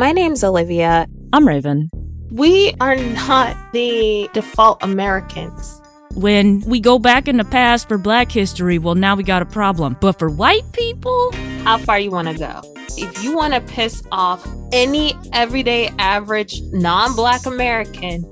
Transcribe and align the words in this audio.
My 0.00 0.12
name's 0.12 0.42
Olivia. 0.42 1.06
I'm 1.34 1.46
Raven. 1.46 1.90
We 2.30 2.72
are 2.80 2.96
not 2.96 3.54
the 3.74 4.30
default 4.32 4.82
Americans. 4.82 5.78
When 6.14 6.62
we 6.62 6.80
go 6.80 6.98
back 6.98 7.28
in 7.28 7.36
the 7.36 7.44
past 7.44 7.86
for 7.86 7.98
black 7.98 8.32
history, 8.32 8.78
well, 8.78 8.94
now 8.94 9.14
we 9.14 9.24
got 9.24 9.42
a 9.42 9.44
problem. 9.44 9.98
But 10.00 10.18
for 10.18 10.30
white 10.30 10.64
people, 10.72 11.32
How 11.64 11.76
far 11.76 11.98
you 12.00 12.10
want 12.10 12.28
to 12.28 12.34
go? 12.34 12.62
If 12.96 13.22
you 13.22 13.36
want 13.36 13.52
to 13.52 13.60
piss 13.60 14.02
off 14.10 14.42
any 14.72 15.12
everyday 15.34 15.88
average 15.98 16.62
non-black 16.72 17.44
American, 17.44 18.24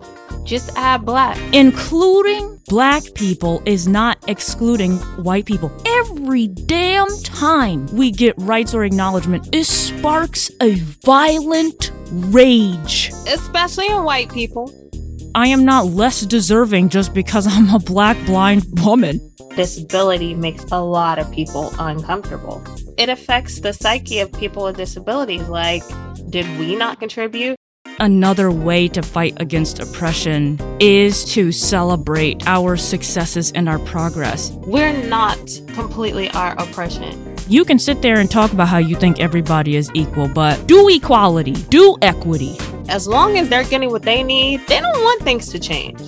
just 0.48 0.70
add 0.76 1.04
black. 1.04 1.36
including 1.52 2.58
black 2.68 3.02
people 3.14 3.62
is 3.66 3.86
not 3.86 4.16
excluding 4.26 4.96
white 5.22 5.44
people. 5.44 5.70
Every 5.86 6.48
damn 6.48 7.08
time 7.22 7.86
we 7.92 8.10
get 8.10 8.34
rights 8.38 8.74
or 8.74 8.84
acknowledgement, 8.84 9.54
it 9.54 9.64
sparks 9.64 10.50
a 10.62 10.76
violent 11.04 11.92
rage. 12.10 13.10
Especially 13.26 13.88
in 13.88 14.04
white 14.04 14.32
people. 14.32 14.72
I 15.34 15.48
am 15.48 15.66
not 15.66 15.86
less 15.86 16.22
deserving 16.22 16.88
just 16.88 17.12
because 17.12 17.46
I'm 17.54 17.68
a 17.74 17.78
black 17.78 18.16
blind 18.24 18.64
woman. 18.82 19.20
Disability 19.54 20.34
makes 20.34 20.64
a 20.72 20.80
lot 20.80 21.18
of 21.18 21.30
people 21.30 21.72
uncomfortable. 21.78 22.64
It 22.96 23.10
affects 23.10 23.60
the 23.60 23.72
psyche 23.72 24.20
of 24.20 24.32
people 24.32 24.64
with 24.64 24.78
disabilities. 24.78 25.46
Like, 25.48 25.82
did 26.30 26.46
we 26.58 26.74
not 26.74 27.00
contribute? 27.00 27.57
Another 28.00 28.52
way 28.52 28.86
to 28.88 29.02
fight 29.02 29.34
against 29.38 29.80
oppression 29.80 30.56
is 30.78 31.24
to 31.32 31.50
celebrate 31.50 32.46
our 32.46 32.76
successes 32.76 33.50
and 33.56 33.68
our 33.68 33.80
progress. 33.80 34.52
We're 34.52 34.92
not 35.08 35.38
completely 35.74 36.30
our 36.30 36.52
oppression. 36.60 37.34
You 37.48 37.64
can 37.64 37.80
sit 37.80 38.00
there 38.00 38.20
and 38.20 38.30
talk 38.30 38.52
about 38.52 38.68
how 38.68 38.78
you 38.78 38.94
think 38.94 39.18
everybody 39.18 39.74
is 39.74 39.90
equal, 39.94 40.28
but 40.28 40.64
do 40.68 40.88
equality, 40.88 41.54
do 41.70 41.96
equity. 42.00 42.56
As 42.88 43.08
long 43.08 43.36
as 43.36 43.48
they're 43.48 43.64
getting 43.64 43.90
what 43.90 44.02
they 44.02 44.22
need, 44.22 44.60
they 44.68 44.80
don't 44.80 45.02
want 45.02 45.22
things 45.22 45.48
to 45.48 45.58
change. 45.58 45.98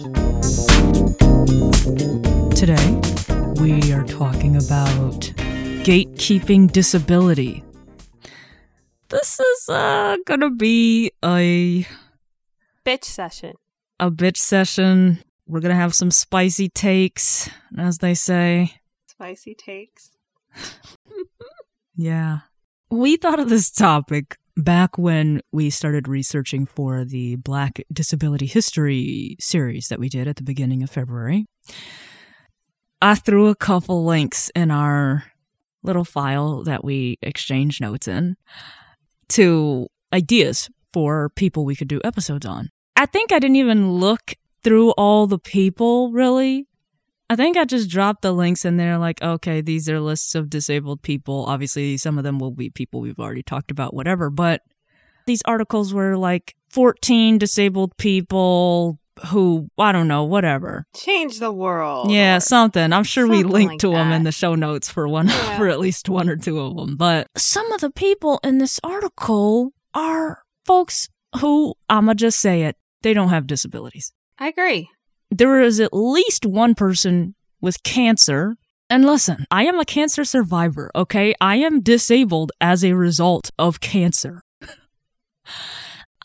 Today, 2.55 3.01
we 3.61 3.93
are 3.93 4.05
talking 4.05 4.55
about 4.57 5.33
gatekeeping 5.83 6.71
disability. 6.71 7.65
This 9.11 9.41
is 9.41 9.69
uh, 9.69 10.17
gonna 10.25 10.51
be 10.51 11.11
a 11.25 11.85
Bitch 12.87 13.05
session. 13.05 13.55
a 13.99 14.11
bitch 14.11 14.37
session. 14.37 15.23
We're 15.47 15.61
gonna 15.61 15.75
have 15.75 15.95
some 15.95 16.11
spicy 16.13 16.69
takes, 16.69 17.51
as 17.77 17.99
they 17.99 18.15
say. 18.15 18.75
Spicy 19.07 19.55
takes. 19.55 20.11
Yeah. 21.97 22.39
We 22.91 23.17
thought 23.19 23.41
of 23.41 23.51
this 23.51 23.71
topic 23.71 24.39
back 24.57 24.97
when 24.97 25.43
we 25.53 25.69
started 25.69 26.09
researching 26.09 26.65
for 26.65 27.05
the 27.05 27.37
Black 27.37 27.83
Disability 27.93 28.47
History 28.47 29.37
series 29.39 29.89
that 29.89 29.99
we 30.01 30.09
did 30.09 30.27
at 30.27 30.37
the 30.37 30.43
beginning 30.43 30.83
of 30.83 30.89
February. 30.89 31.45
I 33.03 33.17
threw 33.17 33.49
a 33.49 33.55
couple 33.55 34.07
links 34.07 34.51
in 34.55 34.71
our 34.71 35.25
little 35.83 36.05
file 36.07 36.65
that 36.65 36.83
we 36.85 37.19
exchange 37.21 37.83
notes 37.83 38.09
in 38.09 38.37
to 39.31 39.89
ideas 40.13 40.69
for 40.93 41.31
people 41.31 41.65
we 41.65 41.77
could 41.77 41.89
do 41.89 42.01
episodes 42.05 42.47
on. 42.47 42.69
I 42.97 43.07
think 43.07 43.33
I 43.33 43.39
didn't 43.39 43.57
even 43.57 43.93
look 43.93 44.35
through 44.63 44.91
all 44.93 45.27
the 45.27 45.39
people 45.39 46.13
really 46.13 46.67
I 47.31 47.37
think 47.37 47.57
I 47.57 47.65
just 47.65 47.89
dropped 47.89 48.23
the 48.23 48.33
links 48.33 48.65
in 48.65 48.77
there 48.77 48.99
like, 48.99 49.23
okay, 49.23 49.61
these 49.61 49.89
are 49.89 50.01
lists 50.01 50.35
of 50.35 50.51
disabled 50.51 51.01
people. 51.03 51.45
Obviously, 51.47 51.97
some 51.97 52.19
of 52.19 52.25
them 52.25 52.41
will 52.41 52.51
be 52.51 52.71
people 52.71 53.01
we've 53.01 53.21
already 53.21 53.45
talked 53.45 53.71
about, 53.71 53.95
whatever. 53.95 54.31
But 54.31 54.63
these 55.27 55.41
articles 55.45 55.95
were 55.95 56.17
like 56.17 56.57
14 56.71 57.39
disabled 57.39 57.97
people 57.99 58.99
who, 59.29 59.69
I 59.79 59.93
don't 59.93 60.09
know, 60.09 60.25
whatever. 60.25 60.87
Change 60.97 61.39
the 61.41 61.53
world. 61.53 62.11
Yeah, 62.11 62.39
something. 62.39 62.93
I'm 62.93 63.05
sure 63.05 63.27
we 63.27 63.43
link 63.43 63.71
like 63.73 63.79
to 63.81 63.91
them 63.91 64.13
in 64.13 64.23
the 64.25 64.33
show 64.33 64.55
notes 64.55 64.89
for 64.91 65.07
one, 65.09 65.29
Yeah. 65.29 65.57
for 65.59 65.69
at 65.69 65.79
least 65.81 66.09
one 66.09 66.29
or 66.29 66.37
two 66.37 66.59
of 66.61 66.77
them. 66.77 66.97
But 66.97 67.27
some 67.37 67.71
of 67.73 67.81
the 67.81 67.91
people 67.91 68.41
in 68.43 68.59
this 68.59 68.81
article 68.83 69.73
are 69.95 70.43
folks 70.65 71.09
who, 71.41 71.75
I'ma 71.89 72.15
just 72.15 72.39
say 72.41 72.63
it, 72.63 72.77
they 73.03 73.13
don't 73.15 73.29
have 73.31 73.47
disabilities 73.47 74.13
I 74.39 74.49
agree. 74.49 74.89
there 75.31 75.61
is 75.61 75.81
at 75.81 75.93
least 75.93 76.45
one 76.47 76.75
person 76.75 77.35
with 77.61 77.83
cancer. 77.83 78.57
And 78.89 79.07
listen, 79.07 79.47
I 79.51 79.65
am 79.67 79.79
a 79.79 79.85
cancer 79.85 80.25
survivor, 80.25 80.91
okay? 80.97 81.35
I 81.41 81.57
am 81.57 81.81
disabled 81.81 82.51
as 82.61 82.85
a 82.85 82.95
result 82.95 83.51
of 83.59 83.81
cancer. 83.81 84.43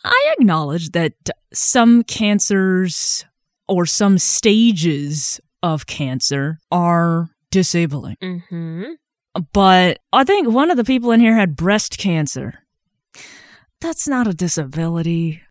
I 0.06 0.34
acknowledge 0.38 0.92
that 0.92 1.14
some 1.54 2.04
cancers 2.04 3.26
or 3.68 3.86
some 3.86 4.18
stages 4.18 5.40
of 5.64 5.88
cancer 5.88 6.60
are 6.72 7.30
disabling. 7.52 8.18
Mm-hmm. 8.22 8.84
But 9.52 10.00
I 10.14 10.24
think 10.24 10.48
one 10.50 10.72
of 10.72 10.78
the 10.78 10.84
people 10.84 11.12
in 11.12 11.20
here 11.20 11.36
had 11.36 11.56
breast 11.56 11.98
cancer. 11.98 12.60
That's 13.82 14.08
not 14.08 14.28
a 14.28 14.34
disability. 14.34 15.42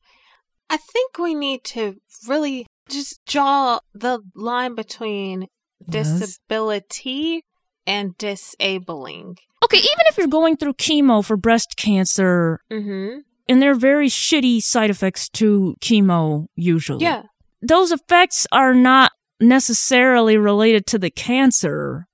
I 0.71 0.76
think 0.78 1.19
we 1.19 1.34
need 1.34 1.65
to 1.65 1.97
really 2.26 2.66
just 2.88 3.21
draw 3.26 3.81
the 3.94 4.21
line 4.34 4.75
between 4.75 5.48
Yes. 5.86 6.19
disability 6.19 7.44
and 7.86 8.16
disabling. 8.16 9.36
Okay, 9.62 9.76
even 9.76 10.06
if 10.06 10.16
you're 10.16 10.26
going 10.26 10.56
through 10.56 10.75
chemo 10.75 11.22
for 11.25 11.36
breast 11.36 11.76
cancer, 11.76 12.60
Mm-hmm. 12.72 13.19
And 13.49 13.60
they're 13.60 13.75
very 13.75 14.09
shitty 14.09 14.62
side 14.62 14.91
effects 14.91 15.28
to 15.31 15.77
chemo 15.81 16.47
usually. 16.56 17.05
Yeah. 17.05 17.22
Those 17.62 17.93
effects 17.93 18.47
are 18.53 18.75
not 18.75 19.12
necessarily 19.41 20.37
related 20.37 20.87
to 20.87 20.99
the 20.99 21.10
cancer 21.10 22.06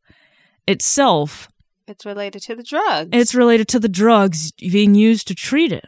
itself. 0.67 1.49
It's 1.87 2.07
related 2.07 2.43
to 2.43 2.55
the 2.55 2.63
drugs. 2.63 3.11
It's 3.13 3.35
related 3.35 3.69
to 3.69 3.81
the 3.81 3.89
drugs 3.89 4.53
being 4.53 4.95
used 4.95 5.27
to 5.29 5.35
treat 5.35 5.73
it. 5.73 5.87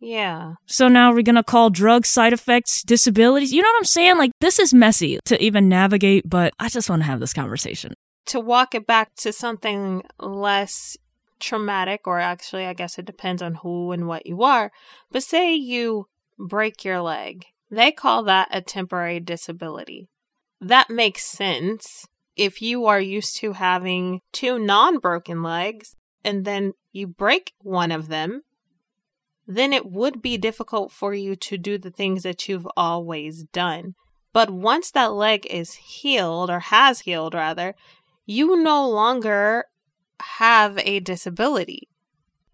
yeah. 0.00 0.54
So 0.66 0.88
now 0.88 1.12
we're 1.12 1.22
going 1.22 1.36
to 1.36 1.44
call 1.44 1.70
drug 1.70 2.06
side 2.06 2.32
effects 2.32 2.82
disabilities. 2.82 3.52
You 3.52 3.62
know 3.62 3.68
what 3.68 3.78
I'm 3.78 3.84
saying? 3.84 4.18
Like 4.18 4.32
this 4.40 4.58
is 4.58 4.74
messy 4.74 5.18
to 5.26 5.40
even 5.42 5.68
navigate, 5.68 6.28
but 6.28 6.54
I 6.58 6.68
just 6.68 6.90
want 6.90 7.02
to 7.02 7.06
have 7.06 7.20
this 7.20 7.32
conversation. 7.32 7.94
To 8.26 8.40
walk 8.40 8.74
it 8.74 8.86
back 8.86 9.14
to 9.18 9.32
something 9.32 10.02
less 10.18 10.96
traumatic, 11.40 12.06
or 12.06 12.18
actually, 12.20 12.66
I 12.66 12.72
guess 12.72 12.98
it 12.98 13.04
depends 13.04 13.42
on 13.42 13.56
who 13.56 13.92
and 13.92 14.06
what 14.06 14.26
you 14.26 14.42
are. 14.42 14.70
But 15.10 15.22
say 15.22 15.54
you 15.54 16.08
break 16.38 16.84
your 16.84 17.00
leg, 17.00 17.46
they 17.70 17.92
call 17.92 18.22
that 18.24 18.48
a 18.50 18.60
temporary 18.60 19.20
disability. 19.20 20.08
That 20.60 20.90
makes 20.90 21.24
sense 21.24 22.06
if 22.36 22.62
you 22.62 22.86
are 22.86 23.00
used 23.00 23.36
to 23.38 23.52
having 23.52 24.20
two 24.32 24.58
non 24.58 24.98
broken 24.98 25.42
legs 25.42 25.96
and 26.24 26.44
then 26.44 26.72
you 26.92 27.06
break 27.06 27.52
one 27.60 27.92
of 27.92 28.08
them. 28.08 28.42
Then 29.46 29.72
it 29.72 29.90
would 29.90 30.20
be 30.20 30.36
difficult 30.36 30.92
for 30.92 31.14
you 31.14 31.34
to 31.36 31.56
do 31.56 31.78
the 31.78 31.90
things 31.90 32.22
that 32.22 32.48
you've 32.48 32.68
always 32.76 33.44
done. 33.44 33.94
But 34.32 34.50
once 34.50 34.90
that 34.90 35.14
leg 35.14 35.46
is 35.46 35.74
healed, 35.74 36.50
or 36.50 36.60
has 36.60 37.00
healed 37.00 37.34
rather, 37.34 37.74
you 38.26 38.62
no 38.62 38.88
longer 38.88 39.64
have 40.20 40.78
a 40.78 41.00
disability. 41.00 41.88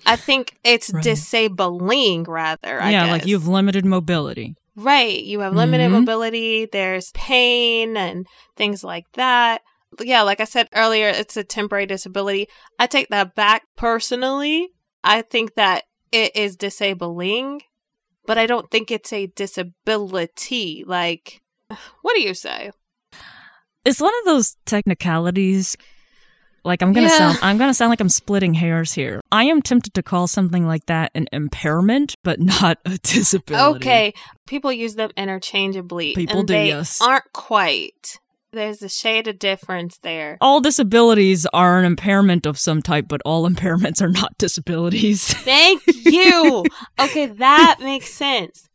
I 0.06 0.16
think 0.16 0.56
it's 0.64 0.92
Right. 0.92 1.02
disabling 1.02 2.24
rather. 2.24 2.80
I 2.80 2.90
yeah, 2.90 3.04
guess. 3.04 3.10
like 3.12 3.26
you 3.26 3.36
have 3.38 3.46
limited 3.48 3.84
mobility. 3.84 4.54
Right. 4.76 5.22
You 5.22 5.40
have 5.40 5.54
limited 5.54 5.88
Mhm. 5.88 6.00
mobility, 6.00 6.66
there's 6.66 7.10
pain 7.12 7.96
and 7.96 8.26
things 8.56 8.82
like 8.84 9.06
that. 9.14 9.62
Yeah, 10.00 10.22
like 10.22 10.40
I 10.40 10.44
said 10.44 10.68
earlier, 10.74 11.08
it's 11.08 11.36
a 11.36 11.44
temporary 11.44 11.86
disability. 11.86 12.48
I 12.78 12.86
take 12.88 13.08
that 13.10 13.34
back 13.36 13.62
personally. 13.76 14.70
I 15.04 15.22
think 15.22 15.54
that 15.54 15.84
it 16.10 16.34
is 16.34 16.56
disabling, 16.56 17.62
but 18.26 18.36
I 18.36 18.46
don't 18.46 18.70
think 18.70 18.90
it's 18.90 19.12
a 19.12 19.28
disability. 19.28 20.84
Like, 20.86 21.40
what 22.02 22.14
do 22.16 22.22
you 22.22 22.34
say? 22.34 22.72
It's 23.84 24.00
one 24.00 24.12
of 24.20 24.24
those 24.24 24.56
technicalities. 24.66 25.76
Like 26.64 26.82
I'm 26.82 26.92
gonna 26.92 27.08
Yeah. 27.08 27.18
sound, 27.18 27.38
I'm 27.42 27.58
gonna 27.58 27.74
sound 27.74 27.90
like 27.90 28.00
I'm 28.00 28.08
splitting 28.08 28.54
hairs 28.54 28.94
here. 28.94 29.20
I 29.30 29.44
am 29.44 29.60
tempted 29.60 29.94
to 29.94 30.02
call 30.02 30.26
something 30.26 30.66
like 30.66 30.86
that 30.86 31.10
an 31.14 31.28
impairment, 31.32 32.14
but 32.24 32.40
not 32.40 32.78
a 32.84 32.98
disability. 32.98 33.76
Okay, 33.76 34.14
people 34.46 34.72
use 34.72 34.94
them 34.94 35.10
interchangeably. 35.16 36.14
People 36.14 36.40
and 36.40 36.48
do, 36.48 36.54
they 36.54 36.68
yes. 36.68 37.00
aren't 37.02 37.32
quite. 37.32 38.18
There's 38.52 38.82
a 38.82 38.88
shade 38.88 39.26
of 39.26 39.40
difference 39.40 39.98
there. 39.98 40.38
All 40.40 40.60
disabilities 40.60 41.44
are 41.52 41.80
an 41.80 41.84
impairment 41.84 42.46
of 42.46 42.56
some 42.56 42.82
type, 42.82 43.06
but 43.08 43.20
all 43.24 43.48
impairments 43.48 44.00
are 44.00 44.08
not 44.08 44.38
disabilities. 44.38 45.34
Thank 45.34 45.82
you. 45.86 46.64
okay, 47.00 47.26
that 47.26 47.78
makes 47.80 48.14
sense. 48.14 48.68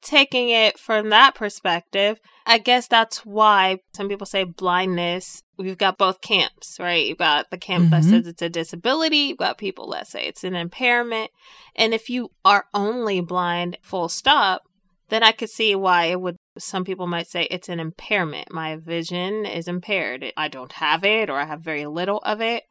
Taking 0.00 0.48
it 0.48 0.78
from 0.78 1.10
that 1.10 1.34
perspective, 1.34 2.18
I 2.46 2.56
guess 2.58 2.88
that's 2.88 3.26
why 3.26 3.80
some 3.92 4.08
people 4.08 4.26
say 4.26 4.44
blindness 4.44 5.42
we've 5.58 5.78
got 5.78 5.98
both 5.98 6.20
camps, 6.20 6.78
right? 6.78 7.06
You've 7.06 7.18
got 7.18 7.50
the 7.50 7.58
camp 7.58 7.90
that 7.90 8.02
Mhm. 8.02 8.10
says 8.10 8.26
it's 8.26 8.42
a 8.42 8.48
disability, 8.48 9.16
you've 9.18 9.38
got 9.38 9.58
people 9.58 9.90
that 9.90 10.06
say 10.06 10.24
it's 10.24 10.44
an 10.44 10.54
impairment. 10.54 11.30
And 11.74 11.92
if 11.92 12.08
you 12.08 12.30
are 12.44 12.66
only 12.72 13.20
blind, 13.20 13.76
full 13.82 14.08
stop, 14.08 14.62
then 15.08 15.22
I 15.22 15.32
could 15.32 15.50
see 15.50 15.74
why 15.74 16.06
it 16.06 16.20
would 16.20 16.36
some 16.58 16.84
people 16.84 17.06
might 17.06 17.28
say 17.28 17.44
it's 17.44 17.68
an 17.68 17.80
impairment. 17.80 18.52
My 18.52 18.76
vision 18.76 19.46
is 19.46 19.68
impaired. 19.68 20.32
I 20.36 20.48
don't 20.48 20.72
have 20.72 21.04
it 21.04 21.30
or 21.30 21.38
I 21.38 21.44
have 21.44 21.60
very 21.60 21.86
little 21.86 22.18
of 22.18 22.40
it. 22.40 22.64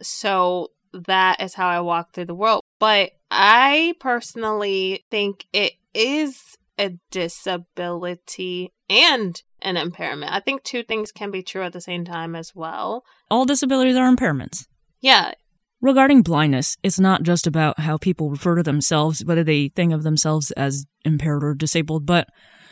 So 0.00 0.70
that 0.92 1.42
is 1.42 1.54
how 1.54 1.68
I 1.68 1.80
walk 1.80 2.12
through 2.12 2.26
the 2.26 2.34
world. 2.34 2.62
But 2.78 3.12
I 3.30 3.94
personally 3.98 5.04
think 5.10 5.46
it 5.52 5.72
is 5.92 6.56
a 6.78 6.98
disability 7.10 8.72
and 8.90 9.42
an 9.62 9.76
impairment. 9.76 10.32
I 10.32 10.40
think 10.40 10.62
two 10.62 10.82
things 10.82 11.12
can 11.12 11.30
be 11.30 11.42
true 11.42 11.62
at 11.62 11.72
the 11.72 11.80
same 11.80 12.04
time 12.04 12.34
as 12.34 12.52
well. 12.54 13.04
All 13.30 13.44
disabilities 13.44 13.96
are 13.96 14.14
impairments. 14.14 14.66
Yeah. 15.00 15.32
Regarding 15.80 16.22
blindness, 16.22 16.76
it's 16.82 16.98
not 16.98 17.22
just 17.22 17.46
about 17.46 17.78
how 17.80 17.98
people 17.98 18.30
refer 18.30 18.56
to 18.56 18.62
themselves, 18.62 19.24
whether 19.24 19.44
they 19.44 19.68
think 19.68 19.92
of 19.92 20.02
themselves 20.02 20.50
as 20.52 20.86
impaired 21.04 21.44
or 21.44 21.54
disabled, 21.54 22.06
but 22.06 22.28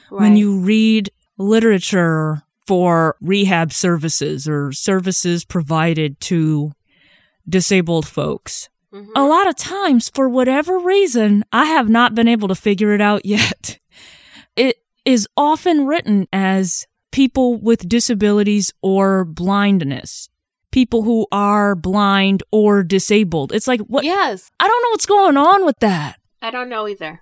when 0.09 0.37
you 0.37 0.59
read 0.59 1.11
literature 1.39 2.43
for 2.67 3.17
rehab 3.21 3.73
services 3.73 4.49
or 4.49 4.73
services 4.73 5.45
provided 5.45 6.21
to 6.21 6.73
disabled 7.49 8.07
folks, 8.07 8.69
Mhm. 8.93 9.09
a 9.17 9.25
lot 9.25 9.47
of 9.49 9.57
times, 9.57 10.11
for 10.15 10.29
whatever 10.29 10.79
reason, 10.79 11.45
I 11.53 11.65
have 11.67 11.89
not 11.89 12.15
been 12.15 12.29
able 12.29 12.49
to 12.49 12.55
figure 12.55 12.93
it 12.95 13.01
out 13.01 13.25
yet. 13.27 13.79
It 14.57 14.77
is 15.05 15.29
often 15.37 15.87
written 15.87 16.27
as 16.33 16.87
people 17.11 17.57
with 17.59 17.89
disabilities 17.89 18.73
or 18.83 19.25
blindness. 19.25 20.29
People 20.71 21.03
who 21.03 21.27
are 21.31 21.75
blind 21.75 22.43
or 22.51 22.83
disabled. 22.83 23.53
It's 23.53 23.69
like, 23.69 23.81
what? 23.81 24.05
Yes. 24.05 24.51
I 24.59 24.67
don't 24.67 24.83
know 24.83 24.91
what's 24.91 25.07
going 25.07 25.37
on 25.37 25.67
with 25.67 25.79
that. 25.81 26.17
I 26.41 26.51
don't 26.51 26.71
know 26.71 26.89
either. 26.89 27.21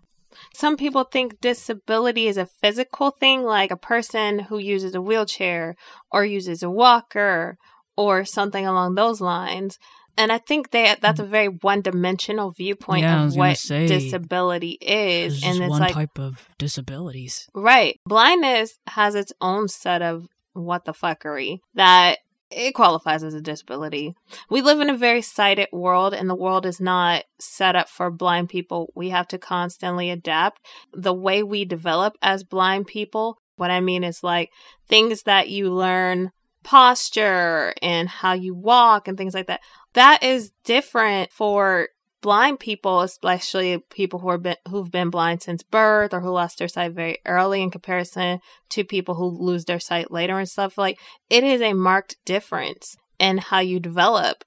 Some 0.54 0.76
people 0.76 1.04
think 1.04 1.40
disability 1.40 2.28
is 2.28 2.36
a 2.36 2.46
physical 2.46 3.10
thing, 3.10 3.42
like 3.42 3.70
a 3.70 3.76
person 3.76 4.38
who 4.38 4.58
uses 4.58 4.94
a 4.94 5.02
wheelchair 5.02 5.74
or 6.12 6.24
uses 6.24 6.62
a 6.62 6.70
walker 6.70 7.58
or 7.96 8.24
something 8.24 8.66
along 8.66 8.94
those 8.94 9.20
lines. 9.20 9.78
And 10.16 10.30
I 10.32 10.38
think 10.38 10.70
that 10.72 11.00
that's 11.00 11.20
a 11.20 11.24
mm. 11.24 11.28
very 11.28 11.48
one-dimensional 11.48 12.50
viewpoint 12.50 13.02
Yeah, 13.02 13.24
of 13.24 13.36
what 13.36 13.56
say, 13.58 13.86
disability 13.86 14.78
is, 14.80 15.42
and 15.42 15.60
it's 15.60 15.70
one 15.70 15.80
like 15.80 15.94
type 15.94 16.18
of 16.18 16.48
disabilities. 16.58 17.48
right, 17.54 17.98
blindness 18.06 18.78
has 18.88 19.14
its 19.14 19.32
own 19.40 19.68
set 19.68 20.02
of 20.02 20.28
what 20.52 20.84
the 20.84 20.92
fuckery 20.92 21.60
that 21.74 22.18
it 22.50 22.74
qualifies 22.74 23.22
as 23.22 23.34
a 23.34 23.40
disability. 23.40 24.12
We 24.48 24.60
live 24.60 24.80
in 24.80 24.90
a 24.90 24.96
very 24.96 25.22
sighted 25.22 25.68
world, 25.72 26.14
and 26.14 26.28
the 26.28 26.34
world 26.34 26.66
is 26.66 26.80
not 26.80 27.24
set 27.38 27.76
up 27.76 27.88
for 27.88 28.10
blind 28.10 28.48
people. 28.48 28.92
We 28.94 29.10
have 29.10 29.28
to 29.28 29.38
constantly 29.38 30.10
adapt. 30.10 30.60
The 30.92 31.14
way 31.14 31.42
we 31.42 31.64
develop 31.64 32.14
as 32.20 32.42
blind 32.42 32.88
people, 32.88 33.38
what 33.56 33.70
I 33.70 33.80
mean 33.80 34.02
is 34.02 34.24
like 34.24 34.50
things 34.88 35.22
that 35.22 35.48
you 35.48 35.70
learn 35.72 36.32
posture 36.62 37.74
and 37.82 38.08
how 38.08 38.32
you 38.32 38.54
walk 38.54 39.08
and 39.08 39.16
things 39.16 39.34
like 39.34 39.46
that. 39.46 39.60
That 39.94 40.22
is 40.22 40.52
different 40.64 41.32
for 41.32 41.88
blind 42.20 42.60
people, 42.60 43.00
especially 43.00 43.78
people 43.90 44.18
who 44.20 44.28
are 44.28 44.38
been, 44.38 44.56
who've 44.68 44.90
been 44.90 45.10
blind 45.10 45.42
since 45.42 45.62
birth 45.62 46.12
or 46.12 46.20
who 46.20 46.30
lost 46.30 46.58
their 46.58 46.68
sight 46.68 46.92
very 46.92 47.18
early 47.26 47.62
in 47.62 47.70
comparison 47.70 48.40
to 48.70 48.84
people 48.84 49.14
who 49.14 49.26
lose 49.26 49.64
their 49.64 49.80
sight 49.80 50.10
later 50.10 50.38
and 50.38 50.48
stuff. 50.48 50.76
Like 50.76 50.98
it 51.28 51.44
is 51.44 51.60
a 51.60 51.72
marked 51.72 52.16
difference 52.24 52.96
in 53.18 53.38
how 53.38 53.60
you 53.60 53.80
develop. 53.80 54.44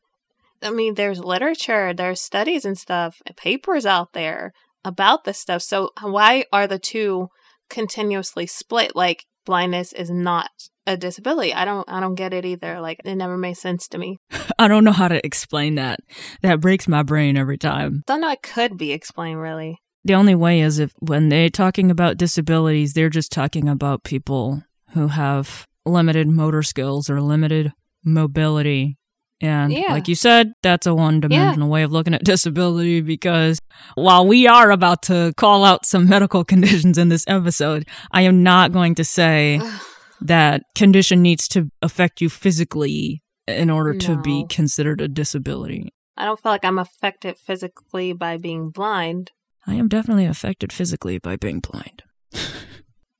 I 0.61 0.69
mean, 0.69 0.95
there's 0.95 1.19
literature, 1.19 1.93
there's 1.93 2.21
studies 2.21 2.63
and 2.63 2.77
stuff, 2.77 3.21
papers 3.35 3.85
out 3.85 4.13
there 4.13 4.53
about 4.85 5.23
this 5.23 5.39
stuff. 5.39 5.61
So 5.61 5.91
why 6.01 6.45
are 6.53 6.67
the 6.67 6.79
two 6.79 7.29
continuously 7.69 8.45
split? 8.45 8.95
Like 8.95 9.25
blindness 9.45 9.93
is 9.93 10.09
not 10.09 10.49
a 10.85 10.97
disability. 10.97 11.53
I 11.53 11.65
don't 11.65 11.87
I 11.89 11.99
don't 11.99 12.15
get 12.15 12.33
it 12.33 12.45
either. 12.45 12.79
Like 12.79 13.01
it 13.03 13.15
never 13.15 13.37
made 13.37 13.57
sense 13.57 13.87
to 13.89 13.97
me. 13.97 14.17
I 14.59 14.67
don't 14.67 14.83
know 14.83 14.91
how 14.91 15.07
to 15.07 15.25
explain 15.25 15.75
that. 15.75 15.99
That 16.41 16.59
breaks 16.59 16.87
my 16.87 17.03
brain 17.03 17.37
every 17.37 17.57
time. 17.57 18.03
Don't 18.05 18.21
know 18.21 18.31
it 18.31 18.43
could 18.43 18.77
be 18.77 18.91
explained 18.91 19.39
really. 19.41 19.79
The 20.05 20.15
only 20.15 20.35
way 20.35 20.59
is 20.59 20.79
if 20.79 20.93
when 20.99 21.29
they're 21.29 21.49
talking 21.49 21.89
about 21.89 22.17
disabilities, 22.17 22.93
they're 22.93 23.09
just 23.09 23.31
talking 23.31 23.69
about 23.69 24.03
people 24.03 24.63
who 24.89 25.07
have 25.07 25.65
limited 25.85 26.27
motor 26.27 26.63
skills 26.63 27.09
or 27.09 27.21
limited 27.21 27.71
mobility. 28.03 28.97
And 29.41 29.73
Yeah. 29.73 29.91
like 29.91 30.07
you 30.07 30.15
said, 30.15 30.53
that's 30.61 30.87
a 30.87 30.93
one 30.95 31.19
dimensional 31.19 31.69
way 31.69 31.83
of 31.83 31.91
looking 31.91 32.13
at 32.13 32.23
disability 32.25 33.01
because 33.01 33.59
while 33.95 34.25
we 34.25 34.47
are 34.47 34.71
about 34.71 35.01
to 35.03 35.33
call 35.37 35.65
out 35.65 35.85
some 35.85 36.07
medical 36.07 36.43
conditions 36.53 36.97
in 36.97 37.09
this 37.09 37.25
episode, 37.27 37.87
I 38.11 38.21
am 38.21 38.43
not 38.43 38.71
going 38.71 38.95
to 38.95 39.03
say 39.03 39.59
that 40.21 40.63
condition 40.75 41.21
needs 41.21 41.47
to 41.49 41.69
affect 41.81 42.21
you 42.21 42.29
physically 42.29 43.21
in 43.47 43.69
order 43.69 43.93
to 43.93 44.15
be 44.21 44.45
considered 44.49 45.01
a 45.01 45.07
disability. 45.09 45.89
I 46.15 46.25
don't 46.25 46.39
feel 46.39 46.51
like 46.51 46.63
I'm 46.63 46.79
affected 46.79 47.37
physically 47.37 48.13
by 48.13 48.37
being 48.37 48.69
blind. 48.69 49.31
I 49.67 49.73
am 49.75 49.87
definitely 49.89 50.25
affected 50.25 50.71
physically 50.71 51.17
by 51.17 51.35
being 51.35 51.59
blind. 51.59 52.03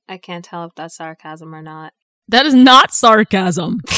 I 0.08 0.16
can't 0.18 0.44
tell 0.44 0.64
if 0.64 0.72
that's 0.76 0.96
sarcasm 0.96 1.54
or 1.54 1.62
not. 1.62 1.92
That 2.28 2.46
is 2.46 2.54
not 2.54 2.92
sarcasm. 2.94 3.80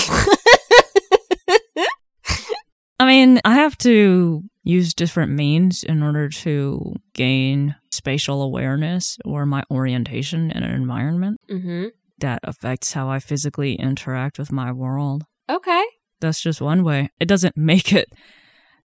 I 3.37 3.50
mean, 3.50 3.59
I 3.59 3.62
have 3.62 3.77
to 3.79 4.43
use 4.62 4.94
different 4.94 5.33
means 5.33 5.83
in 5.83 6.03
order 6.03 6.29
to 6.29 6.94
gain 7.12 7.77
spatial 7.91 8.43
awareness 8.43 9.19
or 9.25 9.47
my 9.47 9.62
orientation 9.71 10.50
in 10.50 10.62
an 10.62 10.73
environment 10.73 11.38
mhm. 11.50 11.91
that 12.19 12.41
affects 12.44 12.93
how 12.93 13.09
I 13.09 13.19
physically 13.19 13.75
interact 13.75 14.38
with 14.38 14.53
my 14.53 14.73
world. 14.73 15.25
Okay. 15.49 15.85
That's 16.21 16.41
just 16.41 16.61
one 16.61 16.83
way. 16.83 17.11
It 17.21 17.27
doesn't 17.27 17.56
make 17.59 17.93
it 17.93 18.09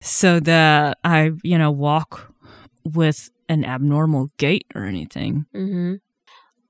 so 0.00 0.40
that 0.40 0.98
I, 1.04 1.32
you 1.42 1.58
know, 1.58 1.70
walk 1.70 2.32
with 2.84 3.30
an 3.48 3.64
abnormal 3.64 4.28
gait 4.36 4.66
or 4.74 4.84
anything. 4.84 5.46
Mhm. 5.54 6.00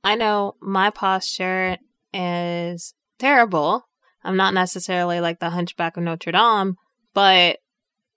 I 0.05 0.15
know 0.17 0.57
my 0.61 0.91
posture 0.91 1.79
is 2.13 2.95
terrible. 3.19 3.87
I'm 4.23 4.37
not 4.37 4.55
necessarily 4.55 5.21
like 5.21 5.41
the 5.41 5.51
hunchback 5.51 5.97
of 5.97 6.03
Notre 6.03 6.33
Dame, 6.33 6.77
but 7.15 7.59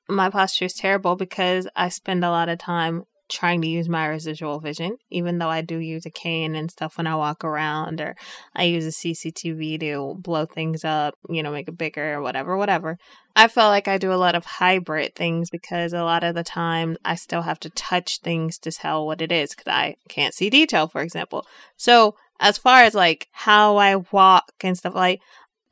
my 0.09 0.29
posture 0.29 0.65
is 0.65 0.73
terrible 0.73 1.15
because 1.15 1.67
I 1.75 1.89
spend 1.89 2.23
a 2.23 2.29
lot 2.29 2.49
of 2.49 2.59
time 2.59 3.03
trying 3.29 3.61
to 3.61 3.67
use 3.67 3.89
my 3.89 4.05
residual 4.05 4.59
vision, 4.59 4.97
even 5.09 5.37
though 5.37 5.49
I 5.49 5.61
do 5.61 5.77
use 5.77 6.05
a 6.05 6.11
cane 6.11 6.55
and 6.55 6.69
stuff 6.69 6.97
when 6.97 7.07
I 7.07 7.15
walk 7.15 7.43
around, 7.43 7.99
or 7.99 8.15
I 8.55 8.63
use 8.63 8.85
a 8.85 8.91
CCTV 8.91 9.79
to 9.79 10.15
blow 10.19 10.45
things 10.45 10.83
up, 10.83 11.15
you 11.29 11.41
know, 11.41 11.51
make 11.51 11.67
it 11.67 11.77
bigger 11.77 12.13
or 12.13 12.21
whatever, 12.21 12.57
whatever. 12.57 12.97
I 13.35 13.47
feel 13.47 13.65
like 13.65 13.87
I 13.87 13.97
do 13.97 14.13
a 14.13 14.15
lot 14.15 14.35
of 14.35 14.45
hybrid 14.45 15.15
things 15.15 15.49
because 15.49 15.93
a 15.93 16.03
lot 16.03 16.23
of 16.23 16.35
the 16.35 16.43
time 16.43 16.97
I 17.03 17.15
still 17.15 17.41
have 17.41 17.59
to 17.61 17.69
touch 17.71 18.19
things 18.19 18.59
to 18.59 18.71
tell 18.71 19.05
what 19.05 19.21
it 19.21 19.31
is 19.31 19.55
because 19.55 19.71
I 19.71 19.95
can't 20.09 20.35
see 20.35 20.49
detail, 20.49 20.87
for 20.87 21.01
example. 21.01 21.47
So, 21.77 22.15
as 22.39 22.57
far 22.57 22.83
as 22.83 22.93
like 22.93 23.27
how 23.31 23.77
I 23.77 23.95
walk 23.95 24.51
and 24.61 24.77
stuff, 24.77 24.95
like, 24.95 25.21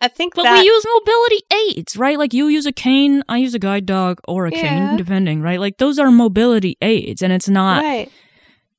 I 0.03 0.07
think 0.07 0.33
But 0.35 0.43
that. 0.43 0.59
we 0.59 0.65
use 0.65 0.85
mobility 0.97 1.41
aids, 1.77 1.95
right? 1.95 2.17
Like 2.17 2.33
you 2.33 2.47
use 2.47 2.65
a 2.65 2.71
cane, 2.71 3.23
I 3.29 3.37
use 3.37 3.53
a 3.53 3.59
guide 3.59 3.85
dog 3.85 4.19
or 4.27 4.47
a 4.47 4.51
Yeah. 4.51 4.61
cane, 4.61 4.97
depending, 4.97 5.41
right? 5.41 5.59
Like 5.59 5.77
those 5.77 5.99
are 5.99 6.09
mobility 6.11 6.75
aids, 6.81 7.21
and 7.21 7.31
it's 7.31 7.47
not 7.47 7.83
right. 7.83 8.11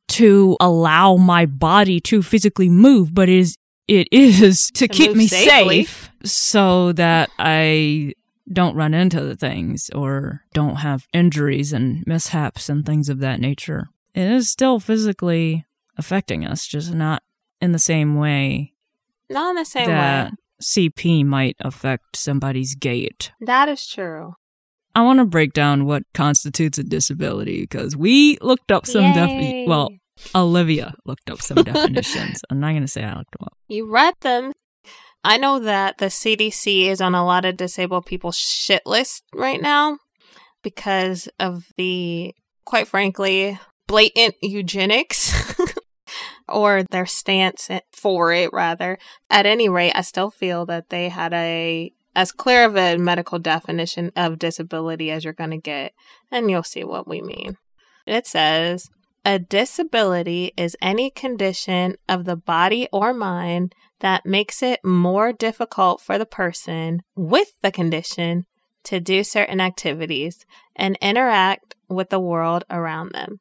to 0.08 0.56
allow 0.60 1.16
my 1.16 1.46
body 1.46 2.00
to 2.00 2.22
physically 2.22 2.68
move, 2.68 3.14
but 3.14 3.28
it 3.28 3.38
is 3.38 3.56
it 3.88 4.08
is 4.12 4.70
to, 4.74 4.86
To 4.88 4.94
keep 4.94 5.14
me 5.14 5.26
safely. 5.26 5.84
safe 5.84 6.10
so 6.24 6.92
that 6.92 7.30
I 7.38 8.14
don't 8.52 8.74
run 8.76 8.94
into 8.94 9.20
the 9.20 9.36
things 9.36 9.90
or 9.94 10.42
don't 10.52 10.76
have 10.76 11.06
injuries 11.12 11.72
and 11.72 12.04
mishaps 12.06 12.68
and 12.68 12.84
things 12.84 13.08
of 13.08 13.18
that 13.20 13.40
nature. 13.40 13.88
It 14.14 14.28
is 14.30 14.50
still 14.50 14.78
physically 14.80 15.64
affecting 15.96 16.44
us, 16.46 16.66
just 16.66 16.92
not 16.92 17.22
in 17.60 17.72
the 17.72 17.78
same 17.78 18.16
way 18.16 18.72
Not 19.30 19.50
in 19.50 19.56
the 19.56 19.64
same 19.64 19.88
way. 19.88 20.30
CP 20.62 21.24
might 21.24 21.56
affect 21.60 22.16
somebody's 22.16 22.74
gait. 22.74 23.32
That 23.40 23.68
is 23.68 23.86
true. 23.86 24.34
I 24.94 25.02
want 25.02 25.18
to 25.20 25.24
break 25.24 25.52
down 25.52 25.86
what 25.86 26.02
constitutes 26.12 26.78
a 26.78 26.82
disability 26.82 27.62
because 27.62 27.96
we 27.96 28.36
looked 28.42 28.70
up 28.70 28.86
some 28.86 29.04
Yay. 29.04 29.12
defi- 29.12 29.64
well, 29.66 29.90
Olivia 30.34 30.94
looked 31.06 31.30
up 31.30 31.40
some 31.40 31.62
definitions. 31.62 32.42
I'm 32.50 32.60
not 32.60 32.70
going 32.70 32.82
to 32.82 32.88
say 32.88 33.02
I 33.02 33.16
looked 33.16 33.32
them 33.32 33.46
up. 33.46 33.56
You 33.68 33.90
read 33.90 34.14
them. 34.20 34.52
I 35.24 35.36
know 35.38 35.60
that 35.60 35.98
the 35.98 36.06
CDC 36.06 36.86
is 36.88 37.00
on 37.00 37.14
a 37.14 37.24
lot 37.24 37.44
of 37.44 37.56
disabled 37.56 38.06
people's 38.06 38.36
shit 38.36 38.82
list 38.84 39.22
right 39.34 39.60
now 39.62 39.98
because 40.62 41.28
of 41.38 41.66
the, 41.76 42.34
quite 42.64 42.88
frankly, 42.88 43.58
blatant 43.86 44.34
eugenics 44.42 45.51
or 46.48 46.84
their 46.84 47.06
stance 47.06 47.68
for 47.92 48.32
it, 48.32 48.52
rather. 48.52 48.98
At 49.30 49.46
any 49.46 49.68
rate, 49.68 49.92
I 49.94 50.02
still 50.02 50.30
feel 50.30 50.66
that 50.66 50.90
they 50.90 51.08
had 51.08 51.32
a 51.32 51.92
as 52.14 52.30
clear 52.30 52.64
of 52.66 52.76
a 52.76 52.98
medical 52.98 53.38
definition 53.38 54.12
of 54.16 54.38
disability 54.38 55.10
as 55.10 55.24
you're 55.24 55.32
going 55.32 55.50
to 55.50 55.56
get, 55.56 55.94
and 56.30 56.50
you'll 56.50 56.62
see 56.62 56.84
what 56.84 57.08
we 57.08 57.22
mean. 57.22 57.56
It 58.06 58.26
says 58.26 58.90
a 59.24 59.38
disability 59.38 60.52
is 60.56 60.76
any 60.82 61.10
condition 61.10 61.96
of 62.08 62.24
the 62.24 62.36
body 62.36 62.88
or 62.92 63.14
mind 63.14 63.74
that 64.00 64.26
makes 64.26 64.62
it 64.62 64.84
more 64.84 65.32
difficult 65.32 66.00
for 66.00 66.18
the 66.18 66.26
person 66.26 67.02
with 67.14 67.52
the 67.62 67.70
condition 67.70 68.46
to 68.84 68.98
do 68.98 69.22
certain 69.22 69.60
activities 69.60 70.44
and 70.74 70.98
interact 71.00 71.76
with 71.88 72.10
the 72.10 72.18
world 72.18 72.64
around 72.68 73.12
them. 73.12 73.38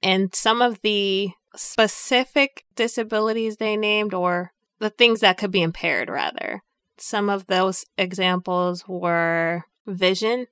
And 0.00 0.32
some 0.32 0.62
of 0.62 0.80
the 0.82 1.30
specific 1.56 2.64
disabilities 2.74 3.56
they 3.56 3.76
named, 3.76 4.14
or 4.14 4.52
the 4.78 4.90
things 4.90 5.20
that 5.20 5.38
could 5.38 5.50
be 5.50 5.62
impaired, 5.62 6.08
rather, 6.08 6.62
some 6.98 7.28
of 7.28 7.46
those 7.46 7.84
examples 7.98 8.84
were 8.86 9.64
vision, 9.86 10.46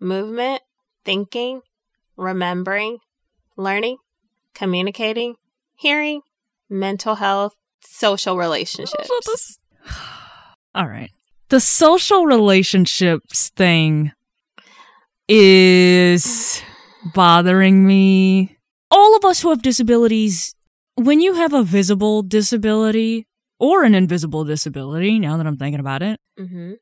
movement, 0.00 0.62
thinking, 1.04 1.60
remembering, 2.16 2.98
learning, 3.56 3.98
communicating, 4.54 5.34
hearing, 5.76 6.22
mental 6.68 7.16
health, 7.16 7.54
social 7.80 8.36
relationships. 8.36 9.58
All 10.74 10.88
right. 10.88 11.10
The 11.50 11.60
social 11.60 12.26
relationships 12.26 13.50
thing 13.50 14.12
is 15.28 16.62
bothering 17.14 17.86
me. 17.86 18.56
All 18.96 19.16
of 19.16 19.24
us 19.24 19.42
who 19.42 19.50
have 19.50 19.60
disabilities, 19.62 20.54
when 20.94 21.20
you 21.20 21.34
have 21.34 21.52
a 21.52 21.64
visible 21.64 22.22
disability 22.22 23.26
or 23.58 23.82
an 23.82 23.94
invisible 23.94 24.44
disability, 24.44 25.18
now 25.18 25.36
that 25.36 25.46
I'm 25.46 25.56
thinking 25.56 25.80
about 25.80 26.02
it, 26.02 26.20
Mm-hmm. 26.38 26.72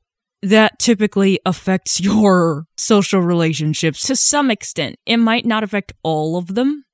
that 0.42 0.78
typically 0.78 1.38
affects 1.46 2.00
your 2.08 2.64
social 2.76 3.20
relationships 3.20 4.02
to 4.06 4.16
some 4.16 4.50
extent. 4.50 4.96
It 5.06 5.16
might 5.18 5.46
not 5.46 5.62
affect 5.64 5.92
all 6.02 6.36
of 6.36 6.54
them. 6.54 6.84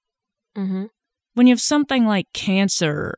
Mm-hmm. 0.57 0.85
When 1.35 1.47
you 1.47 1.53
have 1.53 1.61
something 1.61 2.05
like 2.07 2.27
cancer, 2.35 3.15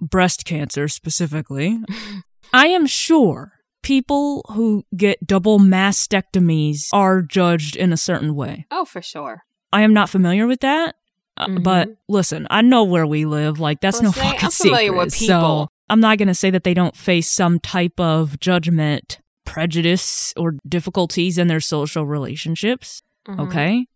breast 0.00 0.44
cancer 0.44 0.88
specifically, 0.88 1.78
I 2.52 2.68
am 2.68 2.86
sure 2.86 3.52
people 3.82 4.44
who 4.54 4.84
get 4.96 5.26
double 5.26 5.58
mastectomies 5.58 6.86
are 6.92 7.20
judged 7.22 7.76
in 7.76 7.92
a 7.92 7.96
certain 7.98 8.34
way. 8.34 8.66
Oh, 8.70 8.84
for 8.86 9.02
sure. 9.02 9.42
I 9.72 9.82
am 9.82 9.92
not 9.92 10.08
familiar 10.10 10.46
with 10.46 10.60
that. 10.60 10.94
uh, 11.36 11.46
Mhm. 11.46 11.62
But 11.62 11.88
listen, 12.08 12.46
I 12.50 12.62
know 12.62 12.82
where 12.84 13.06
we 13.06 13.24
live. 13.24 13.60
Like 13.60 13.80
that's 13.80 13.98
Well, 14.02 14.10
no 14.10 14.12
fucking 14.12 14.40
I'm 14.44 14.50
familiar 14.50 14.86
secret. 14.88 14.98
with 15.04 15.14
So. 15.14 15.68
I'm 15.90 16.00
not 16.00 16.18
going 16.18 16.28
to 16.28 16.34
say 16.34 16.50
that 16.50 16.64
they 16.64 16.74
don't 16.74 16.96
face 16.96 17.30
some 17.30 17.60
type 17.60 17.98
of 18.00 18.38
judgment, 18.40 19.20
prejudice, 19.44 20.34
or 20.36 20.54
difficulties 20.68 21.38
in 21.38 21.46
their 21.48 21.60
social 21.60 22.04
relationships. 22.06 23.02
Mhm. 23.28 23.40
Okay, 23.40 23.86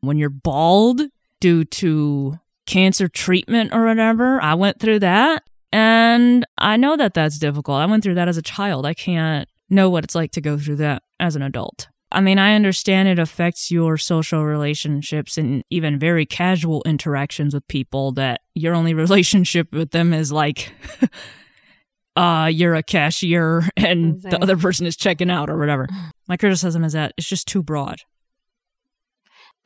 when 0.00 0.18
you're 0.18 0.28
bald 0.30 1.02
due 1.40 1.64
to 1.64 2.38
cancer 2.66 3.08
treatment 3.08 3.72
or 3.72 3.84
whatever, 3.86 4.40
I 4.42 4.54
went 4.54 4.80
through 4.80 4.98
that, 5.00 5.44
and 5.72 6.44
I 6.58 6.76
know 6.76 6.96
that 6.96 7.14
that's 7.14 7.38
difficult. 7.38 7.78
I 7.80 7.86
went 7.86 8.02
through 8.02 8.14
that 8.16 8.28
as 8.28 8.36
a 8.36 8.42
child. 8.42 8.84
I 8.84 8.94
can't 8.94 9.48
know 9.70 9.88
what 9.90 10.02
it's 10.04 10.14
like 10.14 10.32
to 10.32 10.40
go 10.40 10.58
through 10.58 10.76
that 10.76 11.02
as 11.20 11.36
an 11.36 11.42
adult. 11.42 11.88
I 12.14 12.20
mean, 12.20 12.38
I 12.38 12.54
understand 12.54 13.08
it 13.08 13.18
affects 13.18 13.70
your 13.72 13.98
social 13.98 14.44
relationships 14.44 15.36
and 15.36 15.64
even 15.68 15.98
very 15.98 16.24
casual 16.24 16.82
interactions 16.86 17.54
with 17.54 17.66
people 17.66 18.12
that 18.12 18.42
your 18.54 18.74
only 18.74 18.94
relationship 19.04 19.72
with 19.72 19.90
them 19.90 20.14
is 20.14 20.30
like 20.30 20.72
uh 22.16 22.48
you're 22.52 22.76
a 22.76 22.82
cashier 22.82 23.68
and 23.76 24.22
the 24.22 24.40
other 24.40 24.56
person 24.56 24.86
is 24.86 24.96
checking 24.96 25.30
out 25.30 25.50
or 25.50 25.58
whatever. 25.58 25.88
My 26.28 26.36
criticism 26.36 26.84
is 26.84 26.92
that 26.92 27.12
it's 27.18 27.28
just 27.28 27.48
too 27.48 27.62
broad. 27.62 28.02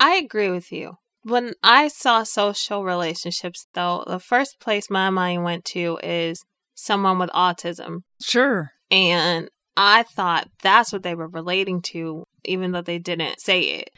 I 0.01 0.15
agree 0.15 0.51
with 0.51 0.73
you. 0.73 0.97
When 1.25 1.53
I 1.63 1.89
saw 1.89 2.23
social 2.23 2.85
relationships, 2.85 3.67
though, 3.75 4.05
the 4.07 4.21
first 4.21 4.61
place 4.61 4.89
my 4.89 5.11
mind 5.11 5.45
went 5.45 5.65
to 5.67 5.99
is 6.03 6.45
someone 6.75 7.19
with 7.19 7.31
autism. 7.31 8.03
Sure. 8.23 8.71
And 8.91 9.51
I 9.77 10.03
thought 10.03 10.49
that's 10.63 10.93
what 10.93 11.03
they 11.03 11.15
were 11.15 11.29
relating 11.29 11.83
to, 11.83 12.25
even 12.45 12.73
though 12.73 12.83
they 12.83 12.99
didn't 12.99 13.41
say 13.41 13.61
it. 13.61 13.91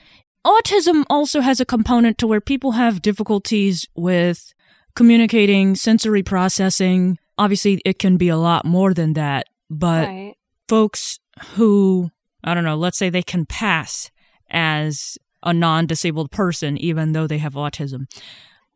Autism 0.47 1.05
also 1.11 1.41
has 1.41 1.61
a 1.61 1.67
component 1.67 2.19
to 2.19 2.27
where 2.27 2.41
people 2.41 2.73
have 2.73 3.03
difficulties 3.03 3.87
with 3.95 4.53
communicating, 4.95 5.75
sensory 5.75 6.23
processing. 6.23 7.19
Obviously, 7.37 7.81
it 7.85 7.99
can 7.99 8.17
be 8.17 8.29
a 8.29 8.37
lot 8.37 8.65
more 8.65 8.95
than 8.95 9.13
that, 9.15 9.47
but 9.69 10.09
right. 10.09 10.35
folks 10.69 11.19
who, 11.55 12.11
I 12.43 12.55
don't 12.55 12.65
know, 12.65 12.77
let's 12.77 12.99
say 12.99 13.11
they 13.11 13.23
can 13.23 13.47
pass 13.47 14.11
as 14.51 15.19
a 15.43 15.53
non 15.53 15.87
disabled 15.87 16.31
person, 16.31 16.77
even 16.79 17.13
though 17.13 17.27
they 17.27 17.39
have 17.39 17.55
autism. 17.55 18.07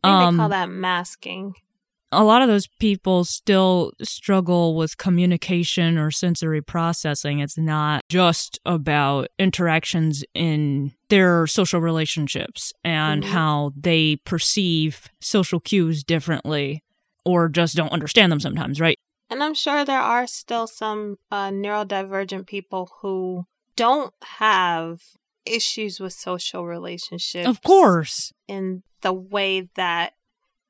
Um, 0.02 0.36
they 0.36 0.40
call 0.40 0.48
that 0.50 0.70
masking. 0.70 1.54
A 2.14 2.24
lot 2.24 2.42
of 2.42 2.48
those 2.48 2.66
people 2.80 3.24
still 3.24 3.92
struggle 4.02 4.74
with 4.76 4.96
communication 4.96 5.98
or 5.98 6.10
sensory 6.10 6.62
processing. 6.62 7.40
It's 7.40 7.58
not 7.58 8.02
just 8.08 8.58
about 8.64 9.28
interactions 9.38 10.24
in 10.34 10.92
their 11.08 11.46
social 11.46 11.80
relationships 11.80 12.72
and 12.82 13.22
Mhm. 13.22 13.28
how 13.28 13.72
they 13.76 14.16
perceive 14.24 15.08
social 15.20 15.60
cues 15.60 16.02
differently 16.04 16.82
or 17.24 17.48
just 17.48 17.76
don't 17.76 17.92
understand 17.92 18.30
them 18.32 18.40
sometimes, 18.40 18.80
right? 18.80 18.96
And 19.30 19.42
I'm 19.42 19.54
sure 19.54 19.84
there 19.84 20.00
are 20.00 20.26
still 20.26 20.66
some 20.66 21.16
uh, 21.30 21.48
neurodivergent 21.50 22.46
people 22.46 22.90
who 23.00 23.44
don't 23.76 24.12
have 24.38 25.00
issues 25.46 26.00
with 26.00 26.12
social 26.12 26.64
relationships. 26.64 27.46
Of 27.48 27.62
course. 27.62 28.32
in 28.48 28.82
the 29.02 29.12
way 29.12 29.68
that 29.74 30.14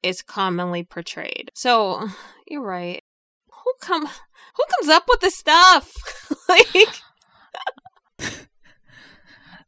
is 0.05 0.23
commonly 0.23 0.83
portrayed. 0.85 1.51
So 1.55 2.09
you're 2.47 2.63
right. 2.63 3.03
Who 3.65 3.73
come 3.81 4.07
who 4.07 4.65
comes 4.79 4.89
up 4.91 5.05
with 5.09 5.21
this 5.21 5.37
stuff? 5.37 5.93
like 6.49 6.89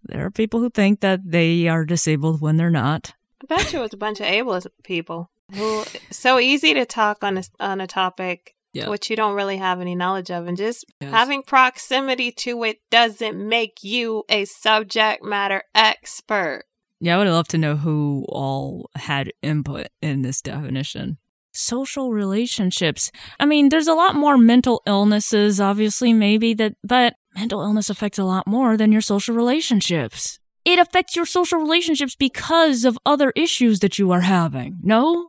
There 0.04 0.24
are 0.24 0.30
people 0.30 0.60
who 0.60 0.70
think 0.70 1.00
that 1.00 1.20
they 1.24 1.66
are 1.66 1.84
disabled 1.84 2.40
when 2.40 2.56
they're 2.56 2.70
not. 2.70 3.14
I 3.42 3.46
bet 3.56 3.72
you 3.72 3.82
it's 3.82 3.94
a 3.94 3.96
bunch 3.98 4.20
of 4.20 4.26
ableist 4.26 4.66
people 4.84 5.30
who 5.52 5.84
so 6.12 6.38
easy 6.38 6.74
to 6.74 6.84
talk 6.86 7.24
on 7.24 7.38
a 7.38 7.42
on 7.58 7.80
a 7.80 7.86
topic 7.88 8.54
Yeah. 8.72 8.88
which 8.88 9.10
you 9.10 9.16
don't 9.16 9.34
really 9.34 9.56
have 9.56 9.80
any 9.80 9.94
knowledge 9.96 10.30
of 10.30 10.46
and 10.46 10.56
just 10.56 10.84
Yes. 11.00 11.10
having 11.10 11.42
proximity 11.42 12.30
to 12.32 12.62
it 12.64 12.78
doesn't 12.90 13.36
make 13.36 13.82
you 13.82 14.24
a 14.28 14.44
subject 14.44 15.24
matter 15.24 15.62
expert. 15.74 16.64
Yeah, 17.00 17.16
I 17.16 17.18
would 17.18 17.28
love 17.28 17.48
to 17.48 17.58
know 17.58 17.76
who 17.76 18.24
all 18.28 18.90
had 18.94 19.32
input 19.42 19.88
in 20.00 20.22
this 20.22 20.40
definition. 20.40 21.18
Social 21.52 22.12
relationships. 22.12 23.10
I 23.38 23.46
mean, 23.46 23.68
there's 23.68 23.86
a 23.86 23.94
lot 23.94 24.14
more 24.14 24.38
mental 24.38 24.82
illnesses, 24.86 25.60
obviously, 25.60 26.12
maybe 26.12 26.54
that, 26.54 26.74
but 26.82 27.14
mental 27.34 27.62
illness 27.62 27.90
affects 27.90 28.18
a 28.18 28.24
lot 28.24 28.46
more 28.46 28.76
than 28.76 28.92
your 28.92 29.00
social 29.00 29.34
relationships. 29.34 30.38
It 30.64 30.78
affects 30.78 31.16
your 31.16 31.26
social 31.26 31.60
relationships 31.60 32.16
because 32.16 32.84
of 32.84 32.98
other 33.06 33.32
issues 33.36 33.80
that 33.80 33.98
you 33.98 34.10
are 34.10 34.22
having. 34.22 34.78
No? 34.82 35.28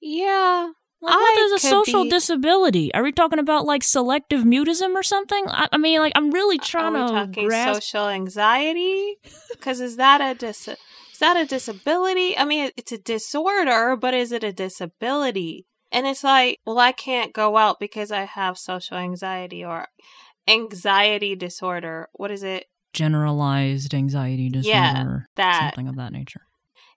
Yeah. 0.00 0.70
Like, 1.06 1.14
what 1.16 1.38
I 1.38 1.42
is 1.42 1.52
a 1.64 1.68
social 1.68 2.04
be- 2.04 2.10
disability? 2.10 2.92
Are 2.94 3.02
we 3.02 3.12
talking 3.12 3.38
about 3.38 3.64
like 3.64 3.82
selective 3.82 4.42
mutism 4.42 4.94
or 4.94 5.02
something? 5.02 5.44
I, 5.48 5.68
I 5.72 5.78
mean, 5.78 6.00
like, 6.00 6.12
I'm 6.16 6.30
really 6.30 6.58
trying 6.58 6.94
Are 6.96 7.02
we 7.02 7.08
to 7.08 7.12
talking 7.26 7.48
grasp. 7.48 7.82
social 7.82 8.08
anxiety? 8.08 9.16
Because 9.50 9.80
is 9.80 9.96
that 9.96 10.20
a 10.20 10.34
dis- 10.38 10.68
is 10.68 11.18
that 11.20 11.36
a 11.36 11.46
disability? 11.46 12.36
I 12.36 12.44
mean, 12.44 12.70
it's 12.76 12.92
a 12.92 12.98
disorder, 12.98 13.96
but 13.96 14.14
is 14.14 14.32
it 14.32 14.44
a 14.44 14.52
disability? 14.52 15.66
And 15.92 16.06
it's 16.06 16.24
like, 16.24 16.58
well, 16.66 16.78
I 16.78 16.92
can't 16.92 17.32
go 17.32 17.56
out 17.56 17.78
because 17.80 18.10
I 18.10 18.24
have 18.24 18.58
social 18.58 18.96
anxiety 18.98 19.64
or 19.64 19.86
anxiety 20.48 21.34
disorder. 21.36 22.08
What 22.12 22.30
is 22.30 22.42
it? 22.42 22.66
Generalized 22.92 23.94
anxiety 23.94 24.48
disorder. 24.48 24.68
Yeah, 24.76 25.18
that. 25.36 25.72
Something 25.74 25.88
of 25.88 25.96
that 25.96 26.12
nature. 26.12 26.42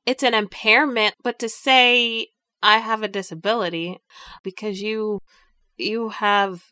It's 0.05 0.23
an 0.23 0.33
impairment, 0.33 1.15
but 1.23 1.39
to 1.39 1.49
say 1.49 2.27
I 2.61 2.79
have 2.79 3.03
a 3.03 3.07
disability 3.07 3.99
because 4.43 4.81
you 4.81 5.19
you 5.77 6.09
have 6.09 6.63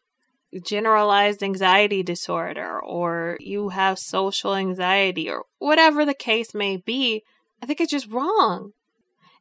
generalized 0.64 1.44
anxiety 1.44 2.04
disorder 2.04 2.80
or 2.80 3.38
you 3.40 3.70
have 3.70 4.00
social 4.00 4.56
anxiety 4.56 5.30
or 5.30 5.46
whatever 5.60 6.06
the 6.06 6.14
case 6.14 6.54
may 6.54 6.78
be, 6.78 7.24
I 7.62 7.66
think 7.66 7.82
it's 7.82 7.92
just 7.92 8.12
wrong. 8.12 8.72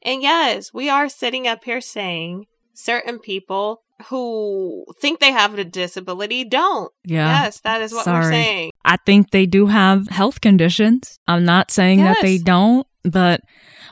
And 0.03 0.23
yes, 0.23 0.73
we 0.73 0.89
are 0.89 1.09
sitting 1.09 1.47
up 1.47 1.65
here 1.65 1.81
saying 1.81 2.47
certain 2.75 3.19
people 3.19 3.83
who 4.09 4.85
think 5.01 5.21
they 5.21 5.33
have 5.33 5.59
a 5.59 5.65
disability 5.65 6.45
don't. 6.45 6.93
Yeah. 7.05 7.45
yes, 7.45 7.61
that 7.61 7.81
is 7.81 7.93
what 7.93 8.07
we're 8.07 8.23
Sorry. 8.23 8.35
saying. 8.35 8.71
I 8.85 8.97
think 8.99 9.31
they 9.31 9.47
do 9.47 9.67
have 9.67 10.09
health 10.09 10.41
conditions. 10.41 11.19
I'm 11.27 11.45
not 11.45 11.71
saying 11.71 12.03
that 12.03 12.19
they 12.21 12.39
don't, 12.39 12.87
but 13.11 13.41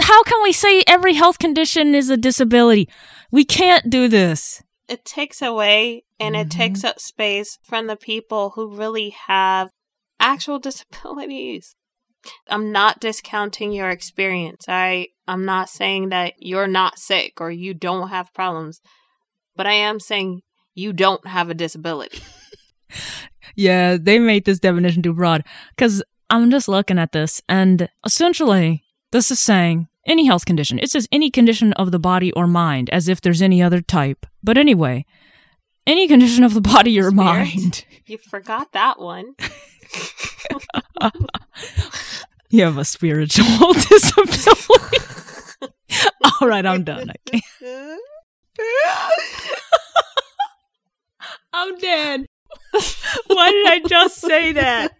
how 0.00 0.23
can 0.25 0.42
we 0.42 0.52
say 0.52 0.83
every 0.87 1.14
health 1.14 1.38
condition 1.38 1.94
is 1.94 2.11
a 2.11 2.16
disability? 2.16 2.88
We 3.30 3.44
can't 3.44 3.88
do 3.90 4.09
this. 4.09 4.62
it 4.87 5.02
takes 5.06 5.40
away 5.40 6.04
and 6.21 6.37
it 6.37 6.49
Mhm. 6.49 6.50
takes 6.50 6.85
up 6.85 7.00
space 7.00 7.59
from 7.62 7.87
the 7.87 7.97
people 7.97 8.50
who 8.54 8.76
really 8.76 9.11
have 9.28 9.71
actual 10.21 10.59
disabilities. 10.68 11.75
I'm 12.49 12.71
not 12.71 13.00
discounting 13.00 13.73
your 13.73 13.88
experience. 13.90 14.66
I 14.68 15.09
I'm 15.26 15.44
not 15.47 15.71
saying 15.71 16.11
that 16.11 16.35
you're 16.38 16.66
not 16.68 16.99
sick 16.99 17.40
or 17.40 17.50
you 17.50 17.73
don't 17.73 18.09
have 18.11 18.33
problems, 18.35 18.80
but 19.56 19.66
I 19.66 19.73
am 19.73 20.00
saying 20.00 20.42
you 20.75 20.92
don't 20.92 21.26
have 21.26 21.49
a 21.49 21.54
disability. 21.54 22.21
Yeah, 23.56 23.97
they 24.00 24.18
made 24.18 24.44
this 24.44 24.59
definition 24.61 25.02
too 25.02 25.12
broad. 25.14 25.44
Because 25.76 26.02
I'm 26.30 26.50
just 26.50 26.68
looking 26.68 26.99
at 26.99 27.12
this, 27.12 27.40
and 27.49 27.88
essentially, 28.04 28.84
this 29.14 29.30
is 29.30 29.38
saying 29.38 29.87
any 30.09 30.26
health 30.26 30.44
condition. 30.44 30.80
It 30.80 30.90
says 30.90 31.06
any 31.12 31.30
condition 31.30 31.73
of 31.75 31.92
the 31.92 32.00
body 32.00 32.33
or 32.33 32.49
mind, 32.49 32.90
as 32.90 33.09
if 33.09 33.21
there's 33.21 33.40
any 33.40 33.62
other 33.62 33.80
type. 33.80 34.26
But 34.42 34.59
anyway, 34.59 35.06
any 35.87 36.09
condition 36.09 36.42
of 36.42 36.52
the 36.52 36.61
body 36.61 36.99
or 36.99 37.11
Spirit? 37.11 37.14
mind. 37.14 37.85
You 38.06 38.18
forgot 38.18 38.73
that 38.73 38.99
one. 39.00 39.35
You 42.50 42.64
have 42.64 42.76
a 42.78 42.85
spiritual 42.85 43.73
disability. 43.73 44.99
All 46.40 46.47
right, 46.47 46.64
I'm 46.64 46.85
done. 46.85 47.11
I. 47.33 47.40
I'm 51.52 51.76
dead. 51.78 52.26
Why 53.26 53.50
did 53.50 53.66
I 53.66 53.80
just 53.88 54.21
say 54.21 54.52
that? 54.52 54.92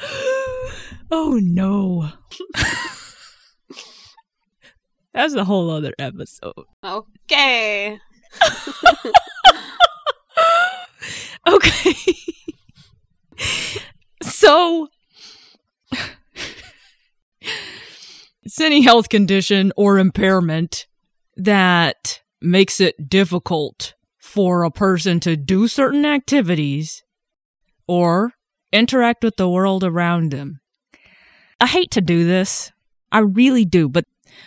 Oh 1.12 1.40
no. 1.42 2.08
That's 5.12 5.34
a 5.34 5.44
whole 5.44 5.68
other 5.70 5.92
episode. 5.98 6.54
okay. 6.84 7.98
Okay. 11.48 11.94
so 14.22 14.88
it's 18.42 18.60
any 18.60 18.82
health 18.82 19.08
condition 19.08 19.72
or 19.76 19.98
impairment 19.98 20.86
that 21.36 22.20
makes 22.42 22.78
it 22.80 23.08
difficult 23.08 23.94
for 24.18 24.64
a 24.64 24.70
person 24.70 25.18
to 25.20 25.34
do 25.36 25.66
certain 25.66 26.04
activities 26.04 27.02
or 27.88 28.34
interact 28.72 29.24
with 29.24 29.36
the 29.36 29.48
world 29.48 29.84
around 29.84 30.30
them. 30.30 30.60
I 31.60 31.66
hate 31.66 31.90
to 31.92 32.00
do 32.00 32.24
this. 32.26 32.72
I 33.12 33.18
really 33.20 33.64
do, 33.64 33.88
but 33.88 34.04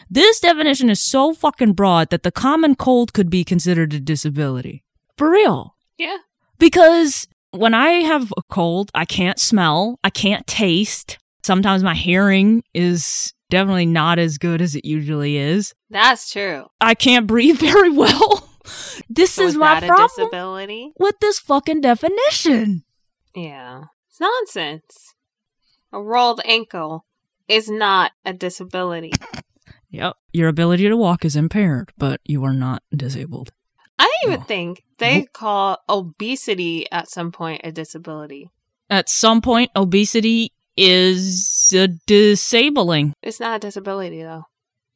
this 0.09 0.39
definition 0.39 0.89
is 0.89 1.03
so 1.03 1.33
fucking 1.33 1.73
broad 1.73 2.09
that 2.09 2.23
the 2.23 2.31
common 2.31 2.75
cold 2.75 3.13
could 3.13 3.29
be 3.29 3.43
considered 3.43 3.93
a 3.93 3.99
disability. 3.99 4.83
For 5.17 5.29
real. 5.29 5.75
Yeah. 5.97 6.17
Because 6.57 7.27
when 7.51 7.73
I 7.73 7.89
have 8.01 8.31
a 8.37 8.41
cold, 8.49 8.89
I 8.95 9.05
can't 9.05 9.39
smell, 9.39 9.99
I 10.03 10.09
can't 10.09 10.47
taste. 10.47 11.17
Sometimes 11.43 11.83
my 11.83 11.93
hearing 11.93 12.63
is 12.73 13.33
definitely 13.49 13.85
not 13.85 14.17
as 14.17 14.37
good 14.37 14.61
as 14.61 14.73
it 14.75 14.85
usually 14.85 15.37
is. 15.37 15.73
That's 15.89 16.31
true. 16.31 16.65
I 16.81 16.95
can't 16.95 17.27
breathe 17.27 17.59
very 17.59 17.91
well. 17.91 18.49
This 19.09 19.31
So 19.33 19.43
is 19.43 19.49
is 19.51 19.57
my 19.57 19.81
that 19.81 19.83
a 19.83 19.87
problem 19.87 20.09
disability? 20.29 20.93
with 20.97 21.19
this 21.19 21.37
fucking 21.39 21.81
definition. 21.81 22.83
Yeah. 23.35 23.83
It's 24.13 24.20
nonsense. 24.20 25.15
A 25.91 26.00
rolled 26.00 26.39
ankle 26.46 27.03
is 27.48 27.67
not 27.67 28.12
a 28.24 28.32
disability. 28.32 29.12
Yep. 29.89 30.13
Your 30.32 30.50
ability 30.50 30.88
to 30.88 30.96
walk 30.96 31.25
is 31.25 31.36
impaired, 31.36 31.91
but 31.98 32.22
you 32.24 32.43
are 32.43 32.53
not 32.53 32.84
disabled. 32.96 33.51
I 33.98 34.08
even 34.25 34.41
Oh. 34.41 34.43
think 34.43 34.84
they 35.00 35.22
Nope. 35.22 35.34
call 35.34 35.77
obesity 35.89 36.86
at 36.91 37.10
some 37.10 37.32
point 37.32 37.62
a 37.63 37.72
disability. 37.72 38.51
At 38.88 39.10
some 39.10 39.41
point, 39.41 39.72
obesity 39.75 40.51
is 40.77 41.74
uh, 41.75 41.88
disabling. 42.05 43.13
It's 43.23 43.39
not 43.39 43.56
a 43.56 43.60
disability 43.60 44.21
though. 44.21 44.43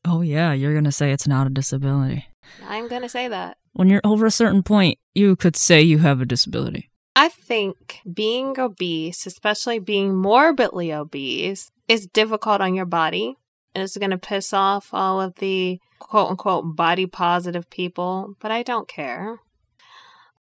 Oh, 0.06 0.22
yeah, 0.22 0.54
you're 0.54 0.74
going 0.74 0.84
to 0.84 0.92
say 0.92 1.12
it's 1.12 1.28
not 1.28 1.48
a 1.48 1.50
disability. 1.50 2.28
I'm 2.68 2.88
going 2.88 3.02
to 3.02 3.10
say 3.10 3.28
that. 3.30 3.58
When 3.74 3.90
you're 3.90 4.02
over 4.04 4.28
a 4.28 4.32
certain 4.32 4.62
point, 4.62 5.00
you 5.16 5.36
could 5.36 5.56
say 5.56 5.82
you 5.82 5.98
have 5.98 6.22
a 6.22 6.26
disability. 6.26 6.92
I 7.18 7.30
think 7.30 8.02
being 8.14 8.60
obese, 8.60 9.26
especially 9.26 9.80
being 9.80 10.14
morbidly 10.14 10.94
obese, 10.94 11.72
is 11.88 12.06
difficult 12.06 12.62
on 12.62 12.76
your 12.76 12.86
body. 12.86 13.34
And 13.74 13.84
it's 13.84 13.98
going 13.98 14.12
to 14.12 14.20
piss 14.20 14.54
off 14.54 14.94
all 14.94 15.20
of 15.20 15.34
the 15.40 15.80
quote 15.98 16.30
unquote 16.30 16.76
body 16.76 17.08
positive 17.08 17.68
people, 17.72 18.36
but 18.40 18.52
I 18.52 18.62
don't 18.62 18.88
care. 18.88 19.40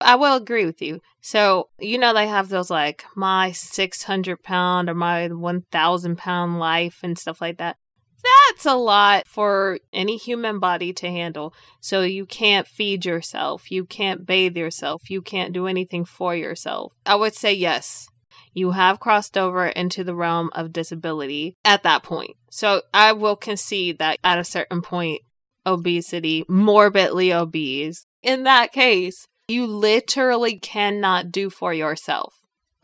I 0.02 0.16
will 0.16 0.36
agree 0.36 0.66
with 0.66 0.82
you. 0.82 1.00
So, 1.22 1.70
you 1.80 1.96
know, 1.96 2.12
they 2.12 2.26
have 2.26 2.50
those 2.50 2.68
like 2.68 3.06
my 3.14 3.52
600 3.52 4.42
pound 4.42 4.90
or 4.90 4.94
my 4.94 5.28
1000 5.28 6.18
pound 6.18 6.58
life 6.58 7.00
and 7.02 7.18
stuff 7.18 7.40
like 7.40 7.56
that. 7.56 7.78
That's 8.26 8.66
a 8.66 8.74
lot 8.74 9.26
for 9.26 9.78
any 9.92 10.16
human 10.16 10.58
body 10.58 10.92
to 10.94 11.08
handle. 11.08 11.54
So, 11.80 12.02
you 12.02 12.26
can't 12.26 12.66
feed 12.66 13.04
yourself. 13.04 13.70
You 13.70 13.84
can't 13.84 14.26
bathe 14.26 14.56
yourself. 14.56 15.10
You 15.10 15.22
can't 15.22 15.52
do 15.52 15.66
anything 15.66 16.04
for 16.04 16.34
yourself. 16.34 16.92
I 17.04 17.14
would 17.14 17.34
say 17.34 17.52
yes. 17.52 18.08
You 18.52 18.70
have 18.70 19.00
crossed 19.00 19.36
over 19.36 19.66
into 19.66 20.02
the 20.02 20.14
realm 20.14 20.50
of 20.54 20.72
disability 20.72 21.56
at 21.64 21.82
that 21.82 22.02
point. 22.02 22.36
So, 22.50 22.82
I 22.94 23.12
will 23.12 23.36
concede 23.36 23.98
that 23.98 24.18
at 24.24 24.38
a 24.38 24.44
certain 24.44 24.82
point, 24.82 25.20
obesity, 25.66 26.44
morbidly 26.48 27.32
obese, 27.32 28.06
in 28.22 28.44
that 28.44 28.72
case, 28.72 29.26
you 29.48 29.66
literally 29.66 30.58
cannot 30.58 31.30
do 31.30 31.50
for 31.50 31.72
yourself. 31.72 32.34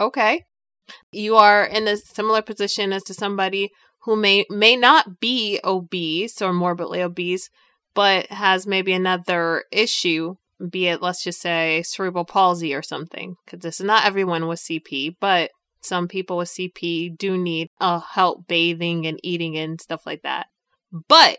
Okay. 0.00 0.44
You 1.11 1.37
are 1.37 1.64
in 1.64 1.88
a 1.88 1.96
similar 1.96 2.42
position 2.42 2.92
as 2.92 3.02
to 3.05 3.14
somebody 3.14 3.70
who 4.04 4.16
may 4.16 4.44
may 4.50 4.76
not 4.76 5.20
be 5.20 5.60
obese 5.64 6.42
or 6.42 6.52
morbidly 6.52 7.02
obese, 7.02 7.50
but 7.94 8.26
has 8.26 8.66
maybe 8.66 8.92
another 8.92 9.64
issue, 9.70 10.36
be 10.70 10.88
it 10.88 11.02
let's 11.02 11.22
just 11.22 11.40
say 11.40 11.82
cerebral 11.84 12.24
palsy 12.24 12.74
or 12.74 12.82
something. 12.82 13.36
Because 13.44 13.60
this 13.60 13.80
is 13.80 13.86
not 13.86 14.04
everyone 14.04 14.48
with 14.48 14.60
CP, 14.60 15.16
but 15.20 15.50
some 15.82 16.08
people 16.08 16.36
with 16.36 16.48
CP 16.48 17.16
do 17.16 17.36
need 17.36 17.68
uh, 17.80 18.00
help 18.00 18.46
bathing 18.46 19.06
and 19.06 19.18
eating 19.22 19.56
and 19.56 19.80
stuff 19.80 20.06
like 20.06 20.22
that. 20.22 20.46
But 21.08 21.38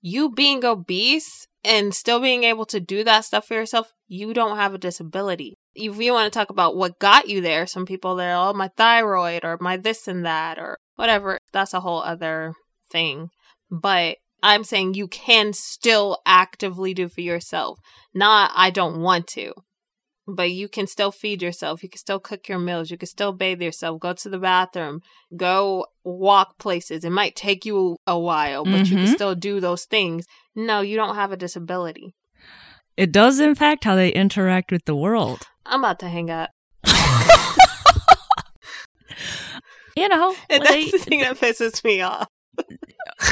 you 0.00 0.30
being 0.30 0.64
obese 0.64 1.46
and 1.64 1.94
still 1.94 2.20
being 2.20 2.44
able 2.44 2.64
to 2.66 2.80
do 2.80 3.04
that 3.04 3.24
stuff 3.24 3.46
for 3.46 3.54
yourself, 3.54 3.92
you 4.06 4.32
don't 4.32 4.56
have 4.56 4.74
a 4.74 4.78
disability. 4.78 5.56
If 5.80 6.00
you 6.00 6.12
want 6.12 6.32
to 6.32 6.36
talk 6.36 6.50
about 6.50 6.76
what 6.76 6.98
got 6.98 7.28
you 7.28 7.40
there, 7.40 7.66
some 7.66 7.86
people 7.86 8.16
they're 8.16 8.34
oh 8.34 8.52
my 8.52 8.68
thyroid 8.76 9.44
or 9.44 9.58
my 9.60 9.76
this 9.76 10.08
and 10.08 10.24
that 10.24 10.58
or 10.58 10.78
whatever. 10.96 11.38
That's 11.52 11.74
a 11.74 11.80
whole 11.80 12.02
other 12.02 12.54
thing. 12.90 13.30
But 13.70 14.16
I'm 14.42 14.64
saying 14.64 14.94
you 14.94 15.08
can 15.08 15.52
still 15.52 16.18
actively 16.26 16.94
do 16.94 17.08
for 17.08 17.20
yourself. 17.20 17.78
Not 18.14 18.50
I 18.54 18.70
don't 18.70 19.00
want 19.00 19.26
to. 19.28 19.52
But 20.26 20.50
you 20.50 20.68
can 20.68 20.86
still 20.86 21.10
feed 21.10 21.40
yourself. 21.40 21.82
You 21.82 21.88
can 21.88 21.98
still 21.98 22.20
cook 22.20 22.48
your 22.48 22.58
meals. 22.58 22.90
You 22.90 22.98
can 22.98 23.08
still 23.08 23.32
bathe 23.32 23.62
yourself. 23.62 23.98
Go 23.98 24.12
to 24.12 24.28
the 24.28 24.38
bathroom. 24.38 25.00
Go 25.34 25.86
walk 26.04 26.58
places. 26.58 27.02
It 27.02 27.10
might 27.10 27.34
take 27.34 27.64
you 27.64 27.96
a 28.06 28.18
while, 28.18 28.66
but 28.66 28.90
you 28.90 28.96
can 28.98 29.06
Mhm. 29.06 29.14
still 29.14 29.34
do 29.34 29.58
those 29.58 29.86
things. 29.86 30.26
No, 30.54 30.82
you 30.82 30.96
don't 30.96 31.14
have 31.14 31.32
a 31.32 31.36
disability. 31.36 32.14
It 32.98 33.10
does 33.12 33.38
impact 33.40 33.84
how 33.84 33.94
they 33.94 34.10
interact 34.10 34.70
with 34.70 34.84
the 34.84 34.96
world. 34.96 35.46
I'm 35.68 35.80
about 35.84 35.98
to 36.00 36.08
hang 36.08 36.30
up. 36.30 36.50
You 39.96 40.08
know, 40.08 40.32
And 40.48 40.62
they- 40.62 40.84
that's 40.84 40.92
the 40.92 40.98
thing 40.98 41.20
that 41.20 41.38
pisses 41.38 41.82
me 41.82 42.02
off. 42.02 42.28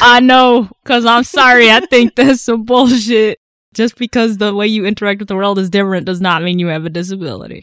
I 0.00 0.18
know, 0.18 0.68
because 0.82 1.04
I'm 1.06 1.22
sorry. 1.22 1.70
I 1.70 1.78
think 1.80 2.16
that's 2.16 2.42
some 2.42 2.64
bullshit. 2.64 3.38
Just 3.72 3.96
because 3.96 4.38
the 4.38 4.52
way 4.54 4.66
you 4.66 4.84
interact 4.84 5.20
with 5.20 5.28
the 5.28 5.36
world 5.36 5.58
is 5.60 5.70
different 5.70 6.06
does 6.06 6.20
not 6.20 6.42
mean 6.42 6.58
you 6.58 6.66
have 6.68 6.84
a 6.84 6.90
disability. 6.90 7.62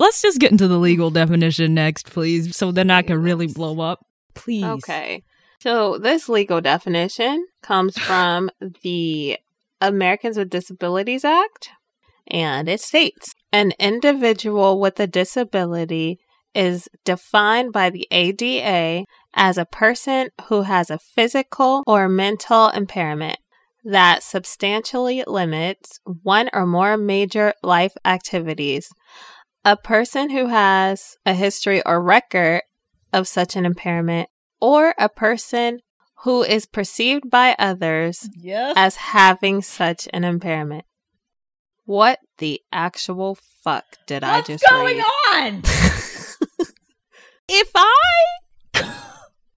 Let's 0.00 0.20
just 0.22 0.40
get 0.40 0.50
into 0.50 0.66
the 0.66 0.78
legal 0.78 1.10
definition 1.10 1.74
next, 1.74 2.10
please, 2.10 2.56
so 2.56 2.72
then 2.72 2.90
I 2.90 3.02
can 3.02 3.22
really 3.22 3.46
blow 3.46 3.78
up. 3.80 4.04
Please. 4.34 4.64
Okay. 4.64 5.22
So 5.60 5.98
this 5.98 6.28
legal 6.28 6.60
definition 6.60 7.46
comes 7.62 7.96
from 7.98 8.50
the 8.82 9.38
Americans 9.80 10.38
with 10.38 10.50
Disabilities 10.50 11.24
Act, 11.24 11.68
and 12.26 12.68
it 12.68 12.80
states 12.80 13.34
an 13.52 13.72
individual 13.78 14.80
with 14.80 14.98
a 15.00 15.06
disability 15.06 16.18
is 16.54 16.88
defined 17.04 17.72
by 17.72 17.90
the 17.90 18.06
ADA 18.10 19.04
as 19.34 19.58
a 19.58 19.64
person 19.64 20.30
who 20.48 20.62
has 20.62 20.90
a 20.90 20.98
physical 20.98 21.82
or 21.86 22.08
mental 22.08 22.68
impairment 22.70 23.38
that 23.84 24.22
substantially 24.22 25.24
limits 25.26 26.00
one 26.04 26.50
or 26.52 26.66
more 26.66 26.96
major 26.96 27.54
life 27.62 27.94
activities. 28.04 28.90
A 29.64 29.76
person 29.76 30.30
who 30.30 30.46
has 30.46 31.16
a 31.24 31.34
history 31.34 31.82
or 31.86 32.02
record 32.02 32.62
of 33.12 33.26
such 33.28 33.56
an 33.56 33.66
impairment, 33.66 34.28
or 34.60 34.94
a 34.98 35.08
person 35.08 35.80
who 36.24 36.42
is 36.42 36.66
perceived 36.66 37.28
by 37.30 37.56
others 37.58 38.28
Yes. 38.36 38.74
as 38.76 38.96
having 38.96 39.62
such 39.62 40.08
an 40.12 40.22
impairment. 40.24 40.84
What 41.90 42.20
the 42.38 42.62
actual 42.70 43.36
fuck 43.64 43.84
did 44.06 44.22
I 44.22 44.42
just 44.42 44.64
read? 44.70 44.80
What's 44.80 44.92
going 44.92 45.00
on? 45.34 45.62
if 47.48 47.72
I 47.74 48.94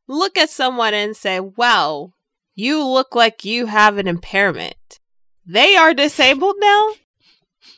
look 0.08 0.36
at 0.36 0.50
someone 0.50 0.96
and 0.96 1.16
say, 1.16 1.40
"Well, 1.40 2.16
you 2.56 2.84
look 2.84 3.14
like 3.14 3.46
you 3.46 3.68
have 3.68 4.00
an 4.00 4.08
impairment," 4.08 5.00
they 5.46 5.76
are 5.76 5.94
disabled 5.94 6.56
now. 6.58 6.94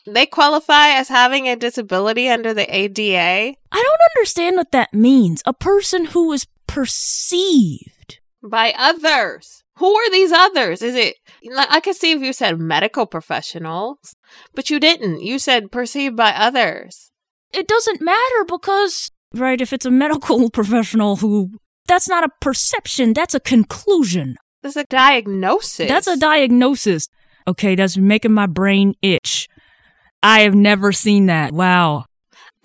They 0.08 0.26
qualify 0.26 0.92
as 0.92 1.10
having 1.10 1.50
a 1.50 1.58
disability 1.58 2.30
under 2.30 2.54
the 2.54 2.74
ADA 2.74 3.10
I 3.18 3.56
don't 3.74 4.02
understand 4.16 4.56
what 4.56 4.72
that 4.72 4.94
means. 4.94 5.44
A 5.46 5.52
person 5.52 6.06
who 6.06 6.32
is 6.32 6.48
perceived. 6.66 8.20
by 8.42 8.74
others. 8.78 9.65
Who 9.78 9.94
are 9.94 10.12
these 10.12 10.32
others? 10.32 10.82
Is 10.82 10.96
it? 10.96 11.16
I 11.58 11.80
could 11.82 11.96
see 11.96 12.12
if 12.12 12.22
you 12.22 12.34
said 12.34 12.60
medical 12.60 13.06
professionals, 13.06 14.16
but 14.54 14.70
you 14.70 14.80
didn't. 14.80 15.22
You 15.22 15.38
said 15.38 15.72
perceived 15.72 16.16
by 16.16 16.32
others. 16.32 17.12
It 17.52 17.68
doesn't 17.68 18.02
matter 18.02 18.46
because, 18.48 19.12
right, 19.34 19.60
if 19.60 19.74
it's 19.74 19.86
a 19.86 19.92
medical 19.92 20.50
professional 20.52 21.18
who. 21.18 21.52
That's 21.88 22.10
not 22.10 22.24
a 22.24 22.30
perception, 22.42 23.14
that's 23.14 23.36
a 23.36 23.40
conclusion. 23.40 24.38
That's 24.64 24.76
a 24.76 24.86
diagnosis. 24.86 25.88
That's 25.88 26.08
a 26.08 26.18
diagnosis. 26.18 27.08
Okay, 27.48 27.76
that's 27.76 27.96
making 27.96 28.32
my 28.32 28.48
brain 28.48 28.96
itch. 29.04 29.48
I 30.24 30.40
have 30.40 30.56
never 30.56 30.92
seen 30.92 31.28
that. 31.28 31.54
Wow. 31.54 32.06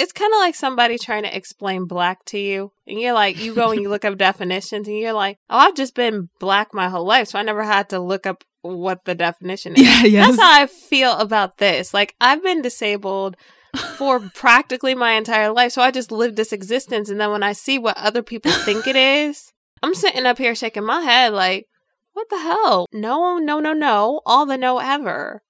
It's 0.01 0.13
kind 0.13 0.33
of 0.33 0.39
like 0.39 0.55
somebody 0.55 0.99
trying 0.99 1.23
to 1.23 1.37
explain 1.37 1.85
black 1.85 2.25
to 2.25 2.39
you 2.39 2.73
and 2.87 3.01
you're 3.01 3.13
like 3.13 3.39
you 3.39 3.55
go 3.55 3.71
and 3.71 3.81
you 3.81 3.89
look 3.89 4.05
up 4.05 4.17
definitions 4.17 4.89
and 4.89 4.99
you're 4.99 5.13
like 5.13 5.39
oh 5.49 5.59
i've 5.59 5.75
just 5.75 5.95
been 5.95 6.29
black 6.39 6.73
my 6.73 6.89
whole 6.89 7.05
life 7.05 7.29
so 7.29 7.39
i 7.39 7.43
never 7.43 7.63
had 7.63 7.89
to 7.89 7.99
look 7.99 8.27
up 8.27 8.45
what 8.63 9.07
the 9.07 9.15
definition 9.15 9.73
is. 9.75 9.83
Yeah, 9.83 10.05
yes. 10.05 10.27
that's 10.29 10.41
how 10.43 10.63
i 10.63 10.67
feel 10.67 11.13
about 11.17 11.59
this. 11.59 11.95
Like 11.95 12.15
i've 12.21 12.43
been 12.43 12.63
disabled 12.63 13.37
for 13.97 14.21
practically 14.35 14.95
my 14.95 15.13
entire 15.13 15.51
life 15.51 15.73
so 15.73 15.81
i 15.81 15.91
just 15.91 16.11
lived 16.11 16.37
this 16.37 16.53
existence 16.53 17.09
and 17.09 17.21
then 17.21 17.31
when 17.31 17.43
i 17.43 17.53
see 17.53 17.79
what 17.79 17.97
other 17.97 18.23
people 18.23 18.51
think 18.51 18.87
it 18.89 18.97
is 18.97 19.53
i'm 19.81 19.95
sitting 19.95 20.27
up 20.27 20.39
here 20.39 20.57
shaking 20.57 20.85
my 20.85 21.01
head 21.03 21.33
like 21.33 21.67
what 22.13 22.29
the 22.29 22.39
hell? 22.39 22.87
No 22.93 23.39
no 23.39 23.61
no 23.61 23.73
no. 23.73 24.21
All 24.27 24.47
the 24.47 24.59
no 24.59 24.79
ever 24.79 25.43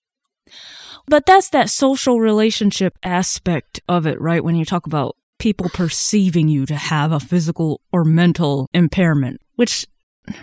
But 1.06 1.26
that's 1.26 1.50
that 1.50 1.70
social 1.70 2.20
relationship 2.20 2.98
aspect 3.02 3.80
of 3.88 4.06
it, 4.06 4.20
right? 4.20 4.44
When 4.44 4.56
you 4.56 4.64
talk 4.64 4.86
about 4.86 5.16
people 5.38 5.68
perceiving 5.70 6.48
you 6.48 6.66
to 6.66 6.76
have 6.76 7.12
a 7.12 7.20
physical 7.20 7.80
or 7.92 8.04
mental 8.04 8.68
impairment, 8.72 9.40
which 9.56 9.86
I 10.28 10.34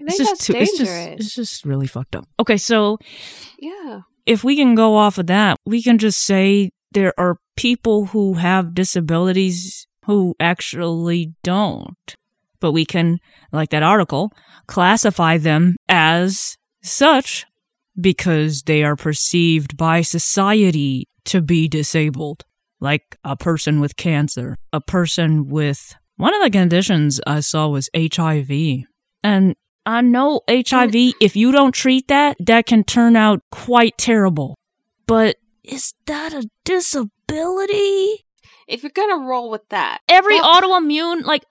it's 0.00 0.16
think 0.16 0.28
just 0.28 0.42
too, 0.42 0.54
it's 0.54 0.78
just 0.78 0.92
it's 0.92 1.34
just 1.34 1.64
really 1.64 1.86
fucked 1.86 2.16
up. 2.16 2.28
Okay, 2.38 2.56
so 2.56 2.98
yeah 3.58 4.02
if 4.26 4.42
we 4.42 4.56
can 4.56 4.74
go 4.74 4.96
off 4.96 5.18
of 5.18 5.28
that, 5.28 5.56
we 5.64 5.82
can 5.82 5.98
just 5.98 6.18
say 6.18 6.70
there 6.92 7.14
are 7.18 7.38
people 7.54 8.06
who 8.06 8.34
have 8.34 8.74
disabilities 8.74 9.86
who 10.04 10.34
actually 10.38 11.32
don't. 11.42 12.14
But 12.58 12.72
we 12.72 12.84
can, 12.84 13.18
like 13.52 13.70
that 13.70 13.82
article, 13.82 14.32
classify 14.66 15.38
them 15.38 15.76
as 15.88 16.56
such 16.82 17.46
because 18.00 18.62
they 18.62 18.82
are 18.82 18.96
perceived 18.96 19.76
by 19.76 20.02
society 20.02 21.08
to 21.26 21.40
be 21.40 21.68
disabled. 21.68 22.44
Like 22.80 23.16
a 23.24 23.36
person 23.36 23.80
with 23.80 23.96
cancer, 23.96 24.56
a 24.72 24.80
person 24.80 25.48
with 25.48 25.94
one 26.16 26.34
of 26.34 26.42
the 26.42 26.50
conditions 26.50 27.20
I 27.26 27.40
saw 27.40 27.68
was 27.68 27.88
HIV. 27.96 28.84
And 29.22 29.56
I 29.86 30.02
know 30.02 30.42
HIV, 30.48 30.90
mm. 30.90 31.12
if 31.20 31.36
you 31.36 31.52
don't 31.52 31.72
treat 31.72 32.08
that, 32.08 32.36
that 32.40 32.66
can 32.66 32.84
turn 32.84 33.16
out 33.16 33.40
quite 33.50 33.96
terrible. 33.96 34.58
But 35.06 35.36
is 35.64 35.94
that 36.06 36.34
a 36.34 36.48
disability? 36.64 38.26
if 38.66 38.82
you're 38.82 38.90
gonna 38.90 39.24
roll 39.24 39.50
with 39.50 39.68
that 39.68 40.00
Every 40.08 40.40
Well- 40.40 40.60
autoimmune, 40.60 41.24
like, 41.24 41.44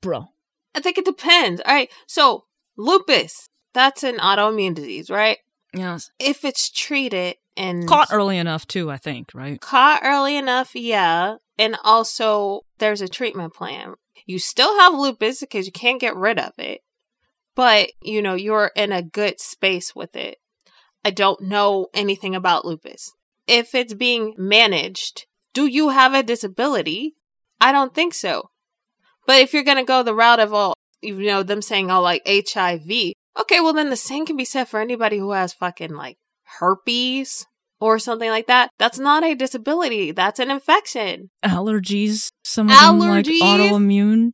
bro. 0.00 0.28
I 0.74 0.80
think 0.80 0.98
it 0.98 1.04
depends. 1.04 1.60
All 1.64 1.74
right. 1.74 1.90
So, 2.06 2.46
lupus, 2.76 3.48
that's 3.74 4.02
an 4.02 4.16
autoimmune 4.16 4.74
disease, 4.74 5.10
right? 5.10 5.38
Yes. 5.74 6.10
If 6.18 6.44
it's 6.44 6.70
treated 6.70 7.36
and 7.56 7.86
Caught 7.86 8.08
early 8.12 8.38
enough, 8.38 8.66
too, 8.66 8.90
I 8.90 8.96
think, 8.96 9.30
right? 9.34 9.60
caught 9.60 10.00
early 10.02 10.36
enough, 10.36 10.74
yeah. 10.74 11.36
And 11.58 11.76
also, 11.84 12.62
there's 12.78 13.00
a 13.00 13.08
treatment 13.08 13.54
plan. 13.54 13.94
You 14.26 14.38
still 14.38 14.78
have 14.80 14.94
lupus 14.94 15.40
because 15.40 15.66
you 15.66 15.72
can't 15.72 16.00
get 16.00 16.16
rid 16.16 16.38
of 16.38 16.52
it, 16.58 16.80
but 17.54 17.90
you 18.02 18.22
know, 18.22 18.34
you're 18.34 18.70
in 18.76 18.92
a 18.92 19.02
good 19.02 19.40
space 19.40 19.94
with 19.94 20.16
it. 20.16 20.38
I 21.04 21.10
don't 21.10 21.42
know 21.42 21.88
anything 21.92 22.34
about 22.34 22.64
lupus. 22.64 23.12
If 23.46 23.74
it's 23.74 23.94
being 23.94 24.34
managed, 24.38 25.26
do 25.52 25.66
you 25.66 25.90
have 25.90 26.14
a 26.14 26.22
disability? 26.22 27.16
I 27.60 27.72
don't 27.72 27.94
think 27.94 28.14
so. 28.14 28.50
But 29.26 29.40
if 29.40 29.52
you're 29.52 29.64
going 29.64 29.78
to 29.78 29.84
go 29.84 30.02
the 30.02 30.14
route 30.14 30.40
of, 30.40 30.52
all, 30.52 30.74
you 31.00 31.18
know, 31.18 31.42
them 31.42 31.62
saying, 31.62 31.90
oh, 31.90 32.00
like 32.00 32.22
HIV, 32.26 33.12
okay, 33.38 33.60
well, 33.60 33.72
then 33.72 33.90
the 33.90 33.96
same 33.96 34.26
can 34.26 34.36
be 34.36 34.44
said 34.44 34.64
for 34.64 34.80
anybody 34.80 35.18
who 35.18 35.32
has 35.32 35.52
fucking 35.52 35.94
like 35.94 36.18
herpes 36.58 37.46
or 37.80 37.98
something 37.98 38.30
like 38.30 38.46
that. 38.46 38.70
That's 38.78 38.98
not 38.98 39.24
a 39.24 39.34
disability. 39.34 40.12
That's 40.12 40.38
an 40.38 40.50
infection. 40.50 41.30
Allergies, 41.44 42.30
some 42.44 42.70
of 42.70 42.78
them 42.78 42.98
like 43.00 43.26
autoimmune. 43.26 44.32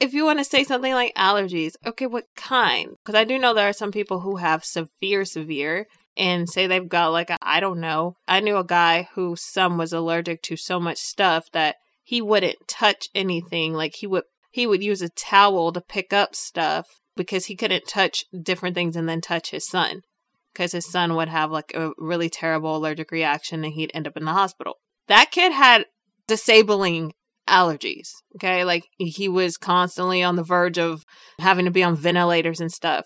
If 0.00 0.14
you 0.14 0.24
want 0.24 0.38
to 0.38 0.44
say 0.44 0.64
something 0.64 0.94
like 0.94 1.14
allergies, 1.14 1.72
okay, 1.86 2.06
what 2.06 2.24
kind? 2.34 2.96
Because 3.04 3.18
I 3.18 3.24
do 3.24 3.38
know 3.38 3.52
there 3.52 3.68
are 3.68 3.74
some 3.74 3.92
people 3.92 4.20
who 4.20 4.36
have 4.36 4.64
severe, 4.64 5.26
severe 5.26 5.86
and 6.16 6.48
say 6.48 6.66
they've 6.66 6.88
got 6.88 7.08
like 7.08 7.30
a, 7.30 7.36
I 7.42 7.60
don't 7.60 7.80
know. 7.80 8.16
I 8.26 8.40
knew 8.40 8.56
a 8.56 8.64
guy 8.64 9.08
whose 9.14 9.42
son 9.42 9.76
was 9.76 9.92
allergic 9.92 10.42
to 10.44 10.56
so 10.56 10.80
much 10.80 10.98
stuff 10.98 11.50
that 11.52 11.76
he 12.02 12.22
wouldn't 12.22 12.66
touch 12.66 13.08
anything. 13.14 13.74
Like 13.74 13.94
he 13.96 14.06
would, 14.06 14.24
he 14.50 14.66
would 14.66 14.82
use 14.82 15.02
a 15.02 15.10
towel 15.10 15.70
to 15.72 15.80
pick 15.80 16.12
up 16.12 16.34
stuff 16.34 16.86
because 17.20 17.44
he 17.44 17.54
couldn't 17.54 17.86
touch 17.86 18.24
different 18.42 18.74
things 18.74 18.96
and 18.96 19.06
then 19.06 19.20
touch 19.20 19.50
his 19.50 19.68
son 19.68 20.00
because 20.54 20.72
his 20.72 20.90
son 20.90 21.14
would 21.14 21.28
have 21.28 21.50
like 21.50 21.70
a 21.74 21.90
really 21.98 22.30
terrible 22.30 22.74
allergic 22.74 23.10
reaction 23.10 23.62
and 23.62 23.74
he'd 23.74 23.90
end 23.92 24.06
up 24.06 24.16
in 24.16 24.24
the 24.24 24.32
hospital. 24.32 24.78
That 25.06 25.30
kid 25.30 25.52
had 25.52 25.84
disabling 26.26 27.12
allergies. 27.46 28.08
Okay. 28.36 28.64
Like 28.64 28.88
he 28.96 29.28
was 29.28 29.58
constantly 29.58 30.22
on 30.22 30.36
the 30.36 30.42
verge 30.42 30.78
of 30.78 31.04
having 31.38 31.66
to 31.66 31.70
be 31.70 31.82
on 31.82 31.94
ventilators 31.94 32.58
and 32.58 32.72
stuff. 32.72 33.04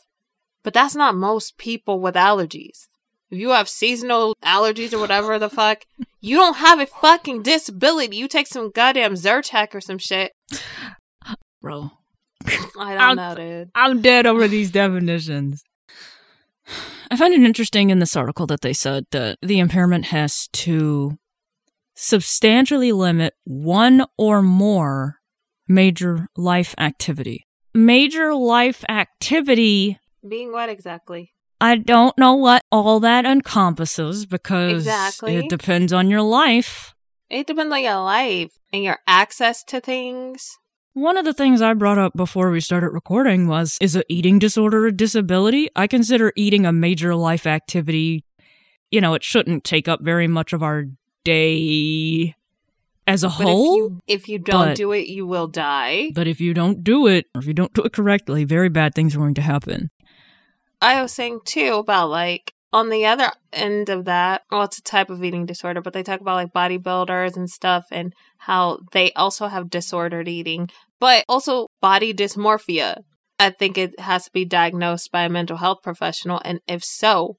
But 0.63 0.75
that's 0.75 0.95
not 0.95 1.17
most 1.17 1.59
people 1.59 1.99
with 1.99 2.15
allergies. 2.15 2.87
If 3.33 3.41
you 3.41 3.51
have 3.51 3.69
seasonal 3.69 4.37
allergies 4.45 4.93
or 4.93 5.01
whatever 5.01 5.41
the 5.41 5.51
fuck, 5.51 5.87
you 6.21 6.37
don't 6.37 6.59
have 6.59 6.79
a 6.79 6.87
fucking 6.87 7.43
disability. 7.43 8.17
You 8.17 8.29
take 8.29 8.47
some 8.47 8.71
goddamn 8.71 9.15
Zyrtec 9.15 9.75
or 9.75 9.81
some 9.81 9.99
shit. 9.99 10.31
Bro. 11.61 11.91
I 12.79 12.95
don't 12.95 13.01
I'm- 13.01 13.17
know, 13.17 13.35
dude. 13.35 13.71
I'm 13.75 14.03
dead 14.03 14.27
over 14.27 14.47
these 14.49 14.71
definitions. 14.71 15.63
I 17.11 17.17
find 17.17 17.35
it 17.35 17.43
interesting 17.43 17.91
in 17.91 17.99
this 17.99 18.17
article 18.17 18.47
that 18.47 18.63
they 18.63 18.73
said 18.73 19.05
that 19.11 19.39
the 19.43 19.59
impairment 19.59 20.07
has 20.07 20.49
to 20.55 21.19
substantially 21.95 22.91
limit 22.93 23.35
one 23.45 24.05
or 24.19 24.43
more 24.43 25.17
major 25.69 26.29
life 26.37 26.75
activity. 26.79 27.47
Major 27.75 28.35
life 28.35 28.85
activity, 28.89 29.99
Being 30.27 30.53
what 30.53 30.69
exactly? 30.69 31.33
I 31.61 31.77
don't 31.77 32.17
know 32.19 32.35
what 32.35 32.63
all 32.73 33.01
that 33.01 33.25
encompasses 33.25 34.27
because 34.27 34.73
Exactly. 34.87 35.37
it 35.37 35.49
depends 35.49 35.93
on 35.93 36.11
your 36.11 36.23
life. 36.23 36.95
It 37.31 37.47
depends 37.47 37.73
on 37.73 37.83
your 37.83 37.97
life 38.01 38.53
and 38.73 38.83
your 38.85 38.99
access 39.07 39.63
to 39.65 39.81
things. 39.81 40.57
One 40.95 41.17
of 41.17 41.25
the 41.25 41.35
things 41.35 41.61
I 41.61 41.75
brought 41.75 41.99
up 41.99 42.13
before 42.17 42.51
we 42.53 42.61
started 42.61 42.91
recording 42.91 43.49
was 43.49 43.77
is 43.81 43.97
an 43.97 44.05
eating 44.09 44.39
disorder 44.39 44.87
a 44.87 44.93
disability? 44.93 45.69
I 45.75 45.89
consider 45.89 46.33
eating 46.37 46.65
a 46.65 46.73
major 46.73 47.17
life 47.17 47.47
activity. 47.49 48.25
You 48.93 49.01
know, 49.01 49.15
it 49.15 49.25
shouldn't 49.25 49.65
take 49.65 49.89
up 49.89 50.03
very 50.03 50.29
much 50.29 50.53
of 50.53 50.63
our 50.63 50.85
day 51.25 52.37
as 53.09 53.25
a 53.25 53.27
But 53.27 53.33
whole. 53.35 53.75
if 53.75 53.81
you 53.81 54.01
if 54.07 54.29
you 54.29 54.39
don't 54.39 54.69
but- 54.69 54.77
do 54.77 54.93
it, 54.93 55.09
you 55.09 55.27
will 55.27 55.49
die. 55.49 56.13
but 56.15 56.29
if 56.29 56.41
you 56.41 56.55
don't 56.55 56.85
do 56.85 57.09
it, 57.09 57.27
or 57.35 57.41
if 57.41 57.47
you 57.49 57.55
don't 57.55 57.73
do 57.75 57.83
it 57.83 57.93
correctly, 57.93 58.45
very 58.45 58.69
bad 58.69 58.95
things 58.95 59.17
are 59.17 59.19
going 59.19 59.35
to 59.35 59.43
happen. 59.43 59.91
I 60.81 61.03
was 61.03 61.13
saying 61.13 61.41
too 61.45 61.75
about 61.75 62.09
like 62.11 62.55
on 62.73 62.89
the 62.91 63.07
other 63.07 63.31
end 63.53 63.89
of 63.89 64.05
that, 64.05 64.43
well, 64.51 64.63
it's 64.63 64.79
a 64.79 64.83
type 64.83 65.09
of 65.11 65.23
eating 65.25 65.47
disorder, 65.47 65.81
but 65.81 65.93
they 65.93 66.03
talk 66.03 66.21
about 66.21 66.35
like 66.35 66.53
bodybuilders 66.53 67.37
and 67.37 67.49
stuff 67.49 67.87
and 67.91 68.13
how 68.39 68.81
they 68.93 69.13
also 69.13 69.47
have 69.47 69.71
disordered 69.71 70.29
eating, 70.29 70.69
but 71.01 71.25
also 71.29 71.69
body 71.81 72.13
dysmorphia. 72.15 72.99
I 73.39 73.51
think 73.51 73.77
it 73.77 73.99
has 73.99 74.25
to 74.25 74.31
be 74.33 74.45
diagnosed 74.45 75.11
by 75.11 75.25
a 75.25 75.29
mental 75.29 75.57
health 75.57 75.79
professional. 75.83 76.41
And 76.45 76.61
if 76.67 76.85
so, 76.85 77.37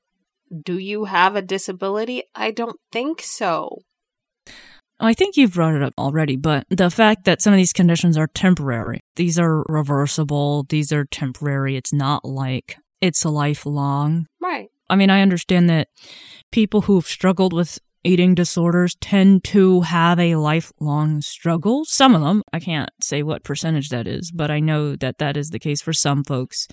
do 0.63 0.77
you 0.77 1.05
have 1.05 1.35
a 1.35 1.41
disability? 1.41 2.23
I 2.35 2.51
don't 2.51 2.77
think 2.91 3.21
so. 3.21 3.79
Oh, 4.99 5.07
I 5.07 5.13
think 5.13 5.35
you've 5.35 5.53
brought 5.53 5.75
it 5.75 5.83
up 5.83 5.93
already, 5.97 6.37
but 6.37 6.65
the 6.69 6.89
fact 6.89 7.25
that 7.25 7.41
some 7.41 7.51
of 7.53 7.57
these 7.57 7.73
conditions 7.73 8.17
are 8.17 8.27
temporary, 8.27 9.01
these 9.17 9.37
are 9.37 9.63
reversible, 9.67 10.63
these 10.69 10.93
are 10.93 11.05
temporary. 11.05 11.75
It's 11.75 11.91
not 11.91 12.23
like 12.23 12.77
it's 13.01 13.25
a 13.25 13.29
lifelong. 13.29 14.27
Right. 14.41 14.69
I 14.89 14.95
mean, 14.95 15.09
I 15.09 15.21
understand 15.21 15.69
that 15.69 15.89
people 16.51 16.81
who've 16.81 17.05
struggled 17.05 17.51
with 17.51 17.79
eating 18.05 18.35
disorders 18.35 18.95
tend 19.01 19.43
to 19.45 19.81
have 19.81 20.19
a 20.19 20.35
lifelong 20.35 21.21
struggle. 21.21 21.83
Some 21.85 22.15
of 22.15 22.21
them, 22.21 22.43
I 22.53 22.59
can't 22.59 22.89
say 23.01 23.23
what 23.23 23.43
percentage 23.43 23.89
that 23.89 24.07
is, 24.07 24.31
but 24.31 24.51
I 24.51 24.59
know 24.59 24.95
that 24.95 25.17
that 25.17 25.35
is 25.35 25.49
the 25.49 25.59
case 25.59 25.81
for 25.81 25.93
some 25.93 26.23
folks. 26.23 26.67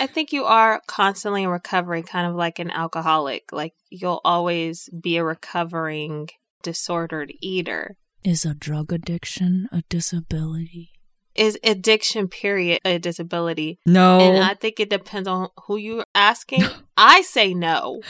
I 0.00 0.06
think 0.06 0.32
you 0.32 0.44
are 0.44 0.80
constantly 0.86 1.42
in 1.42 1.48
recovery, 1.50 2.02
kind 2.02 2.26
of 2.26 2.34
like 2.34 2.58
an 2.58 2.70
alcoholic. 2.70 3.52
Like 3.52 3.74
you'll 3.90 4.20
always 4.24 4.88
be 5.00 5.16
a 5.16 5.24
recovering 5.24 6.30
disordered 6.62 7.32
eater. 7.40 7.96
Is 8.24 8.44
a 8.44 8.54
drug 8.54 8.92
addiction 8.92 9.68
a 9.70 9.82
disability? 9.88 10.97
Is 11.38 11.56
addiction, 11.62 12.26
period, 12.28 12.80
a 12.84 12.98
disability? 12.98 13.78
No. 13.86 14.18
And 14.20 14.42
I 14.42 14.54
think 14.54 14.80
it 14.80 14.90
depends 14.90 15.28
on 15.28 15.48
who 15.66 15.76
you're 15.76 16.04
asking. 16.14 16.64
I 16.96 17.22
say 17.22 17.54
no. 17.54 18.00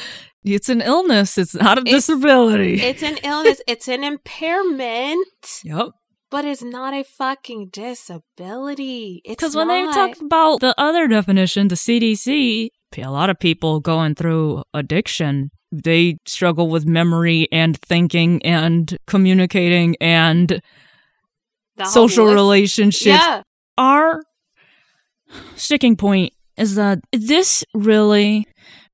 It's 0.45 0.69
an 0.71 0.81
illness. 0.81 1.37
It's 1.37 1.55
not 1.55 1.77
a 1.79 1.83
It's- 1.83 1.95
disability. 1.95 2.81
It's 2.81 3.03
an 3.03 3.19
illness, 3.23 3.61
it's 3.67 3.87
an 3.88 4.03
impairment, 4.03 5.61
yep. 5.62 5.88
but 6.31 6.45
it's 6.45 6.62
not 6.62 6.95
a 6.95 7.05
fucking 7.05 7.69
disability. 7.71 9.21
It's 9.25 9.37
Because 9.37 9.55
when 9.57 9.69
they 9.69 9.85
talk 9.87 10.21
about 10.21 10.61
the 10.61 10.75
other 10.79 11.07
definition, 11.07 11.69
the 11.69 11.75
CDC, 11.75 12.69
a 12.97 13.11
lot 13.11 13.31
of 13.31 13.38
people 13.38 13.81
going 13.81 14.14
through 14.14 14.62
addiction, 14.73 15.51
they 15.71 16.17
struggle 16.27 16.69
with 16.69 16.87
memory 16.87 17.49
and 17.53 17.77
thinking 17.79 18.43
and 18.45 18.97
communicating 19.07 19.97
and 20.01 20.62
social 21.87 22.25
list- 22.27 22.35
relationships. 22.35 23.07
Yeah. 23.07 23.43
Our 23.77 24.23
sticking 25.57 25.97
point 25.97 26.33
is 26.57 26.75
that 26.75 26.99
this 27.12 27.64
really 27.75 28.47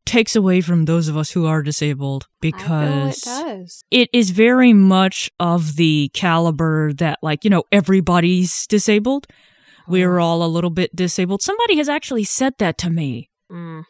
takes 0.04 0.36
away 0.36 0.60
from 0.60 0.84
those 0.84 1.08
of 1.08 1.16
us 1.16 1.30
who 1.30 1.46
are 1.46 1.62
disabled 1.62 2.26
because 2.40 3.16
it 3.18 3.24
does. 3.24 3.84
it 3.90 4.10
is 4.12 4.30
very 4.30 4.72
much 4.74 5.30
of 5.40 5.76
the 5.76 6.10
caliber 6.12 6.92
that 6.92 7.18
like 7.22 7.42
you 7.42 7.48
know 7.48 7.62
everybody's 7.72 8.66
disabled 8.66 9.26
we're 9.88 10.18
all 10.18 10.42
a 10.42 10.46
little 10.46 10.68
bit 10.68 10.94
disabled 10.94 11.40
somebody 11.40 11.78
has 11.78 11.88
actually 11.88 12.24
said 12.24 12.52
that 12.58 12.76
to 12.78 12.90
me 12.90 13.30
Mm. 13.50 13.84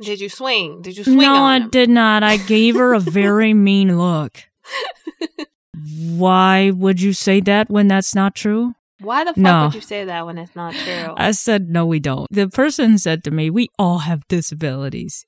Did 0.00 0.20
you 0.20 0.28
swing? 0.28 0.82
Did 0.82 0.96
you 0.96 1.04
swing 1.04 1.18
no 1.18 1.34
on 1.34 1.62
i 1.62 1.66
did 1.68 1.88
not 1.90 2.22
i 2.24 2.36
gave 2.36 2.74
her 2.74 2.92
a 2.94 2.98
very 3.00 3.54
mean 3.68 3.96
look 3.98 4.42
why 6.16 6.70
would 6.70 7.00
you 7.00 7.12
say 7.12 7.40
that 7.40 7.68
when 7.70 7.88
that's 7.88 8.14
not 8.14 8.34
true 8.34 8.72
Why 9.00 9.24
the 9.24 9.30
fuck 9.34 9.36
No. 9.36 9.64
would 9.66 9.74
you 9.74 9.80
say 9.80 10.04
that 10.04 10.24
when 10.26 10.38
it's 10.38 10.56
not 10.56 10.72
true? 10.74 11.14
i 11.16 11.30
said 11.32 11.68
no 11.68 11.84
we 11.86 12.00
don't 12.00 12.26
the 12.30 12.48
person 12.48 12.96
said 12.98 13.22
to 13.24 13.30
me 13.30 13.50
we 13.50 13.68
all 13.78 13.98
have 13.98 14.26
disabilities 14.28 15.26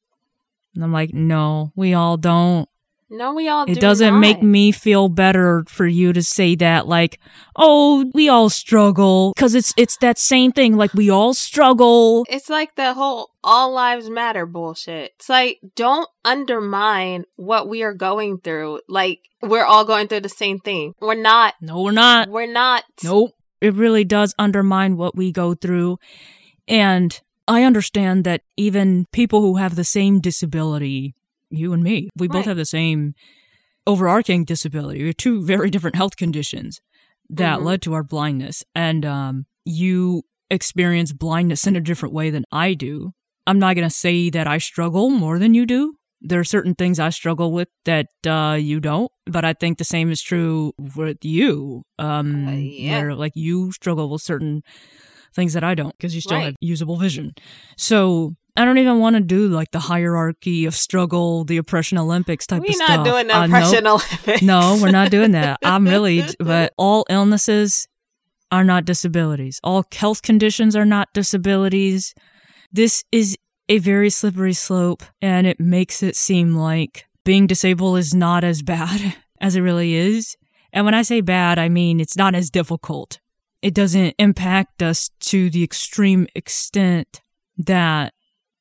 and 0.74 0.82
i'm 0.84 0.92
like 0.92 1.12
no 1.12 1.72
we 1.76 1.92
all 1.94 2.16
don't 2.16 2.68
no, 3.10 3.34
we 3.34 3.48
all. 3.48 3.64
It 3.64 3.74
do 3.74 3.80
doesn't 3.80 4.18
make 4.20 4.42
me 4.42 4.72
feel 4.72 5.08
better 5.08 5.64
for 5.66 5.86
you 5.86 6.12
to 6.12 6.22
say 6.22 6.54
that 6.56 6.86
like, 6.86 7.18
"Oh, 7.56 8.10
we 8.14 8.28
all 8.28 8.50
struggle." 8.50 9.32
Cuz 9.36 9.54
it's 9.54 9.72
it's 9.76 9.96
that 9.98 10.18
same 10.18 10.52
thing 10.52 10.76
like 10.76 10.92
we 10.94 11.10
all 11.10 11.34
struggle. 11.34 12.26
It's 12.28 12.48
like 12.48 12.74
the 12.76 12.94
whole 12.94 13.30
all 13.42 13.72
lives 13.72 14.10
matter 14.10 14.44
bullshit. 14.46 15.12
It's 15.16 15.28
like 15.28 15.60
don't 15.74 16.08
undermine 16.24 17.24
what 17.36 17.68
we 17.68 17.82
are 17.82 17.94
going 17.94 18.38
through. 18.38 18.80
Like 18.88 19.20
we're 19.42 19.64
all 19.64 19.84
going 19.84 20.08
through 20.08 20.20
the 20.20 20.28
same 20.28 20.58
thing. 20.58 20.94
We're 21.00 21.14
not. 21.14 21.54
No, 21.60 21.82
we're 21.82 21.92
not. 21.92 22.28
We're 22.28 22.52
not. 22.52 22.84
Nope. 23.02 23.32
It 23.60 23.74
really 23.74 24.04
does 24.04 24.34
undermine 24.38 24.96
what 24.96 25.16
we 25.16 25.32
go 25.32 25.54
through. 25.54 25.98
And 26.68 27.18
I 27.48 27.64
understand 27.64 28.24
that 28.24 28.42
even 28.56 29.06
people 29.10 29.40
who 29.40 29.56
have 29.56 29.74
the 29.74 29.84
same 29.84 30.20
disability, 30.20 31.14
you 31.50 31.72
and 31.72 31.82
me, 31.82 32.08
we 32.16 32.28
both 32.28 32.44
have 32.46 32.56
the 32.56 32.64
same 32.64 33.14
overarching 33.86 34.44
disability. 34.44 35.00
We 35.00 35.06
have 35.08 35.16
two 35.16 35.42
very 35.42 35.70
different 35.70 35.96
health 35.96 36.16
conditions 36.16 36.80
that 37.30 37.58
Mhm. 37.60 37.64
led 37.64 37.82
to 37.82 37.94
our 37.94 38.02
blindness. 38.02 38.64
And 38.74 39.04
um, 39.04 39.46
you 39.64 40.22
experience 40.50 41.12
blindness 41.12 41.66
in 41.66 41.76
a 41.76 41.80
different 41.80 42.14
way 42.14 42.30
than 42.30 42.44
I 42.52 42.74
do. 42.74 43.12
I'm 43.46 43.58
not 43.58 43.74
going 43.76 43.88
to 43.88 43.94
say 43.94 44.30
that 44.30 44.46
I 44.46 44.58
struggle 44.58 45.10
more 45.10 45.38
than 45.38 45.54
you 45.54 45.64
do. 45.66 45.94
There 46.20 46.40
are 46.40 46.44
certain 46.44 46.74
things 46.74 46.98
I 46.98 47.10
struggle 47.10 47.52
with 47.52 47.68
that 47.84 48.08
uh, 48.26 48.56
you 48.60 48.80
don't, 48.80 49.10
but 49.26 49.44
I 49.44 49.52
think 49.52 49.78
the 49.78 49.84
same 49.84 50.10
is 50.10 50.20
true 50.20 50.72
with 50.78 51.24
you. 51.24 51.82
Um, 51.98 52.48
Uh, 52.48 52.52
yeah. 52.52 52.92
Where 52.92 53.14
like 53.14 53.32
you 53.36 53.72
struggle 53.72 54.10
with 54.10 54.20
certain 54.22 54.62
things 55.34 55.52
that 55.52 55.62
I 55.62 55.74
don't 55.74 55.94
because 55.96 56.14
you 56.14 56.20
still 56.20 56.38
Right. 56.38 56.46
have 56.46 56.54
usable 56.60 56.96
vision. 56.98 57.32
So 57.76 58.34
I 58.58 58.64
don't 58.64 58.78
even 58.78 58.98
want 58.98 59.14
to 59.16 59.20
do 59.20 59.48
like 59.48 59.70
the 59.70 59.78
hierarchy 59.78 60.66
of 60.66 60.74
struggle, 60.74 61.44
the 61.44 61.56
oppression 61.58 61.96
Olympics 61.96 62.46
type 62.46 62.62
thing. 62.62 62.74
We're 62.78 62.84
of 62.84 62.88
not 62.88 63.04
doing 63.04 63.26
the 63.28 63.36
Uh, 63.36 63.46
nope. 63.46 63.48
oppression 63.48 63.86
Olympics. 63.86 64.42
No, 64.42 64.78
we're 64.82 64.90
not 64.90 65.10
doing 65.10 65.30
that. 65.32 65.58
I'm 65.64 65.86
really, 65.86 66.24
but 66.40 66.72
all 66.76 67.06
illnesses 67.08 67.86
are 68.50 68.64
not 68.64 68.84
disabilities. 68.84 69.60
All 69.62 69.84
health 69.94 70.22
conditions 70.22 70.74
are 70.74 70.84
not 70.84 71.08
disabilities. 71.14 72.14
This 72.72 73.04
is 73.12 73.36
a 73.68 73.78
very 73.78 74.10
slippery 74.10 74.54
slope, 74.54 75.02
and 75.22 75.46
it 75.46 75.60
makes 75.60 76.02
it 76.02 76.16
seem 76.16 76.54
like 76.54 77.04
being 77.24 77.46
disabled 77.46 77.98
is 77.98 78.14
not 78.14 78.42
as 78.44 78.62
bad 78.62 79.14
as 79.40 79.54
it 79.54 79.60
really 79.60 79.94
is. 79.94 80.36
And 80.72 80.84
when 80.84 80.94
I 80.94 81.02
say 81.02 81.20
bad, 81.20 81.58
I 81.58 81.68
mean 81.68 82.00
it's 82.00 82.16
not 82.16 82.34
as 82.34 82.50
difficult. 82.50 83.20
It 83.62 83.74
doesn't 83.74 84.14
impact 84.18 84.82
us 84.82 85.10
to 85.20 85.48
the 85.50 85.62
extreme 85.62 86.26
extent 86.34 87.20
that 87.58 88.14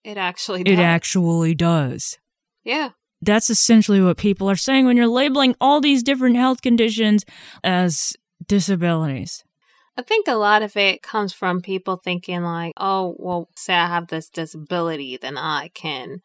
It 0.07 0.17
actually. 0.17 0.63
Does. 0.63 0.73
it 0.73 0.79
actually 0.79 1.53
does 1.53 2.17
Yeah. 2.63 2.91
that's 3.21 3.49
essentially 3.49 4.01
what 4.01 4.15
people 4.17 4.49
are 4.49 4.55
saying 4.55 4.85
when 4.85 4.95
you're 4.95 5.05
labeling 5.05 5.53
all 5.59 5.81
these 5.81 6.01
different 6.01 6.37
health 6.37 6.61
conditions 6.61 7.25
as 7.61 8.15
disabilities. 8.47 9.43
I 9.97 10.03
think 10.03 10.29
a 10.29 10.35
lot 10.35 10.61
of 10.61 10.77
it 10.77 11.01
comes 11.01 11.33
from 11.33 11.59
people 11.59 11.97
thinking 11.97 12.43
like, 12.43 12.71
oh, 12.77 13.15
well, 13.17 13.49
say 13.57 13.73
I 13.73 13.87
have 13.87 14.07
this 14.07 14.29
disability, 14.29 15.17
then 15.17 15.37
I 15.37 15.71
can, 15.73 16.21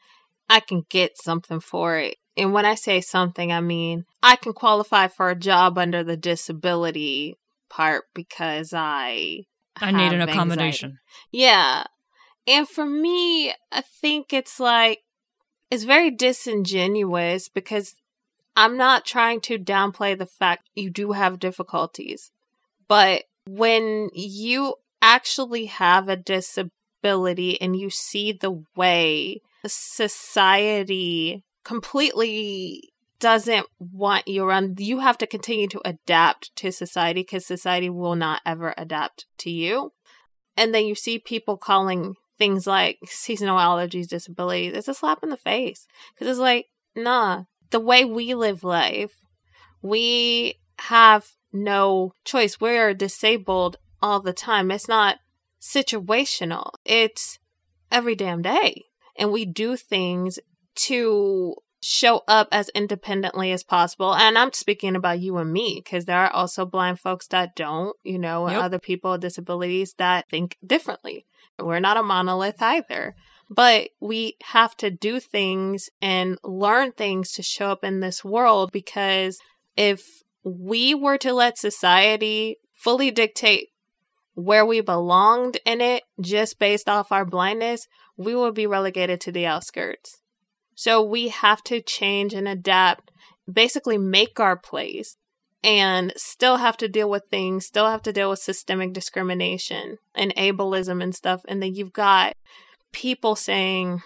I 0.49 0.61
can 0.61 0.85
get 0.89 1.19
something 1.21 1.59
for 1.59 1.97
it. 1.99 2.19
And 2.37 2.53
when 2.53 2.65
I 2.65 2.77
say 2.77 3.01
something, 3.01 3.51
I 3.51 3.61
mean 3.61 4.05
I 4.23 4.37
can 4.37 4.53
qualify 4.53 5.09
for 5.09 5.29
a 5.29 5.35
job 5.35 5.77
under 5.77 6.05
the 6.05 6.17
disability 6.17 7.37
part 7.69 8.05
because 8.15 8.73
I. 8.73 9.47
I 9.77 9.91
need 9.91 10.13
an 10.13 10.21
anxiety. 10.21 10.33
accommodation. 10.33 10.99
Yeah. 11.33 11.85
And 12.47 12.69
for 12.69 12.85
me, 12.85 13.51
I 13.71 13.83
think 13.83 14.33
it's 14.33 14.59
like, 14.59 15.01
it's 15.71 15.85
very 15.85 16.11
disingenuous 16.11 17.49
because 17.49 17.95
I'm 18.57 18.77
not 18.77 19.07
trying 19.07 19.41
to 19.43 19.59
downplay 19.59 20.19
the 20.19 20.27
fact 20.27 20.69
you 20.75 20.91
do 20.91 21.13
have 21.13 21.39
difficulties. 21.39 22.31
But 22.89 23.25
when 23.47 24.11
you 24.13 24.75
actually 25.01 25.67
have 25.67 26.09
a 26.09 26.17
disability 26.17 27.61
and 27.61 27.77
you 27.77 27.91
see 27.91 28.33
the 28.33 28.65
way 28.77 29.41
society 29.67 31.45
completely 31.65 32.93
doesn't 33.19 33.67
want 33.79 34.27
you 34.27 34.45
around, 34.45 34.81
you 34.81 34.99
have 34.99 35.17
to 35.19 35.27
continue 35.27 35.69
to 35.69 35.81
adapt 35.85 36.55
to 36.57 36.73
society 36.73 37.23
because 37.23 37.47
society 37.47 37.89
will 37.89 38.17
not 38.17 38.43
ever 38.45 38.75
adapt 38.77 39.27
to 39.39 39.51
you. 39.51 39.93
And 40.57 40.75
then 40.75 40.87
you 40.87 40.95
see 40.95 41.19
people 41.19 41.57
calling 41.57 42.17
things 42.43 42.67
like 42.67 42.99
seasonal 43.07 43.57
allergies 43.57 44.09
disabilities. 44.09 44.73
It's 44.75 44.89
a 44.89 44.95
slap 44.95 45.23
in 45.23 45.29
the 45.29 45.37
face 45.37 45.87
because 46.13 46.27
it's 46.27 46.41
like, 46.41 46.67
nah, 46.97 47.45
the 47.71 47.79
way 47.79 48.05
we 48.05 48.35
live 48.35 48.65
life, 48.65 49.13
we 49.81 50.59
have 50.81 51.29
no 51.53 52.15
choice. 52.25 52.61
We're 52.61 52.95
disabled 52.95 53.77
all 54.03 54.21
the 54.21 54.33
time. 54.33 54.73
It's 54.73 54.89
not 54.89 55.19
situational, 55.61 56.73
it's 56.85 57.39
every 57.93 58.17
damn 58.17 58.43
day. 58.43 58.87
And 59.17 59.31
we 59.31 59.45
do 59.45 59.77
things 59.77 60.41
to 60.75 61.55
show 61.81 62.23
up 62.27 62.49
as 62.51 62.71
independently 62.71 63.53
as 63.53 63.63
possible. 63.63 64.15
And 64.15 64.37
I'm 64.37 64.53
speaking 64.53 64.97
about 64.97 65.21
you 65.21 65.37
and 65.37 65.53
me 65.53 65.81
because 65.85 66.07
there 66.07 66.19
are 66.19 66.33
also 66.33 66.65
blind 66.65 66.99
folks 66.99 67.29
that 67.29 67.55
don't, 67.55 67.95
you 68.03 68.19
know, 68.19 68.47
and 68.47 68.57
Yep. 68.57 68.65
other 68.65 68.79
people 68.81 69.13
with 69.13 69.21
disabilities 69.21 69.95
that 69.99 70.29
think 70.29 70.57
differently. 70.67 71.27
We're 71.59 71.81
not 71.81 71.97
a 71.97 72.03
monolith 72.03 72.61
either. 72.61 73.15
But 73.49 73.91
we 74.01 74.37
have 74.45 74.77
to 74.79 74.91
do 74.91 75.21
things 75.21 75.91
and 76.01 76.39
learn 76.43 76.93
things 76.93 77.33
to 77.33 77.43
show 77.43 77.71
up 77.71 77.85
in 77.85 78.01
this 78.01 78.25
world 78.25 78.73
because 78.73 79.39
if 79.77 80.23
we 80.43 80.95
were 80.95 81.19
to 81.19 81.35
let 81.35 81.59
society 81.59 82.57
fully 82.73 83.11
dictate 83.11 83.69
where 84.35 84.65
we 84.65 84.81
belonged 84.81 85.59
in 85.67 85.83
it 85.83 86.05
just 86.21 86.59
based 86.59 86.89
off 86.89 87.13
our 87.13 87.27
blindness, 87.27 87.87
we 88.17 88.35
would 88.35 88.55
be 88.55 88.67
relegated 88.67 89.21
to 89.21 89.33
the 89.33 89.47
outskirts. 89.47 90.23
So 90.75 91.03
we 91.03 91.29
have 91.29 91.63
to 91.65 91.83
change 91.83 92.33
and 92.33 92.49
adapt, 92.49 93.11
basically 93.51 93.99
make 93.99 94.41
our 94.41 94.57
place 94.57 95.17
and 95.65 96.13
still 96.17 96.57
have 96.57 96.77
to 96.79 96.89
deal 96.89 97.09
with 97.09 97.25
things, 97.31 97.67
still 97.67 97.87
have 97.87 98.03
to 98.03 98.13
deal 98.13 98.31
with 98.31 98.41
systemic 98.41 98.93
discrimination 98.93 99.99
and 100.15 100.35
ableism 100.37 101.03
and 101.03 101.15
stuff. 101.15 101.43
And 101.49 101.63
then 101.63 101.75
you've 101.75 101.93
got 101.93 102.35
people 102.93 103.37
saying, 103.37 104.03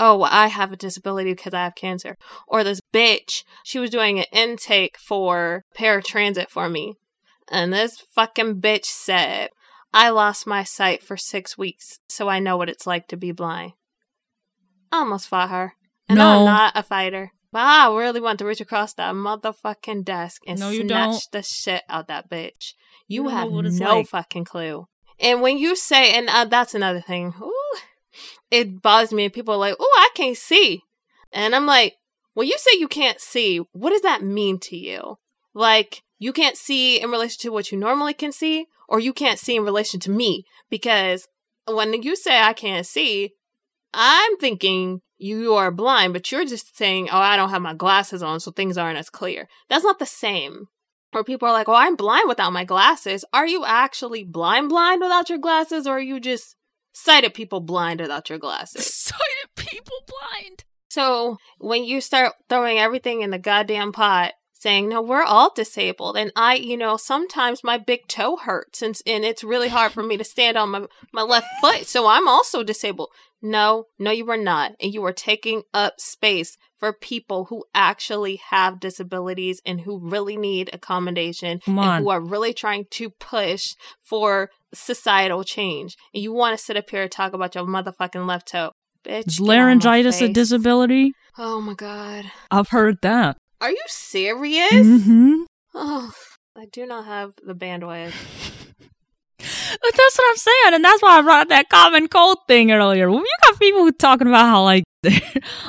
oh, 0.00 0.18
well, 0.18 0.30
I 0.32 0.48
have 0.48 0.72
a 0.72 0.76
disability 0.76 1.32
because 1.32 1.54
I 1.54 1.64
have 1.64 1.74
cancer. 1.74 2.16
Or 2.46 2.64
this 2.64 2.80
bitch, 2.92 3.44
she 3.64 3.78
was 3.78 3.90
doing 3.90 4.18
an 4.18 4.26
intake 4.32 4.98
for 4.98 5.64
paratransit 5.76 6.48
for 6.48 6.68
me. 6.68 6.94
And 7.48 7.72
this 7.72 8.00
fucking 8.00 8.60
bitch 8.60 8.86
said, 8.86 9.50
I 9.94 10.08
lost 10.08 10.46
my 10.46 10.64
sight 10.64 11.02
for 11.02 11.16
six 11.16 11.58
weeks, 11.58 11.98
so 12.08 12.28
I 12.28 12.38
know 12.38 12.56
what 12.56 12.70
it's 12.70 12.86
like 12.86 13.08
to 13.08 13.16
be 13.16 13.30
blind. 13.30 13.72
I 14.90 14.98
almost 14.98 15.28
fought 15.28 15.50
her. 15.50 15.74
And 16.08 16.18
No. 16.18 16.38
I'm 16.38 16.44
not 16.44 16.72
a 16.74 16.82
fighter. 16.82 17.32
But 17.52 17.60
I 17.60 17.94
really 17.94 18.20
want 18.20 18.38
to 18.38 18.46
reach 18.46 18.62
across 18.62 18.94
that 18.94 19.14
motherfucking 19.14 20.04
desk 20.04 20.42
and 20.46 20.58
No, 20.58 20.70
you 20.70 20.84
snatch 20.86 21.10
don't. 21.10 21.32
the 21.32 21.42
shit 21.42 21.82
out 21.88 22.08
that 22.08 22.30
bitch. 22.30 22.72
You, 23.06 23.24
You 23.24 23.28
have 23.28 23.50
no 23.50 23.98
like. 23.98 24.08
fucking 24.08 24.46
clue. 24.46 24.86
And 25.20 25.42
when 25.42 25.58
you 25.58 25.76
say, 25.76 26.12
and 26.14 26.28
uh, 26.30 26.46
that's 26.46 26.74
another 26.74 27.02
thing, 27.02 27.34
ooh, 27.40 27.76
it 28.50 28.80
bothers 28.80 29.12
me. 29.12 29.28
People 29.28 29.54
are 29.54 29.58
like, 29.58 29.76
oh, 29.78 29.96
I 29.98 30.08
can't 30.14 30.36
see. 30.36 30.82
And 31.30 31.54
I'm 31.54 31.66
like, 31.66 31.94
when 32.34 32.46
you 32.48 32.56
say 32.58 32.78
you 32.78 32.88
can't 32.88 33.20
see, 33.20 33.58
what 33.72 33.90
does 33.90 34.00
that 34.00 34.22
mean 34.22 34.58
to 34.60 34.76
you? 34.76 35.18
Like, 35.54 36.02
you 36.18 36.32
can't 36.32 36.56
see 36.56 37.00
in 37.00 37.10
relation 37.10 37.38
to 37.42 37.50
what 37.50 37.70
you 37.70 37.76
normally 37.78 38.14
can 38.14 38.32
see, 38.32 38.66
or 38.88 38.98
you 38.98 39.12
can't 39.12 39.38
see 39.38 39.56
in 39.56 39.64
relation 39.64 40.00
to 40.00 40.10
me? 40.10 40.44
Because 40.70 41.28
when 41.66 42.02
you 42.02 42.16
say 42.16 42.40
I 42.40 42.54
can't 42.54 42.86
see, 42.86 43.32
I'm 43.92 44.38
thinking 44.38 45.02
you 45.22 45.54
are 45.54 45.70
blind, 45.70 46.12
but 46.12 46.30
you're 46.30 46.44
just 46.44 46.76
saying, 46.76 47.08
oh, 47.10 47.18
I 47.18 47.36
don't 47.36 47.50
have 47.50 47.62
my 47.62 47.74
glasses 47.74 48.22
on, 48.22 48.40
so 48.40 48.50
things 48.50 48.76
aren't 48.76 48.98
as 48.98 49.08
clear. 49.08 49.48
That's 49.68 49.84
not 49.84 49.98
the 49.98 50.06
same. 50.06 50.66
Or 51.14 51.22
people 51.22 51.46
are 51.46 51.52
like, 51.52 51.68
oh, 51.68 51.74
I'm 51.74 51.96
blind 51.96 52.28
without 52.28 52.52
my 52.52 52.64
glasses. 52.64 53.24
Are 53.32 53.46
you 53.46 53.64
actually 53.64 54.24
blind, 54.24 54.68
blind 54.68 55.00
without 55.00 55.28
your 55.28 55.38
glasses, 55.38 55.86
or 55.86 55.98
are 55.98 56.00
you 56.00 56.18
just 56.18 56.56
sighted 56.92 57.34
people 57.34 57.60
blind 57.60 58.00
without 58.00 58.30
your 58.30 58.38
glasses? 58.38 58.86
Sighted 58.94 59.54
people 59.56 59.98
blind. 60.06 60.64
So 60.88 61.38
when 61.58 61.84
you 61.84 62.00
start 62.00 62.34
throwing 62.48 62.78
everything 62.78 63.22
in 63.22 63.30
the 63.30 63.38
goddamn 63.38 63.92
pot, 63.92 64.32
saying, 64.52 64.88
no, 64.88 65.02
we're 65.02 65.24
all 65.24 65.52
disabled. 65.54 66.16
And 66.16 66.32
I, 66.36 66.54
you 66.54 66.76
know, 66.76 66.96
sometimes 66.96 67.64
my 67.64 67.78
big 67.78 68.06
toe 68.08 68.36
hurts 68.36 68.80
and, 68.80 68.96
and 69.06 69.24
it's 69.24 69.42
really 69.42 69.68
hard 69.68 69.92
for 69.92 70.02
me 70.02 70.16
to 70.16 70.24
stand 70.24 70.56
on 70.56 70.70
my, 70.70 70.86
my 71.12 71.22
left 71.22 71.48
foot. 71.60 71.86
So 71.86 72.06
I'm 72.06 72.28
also 72.28 72.62
disabled. 72.62 73.10
No, 73.42 73.86
no, 73.98 74.12
you 74.12 74.30
are 74.30 74.36
not. 74.36 74.72
And 74.80 74.94
you 74.94 75.04
are 75.04 75.12
taking 75.12 75.62
up 75.74 75.94
space 75.98 76.56
for 76.78 76.92
people 76.92 77.46
who 77.46 77.64
actually 77.74 78.40
have 78.50 78.80
disabilities 78.80 79.60
and 79.66 79.80
who 79.80 79.98
really 79.98 80.36
need 80.36 80.70
accommodation 80.72 81.60
and 81.66 82.04
who 82.04 82.10
are 82.10 82.20
really 82.20 82.54
trying 82.54 82.86
to 82.92 83.10
push 83.10 83.74
for 84.02 84.50
societal 84.72 85.42
change. 85.42 85.96
And 86.14 86.22
you 86.22 86.32
want 86.32 86.56
to 86.56 86.64
sit 86.64 86.76
up 86.76 86.88
here 86.88 87.02
and 87.02 87.10
talk 87.10 87.32
about 87.32 87.54
your 87.54 87.64
motherfucking 87.64 88.26
left 88.26 88.48
toe. 88.48 88.70
Bitch. 89.04 89.26
Is 89.26 89.38
get 89.38 89.42
out 89.42 89.44
of 89.44 89.48
my 89.48 89.54
laryngitis 89.54 90.22
a 90.22 90.28
disability? 90.28 91.12
Oh 91.36 91.60
my 91.60 91.74
god. 91.74 92.30
I've 92.50 92.68
heard 92.68 93.00
that. 93.02 93.36
Are 93.60 93.70
you 93.70 93.82
serious? 93.86 94.72
Mm-hmm. 94.72 95.42
Oh, 95.74 96.12
I 96.56 96.66
do 96.66 96.86
not 96.86 97.06
have 97.06 97.32
the 97.44 97.54
bandwidth. 97.54 98.12
But 99.42 99.92
that's 99.96 100.18
what 100.18 100.30
I'm 100.30 100.36
saying, 100.36 100.74
and 100.74 100.84
that's 100.84 101.02
why 101.02 101.18
I 101.18 101.22
brought 101.22 101.42
up 101.42 101.48
that 101.48 101.68
common 101.68 102.08
cold 102.08 102.38
thing 102.46 102.70
earlier. 102.72 103.08
You 103.10 103.24
got 103.50 103.58
people 103.58 103.90
talking 103.92 104.28
about 104.28 104.46
how 104.46 104.62
like 104.62 104.84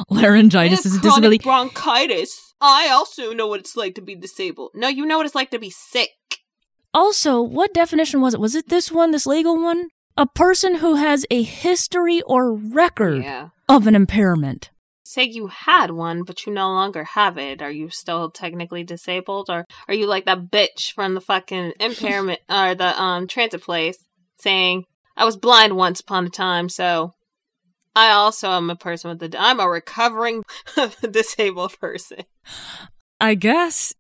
laryngitis 0.10 0.86
is 0.86 0.98
a 0.98 1.02
disability. 1.02 1.40
bronchitis. 1.40 2.54
I 2.62 2.90
also 2.90 3.34
know 3.34 3.48
what 3.48 3.60
it's 3.60 3.76
like 3.76 3.96
to 3.96 4.02
be 4.02 4.16
disabled. 4.16 4.72
No, 4.74 4.88
you 4.88 5.06
know 5.06 5.18
what 5.18 5.26
it's 5.26 5.36
like 5.36 5.52
to 5.52 5.60
be 5.60 5.70
sick. 5.70 6.10
Also, 6.94 7.42
what 7.42 7.74
definition 7.74 8.22
was 8.22 8.34
it? 8.34 8.40
Was 8.40 8.56
it 8.56 8.70
this 8.70 8.92
one, 8.92 9.12
this 9.12 9.26
legal 9.26 9.62
one? 9.62 9.90
A 10.16 10.28
person 10.28 10.76
who 10.76 10.96
has 10.96 11.26
a 11.32 11.42
history 11.42 12.22
or 12.22 12.54
record 12.54 13.24
Yeah. 13.24 13.50
of 13.68 13.88
an 13.88 13.96
impairment. 13.96 14.70
Say 15.14 15.26
you 15.26 15.46
had 15.46 15.92
one, 15.92 16.24
but 16.24 16.44
you 16.44 16.52
no 16.52 16.70
longer 16.70 17.04
have 17.04 17.38
it. 17.38 17.62
Are 17.62 17.70
you 17.70 17.92
still 17.92 18.32
technically 18.32 18.84
disabled, 18.84 19.48
or 19.48 19.68
are 19.88 19.94
you 19.94 20.08
like 20.08 20.26
that 20.26 20.50
bitch 20.50 20.92
from 20.92 21.14
the 21.14 21.22
fucking 21.22 21.74
impairment 21.80 22.40
or 22.50 22.74
the 22.74 23.00
um 23.00 23.28
transit 23.28 23.62
place 23.62 24.08
saying, 24.40 24.86
"I 25.16 25.24
was 25.24 25.38
blind 25.38 25.78
once 25.78 26.00
upon 26.00 26.26
a 26.26 26.30
time, 26.32 26.68
so 26.68 27.12
I 27.96 28.10
also 28.10 28.50
am 28.50 28.72
a 28.72 28.76
person 28.76 29.12
with 29.12 29.20
the 29.20 29.40
I'm 29.40 29.60
a 29.60 29.70
recovering 29.70 30.42
disabled 31.12 31.80
person." 31.80 32.24
I 33.22 33.36
guess 33.36 33.94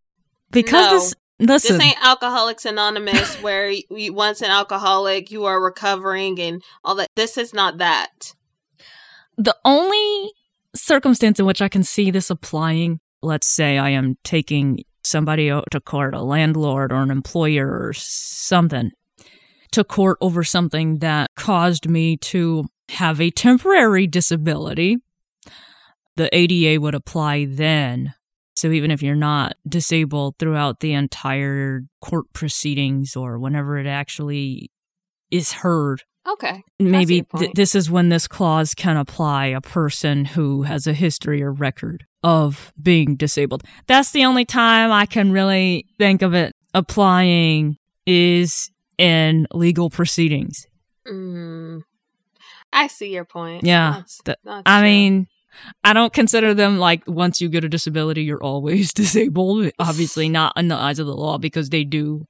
because 0.49 0.89
No. 0.89 0.97
this. 0.97 1.13
Listen, 1.39 1.78
This 1.78 1.86
ain't 1.88 2.04
Alcoholics 2.04 2.65
Anonymous 2.65 3.36
where 3.43 3.69
you, 3.69 3.84
you 3.91 4.13
once 4.13 4.41
an 4.41 4.49
alcoholic, 4.49 5.30
you 5.30 5.45
are 5.45 5.62
recovering 5.62 6.39
and 6.39 6.63
all 6.84 6.95
that. 6.95 7.10
This 7.15 7.38
is 7.38 7.54
not 7.54 7.78
that. 7.78 8.34
the 9.38 9.56
only 9.63 10.32
circumstance 10.75 11.39
in 11.39 11.45
which 11.45 11.62
I 11.62 11.69
can 11.69 11.83
see 11.83 12.12
this 12.12 12.29
applying, 12.29 12.99
let's 13.21 13.47
say 13.47 13.77
I 13.77 13.89
am 13.89 14.17
taking 14.23 14.83
somebody 15.03 15.49
to 15.49 15.79
court, 15.81 16.13
a 16.13 16.21
landlord 16.21 16.91
or 16.91 17.01
an 17.01 17.12
employer 17.12 17.67
or 17.67 17.93
something, 17.93 18.91
to 19.71 19.83
court 19.83 20.17
over 20.21 20.43
something 20.43 20.99
that 20.99 21.29
caused 21.36 21.89
me 21.89 22.17
to 22.17 22.65
have 22.89 23.19
a 23.19 23.31
temporary 23.31 24.07
disability. 24.07 24.97
The 26.15 26.33
ADA 26.36 26.79
would 26.79 26.95
apply 26.95 27.45
then. 27.45 28.13
So 28.55 28.69
even 28.71 28.91
if 28.91 29.01
you're 29.01 29.15
not 29.15 29.55
disabled 29.67 30.36
throughout 30.38 30.79
the 30.79 30.93
entire 30.93 31.81
court 32.01 32.25
proceedings 32.33 33.15
or 33.15 33.39
whenever 33.39 33.77
it 33.77 33.88
actually 33.88 34.71
is 35.31 35.53
heard, 35.53 36.03
Okay. 36.27 36.63
maybe 36.79 37.23
th- 37.38 37.51
this 37.53 37.75
is 37.75 37.91
when 37.91 38.09
this 38.09 38.27
clause 38.27 38.73
can 38.73 38.95
apply 38.97 39.47
a 39.47 39.59
person 39.62 40.23
who 40.25 40.63
has 40.63 40.88
a 40.88 40.93
history 40.93 41.43
or 41.43 41.51
record 41.51 42.05
of 42.23 42.71
being 42.81 43.15
disabled. 43.17 43.63
That's 43.88 44.12
the 44.12 44.23
only 44.23 44.45
time 44.45 44.91
I 44.91 45.05
can 45.05 45.31
really 45.33 45.86
think 45.97 46.21
of 46.21 46.33
it 46.33 46.53
applying 46.73 47.75
is 48.05 48.71
in 48.97 49.47
legal 49.53 49.89
proceedings. 49.89 50.65
Mm, 51.05 51.81
I 52.71 52.88
see 52.88 53.12
your 53.13 53.25
point. 53.25 53.65
Yeah, 53.65 53.91
That's- 53.91 54.21
that- 54.25 54.39
that's 54.45 54.63
I 54.65 54.79
true. 54.79 54.89
mean, 54.89 55.27
I 55.83 55.91
don't 55.93 56.13
consider 56.13 56.53
them 56.53 56.77
like 56.79 57.03
once 57.05 57.41
you 57.41 57.49
get 57.49 57.63
a 57.65 57.69
disability, 57.69 58.23
you're 58.23 58.41
always 58.43 58.93
disabled. 59.03 59.71
Obviously, 59.77 60.29
not 60.29 60.53
in 60.55 60.69
the 60.69 60.75
eyes 60.75 60.99
of 60.99 61.05
the 61.07 61.15
law 61.15 61.38
because 61.38 61.69
they 61.69 61.83
do 61.83 62.25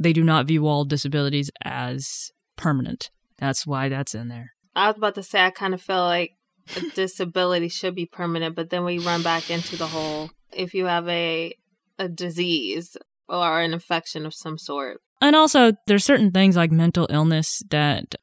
they 0.00 0.12
do 0.12 0.24
not 0.24 0.46
view 0.46 0.66
all 0.66 0.84
disabilities 0.84 1.50
as 1.62 2.30
permanent. 2.56 3.10
That's 3.38 3.66
why 3.66 3.88
that's 3.88 4.14
in 4.14 4.28
there. 4.28 4.52
I 4.74 4.88
was 4.88 4.96
about 4.96 5.14
to 5.16 5.22
say 5.22 5.40
I 5.44 5.50
kind 5.50 5.74
of 5.74 5.82
feel 5.82 6.04
like 6.04 6.32
a 6.76 6.80
disability 6.94 7.68
should 7.68 7.94
be 7.94 8.06
permanent, 8.06 8.54
but 8.54 8.70
then 8.70 8.84
we 8.84 8.98
run 8.98 9.22
back 9.22 9.50
into 9.50 9.76
the 9.76 9.86
whole 9.86 10.30
if 10.52 10.74
you 10.74 10.86
have 10.86 11.08
a 11.08 11.54
a 11.98 12.08
disease 12.08 12.96
or 13.28 13.60
an 13.60 13.72
infection 13.72 14.24
of 14.24 14.34
some 14.34 14.56
sort 14.56 15.00
And 15.20 15.34
also, 15.34 15.72
there's 15.86 16.04
certain 16.04 16.30
things 16.30 16.56
like 16.56 16.70
mental 16.70 17.06
illness 17.10 17.62
that 17.70 18.14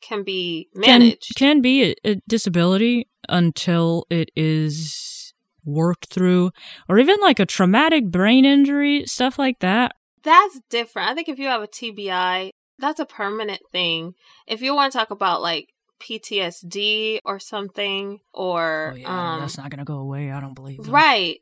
can 0.00 0.22
be 0.22 0.68
can, 0.74 1.00
managed. 1.00 1.34
can 1.36 1.60
be 1.60 1.90
a, 1.90 1.94
a 2.04 2.16
disability 2.28 3.08
until 3.28 4.06
it 4.10 4.30
is 4.36 5.34
worked 5.64 6.06
through, 6.06 6.50
or 6.88 6.98
even 6.98 7.16
like 7.20 7.40
a 7.40 7.46
traumatic 7.46 8.10
brain 8.10 8.44
injury, 8.44 9.04
stuff 9.06 9.38
like 9.38 9.60
that. 9.60 9.96
That's 10.22 10.60
different. 10.70 11.10
I 11.10 11.14
think 11.14 11.28
if 11.28 11.38
you 11.38 11.46
have 11.46 11.62
a 11.62 11.66
TBI, 11.66 12.50
that's 12.78 13.00
a 13.00 13.06
permanent 13.06 13.60
thing. 13.72 14.14
If 14.46 14.62
you 14.62 14.74
want 14.74 14.92
to 14.92 14.98
talk 14.98 15.10
about 15.10 15.42
like 15.42 15.68
PTSD 16.00 17.18
or 17.24 17.38
something, 17.38 18.20
or 18.32 18.94
um, 19.04 19.36
Oh, 19.36 19.40
that's 19.40 19.56
not 19.56 19.70
gonna 19.70 19.84
go 19.84 19.98
away. 19.98 20.30
I 20.30 20.40
don't 20.40 20.54
believe. 20.54 20.88
right. 20.88 21.40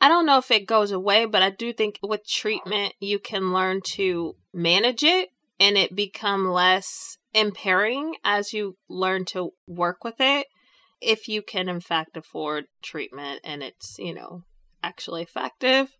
I 0.00 0.08
don't 0.08 0.26
know 0.26 0.38
if 0.38 0.50
it 0.50 0.66
goes 0.66 0.90
away, 0.90 1.24
but 1.24 1.42
I 1.42 1.50
do 1.50 1.72
think 1.72 1.98
with 2.02 2.26
treatment 2.26 2.94
you 3.00 3.18
can 3.18 3.52
learn 3.52 3.80
to 3.94 4.36
manage 4.52 5.02
it 5.02 5.30
and 5.58 5.76
it 5.76 5.96
become 5.96 6.48
less 6.48 7.16
impairing 7.32 8.16
as 8.24 8.52
you 8.52 8.76
learn 8.88 9.24
to 9.26 9.52
work 9.66 10.04
with 10.04 10.16
it. 10.18 10.46
If 11.00 11.28
you 11.28 11.42
can 11.42 11.68
in 11.68 11.80
fact 11.80 12.16
afford 12.16 12.64
treatment 12.82 13.40
and 13.44 13.62
it's, 13.62 13.98
you 13.98 14.14
know, 14.14 14.42
actually 14.82 15.22
effective. 15.22 15.92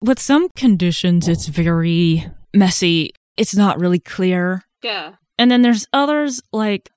With 0.00 0.18
some 0.18 0.48
conditions, 0.56 1.28
it's 1.28 1.46
very 1.46 2.26
messy. 2.54 3.12
It's 3.38 3.56
not 3.56 3.78
really 3.78 3.98
clear. 4.00 4.62
Yeah. 4.82 5.12
And 5.38 5.50
then 5.50 5.62
there's 5.62 5.86
others 5.92 6.42
like, 6.52 6.90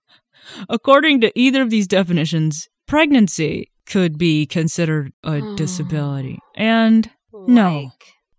according 0.70 1.22
to 1.22 1.32
either 1.40 1.62
of 1.62 1.70
these 1.70 1.88
definitions, 1.88 2.68
pregnancy 2.88 3.72
could 3.86 4.18
be 4.18 4.46
considered 4.46 5.12
a 5.24 5.40
Hmm. 5.40 5.56
disability. 5.56 6.40
And 6.56 7.10
No. 7.48 7.92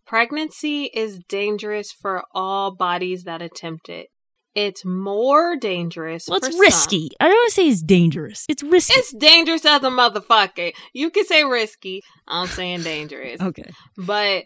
Pregnancy 0.06 0.90
is 0.92 1.20
dangerous 1.28 1.90
for 1.92 2.24
all 2.34 2.74
bodies 2.74 3.24
that 3.24 3.40
attempt 3.42 3.88
it. 3.88 4.08
It's 4.54 4.84
more 4.84 5.56
dangerous. 5.56 6.26
well, 6.28 6.36
it's 6.36 6.48
some. 6.50 6.60
risky. 6.60 7.08
I 7.18 7.24
don't 7.24 7.34
want 7.34 7.48
to 7.48 7.54
say 7.54 7.68
it's 7.68 7.82
dangerous. 7.82 8.44
It's 8.50 8.62
risky. 8.62 8.98
It's 8.98 9.14
dangerous 9.14 9.64
as 9.64 9.82
a 9.82 9.88
motherfucker. 9.88 10.74
You 10.92 11.08
can 11.08 11.24
say 11.24 11.42
risky. 11.44 12.02
I'm 12.28 12.46
saying 12.48 12.82
dangerous. 12.82 13.40
okay. 13.48 13.70
But 13.96 14.44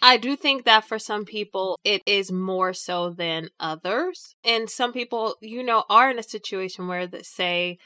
I 0.00 0.16
do 0.16 0.36
think 0.36 0.64
that 0.64 0.84
for 0.84 0.98
some 0.98 1.24
people, 1.24 1.78
it 1.84 2.02
is 2.06 2.30
more 2.30 2.72
so 2.72 3.10
than 3.10 3.48
others. 3.58 4.34
And 4.44 4.70
some 4.70 4.92
people, 4.92 5.36
you 5.40 5.62
know, 5.62 5.84
are 5.88 6.10
in 6.10 6.18
a 6.18 6.22
situation 6.22 6.86
where 6.88 7.06
they 7.06 7.22
say, 7.22 7.78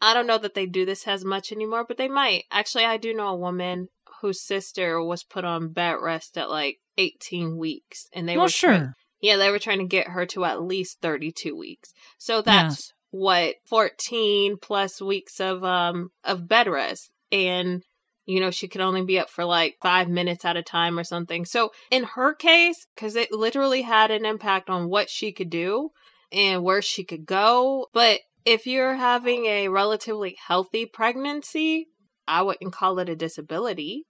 I 0.00 0.14
don't 0.14 0.26
know 0.26 0.38
that 0.38 0.54
they 0.54 0.66
do 0.66 0.84
this 0.84 1.06
as 1.06 1.24
much 1.24 1.52
anymore, 1.52 1.84
but 1.86 1.96
they 1.96 2.08
might. 2.08 2.44
Actually, 2.50 2.84
I 2.84 2.96
do 2.96 3.14
know 3.14 3.28
a 3.28 3.36
woman 3.36 3.88
whose 4.20 4.42
sister 4.44 5.02
was 5.02 5.22
put 5.22 5.44
on 5.44 5.72
bed 5.72 5.96
rest 6.00 6.36
at 6.36 6.50
like 6.50 6.78
18 6.98 7.56
weeks. 7.56 8.08
And 8.12 8.28
they 8.28 8.36
well, 8.36 8.46
were 8.46 8.50
sure. 8.50 8.94
yeah, 9.20 9.36
they 9.36 9.50
were 9.50 9.58
trying 9.58 9.78
to 9.78 9.84
get 9.84 10.08
her 10.08 10.26
to 10.26 10.44
at 10.44 10.62
least 10.62 11.00
32 11.00 11.56
weeks. 11.56 11.92
So 12.18 12.42
that's 12.42 12.90
Yes. 12.90 12.92
what 13.10 13.56
14 13.66 14.56
plus 14.60 15.00
weeks 15.00 15.38
of 15.38 15.62
um 15.62 16.10
of 16.24 16.48
bed 16.48 16.66
rest 16.66 17.10
and 17.30 17.82
you 18.26 18.40
know 18.40 18.50
she 18.50 18.68
could 18.68 18.80
only 18.80 19.02
be 19.02 19.18
up 19.18 19.28
for 19.30 19.44
like 19.44 19.76
5 19.82 20.08
minutes 20.08 20.44
at 20.44 20.56
a 20.56 20.62
time 20.62 20.98
or 20.98 21.04
something. 21.04 21.44
So 21.44 21.70
in 21.90 22.04
her 22.04 22.34
case 22.34 22.86
cuz 22.96 23.16
it 23.16 23.32
literally 23.32 23.82
had 23.82 24.10
an 24.10 24.24
impact 24.24 24.70
on 24.70 24.88
what 24.88 25.10
she 25.10 25.32
could 25.32 25.50
do 25.50 25.90
and 26.30 26.62
where 26.62 26.82
she 26.82 27.04
could 27.04 27.26
go, 27.26 27.88
but 27.92 28.20
if 28.44 28.66
you're 28.66 28.94
having 28.94 29.46
a 29.46 29.68
relatively 29.68 30.36
healthy 30.46 30.86
pregnancy, 30.86 31.88
I 32.26 32.42
wouldn't 32.42 32.72
call 32.72 32.98
it 32.98 33.08
a 33.08 33.16
disability. 33.16 34.04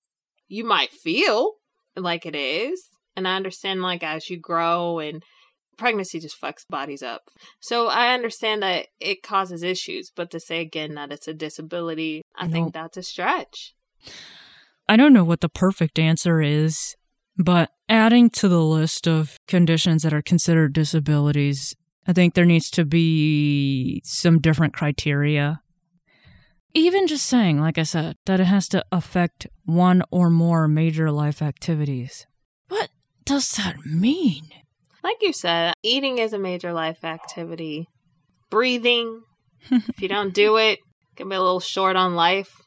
You 0.48 0.64
might 0.64 0.90
feel 0.90 1.54
like 1.96 2.24
it 2.24 2.34
is, 2.34 2.88
and 3.16 3.26
I 3.28 3.36
understand 3.36 3.82
like 3.82 4.02
as 4.02 4.30
you 4.30 4.38
grow 4.38 4.98
and 4.98 5.22
pregnancy 5.76 6.20
just 6.20 6.40
fucks 6.40 6.66
bodies 6.68 7.02
up. 7.02 7.22
So 7.60 7.88
I 7.88 8.14
understand 8.14 8.62
that 8.62 8.86
it 9.00 9.22
causes 9.22 9.62
issues, 9.62 10.12
but 10.14 10.30
to 10.30 10.40
say 10.40 10.60
again 10.60 10.94
that 10.94 11.12
it's 11.12 11.28
a 11.28 11.34
disability, 11.34 12.22
I 12.36 12.44
Nope. 12.44 12.52
think 12.52 12.74
that's 12.74 12.96
a 12.96 13.02
stretch. 13.02 13.74
I 14.88 14.96
don't 14.96 15.12
know 15.12 15.24
what 15.24 15.40
the 15.40 15.48
perfect 15.48 15.98
answer 15.98 16.42
is, 16.42 16.96
but 17.36 17.70
adding 17.88 18.30
to 18.30 18.48
the 18.48 18.62
list 18.62 19.06
of 19.06 19.38
conditions 19.46 20.02
that 20.02 20.12
are 20.12 20.22
considered 20.22 20.72
disabilities, 20.72 21.74
I 22.06 22.12
think 22.12 22.34
there 22.34 22.44
needs 22.44 22.70
to 22.70 22.84
be 22.84 24.02
some 24.04 24.40
different 24.40 24.74
criteria. 24.74 25.60
Even 26.74 27.06
just 27.06 27.26
saying, 27.26 27.60
like 27.60 27.78
I 27.78 27.82
said, 27.82 28.16
that 28.24 28.40
it 28.40 28.44
has 28.46 28.66
to 28.68 28.84
affect 28.90 29.46
one 29.64 30.02
or 30.10 30.30
more 30.30 30.66
major 30.66 31.10
life 31.10 31.42
activities. 31.42 32.26
What 32.68 32.88
does 33.24 33.50
that 33.52 33.84
mean? 33.84 34.48
Like 35.04 35.18
you 35.20 35.32
said, 35.32 35.74
eating 35.82 36.18
is 36.18 36.32
a 36.32 36.38
major 36.38 36.72
life 36.72 37.04
activity. 37.04 37.88
Breathing, 38.50 39.22
if 39.70 40.00
you 40.00 40.08
don't 40.08 40.32
do 40.32 40.56
it, 40.56 40.78
can 41.16 41.28
be 41.28 41.34
a 41.34 41.40
little 41.40 41.60
short 41.60 41.96
on 41.96 42.14
life. 42.14 42.61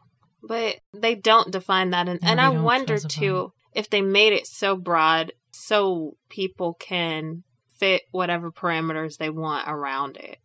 But 0.48 0.78
they 0.94 1.16
don't 1.16 1.52
define 1.52 1.90
that. 1.92 2.08
And, 2.08 2.22
No, 2.22 2.30
and 2.30 2.42
I 2.42 2.50
wonder 2.50 2.98
specify. 2.98 3.22
too 3.22 3.52
if 3.74 3.90
they 3.90 4.02
made 4.02 4.34
it 4.34 4.48
so 4.48 4.76
broad 4.76 5.34
so 5.52 6.18
people 6.30 6.74
can 6.74 7.44
fit 7.78 8.04
whatever 8.12 8.52
parameters 8.52 9.18
they 9.18 9.30
want 9.30 9.68
around 9.68 10.18
it. 10.18 10.40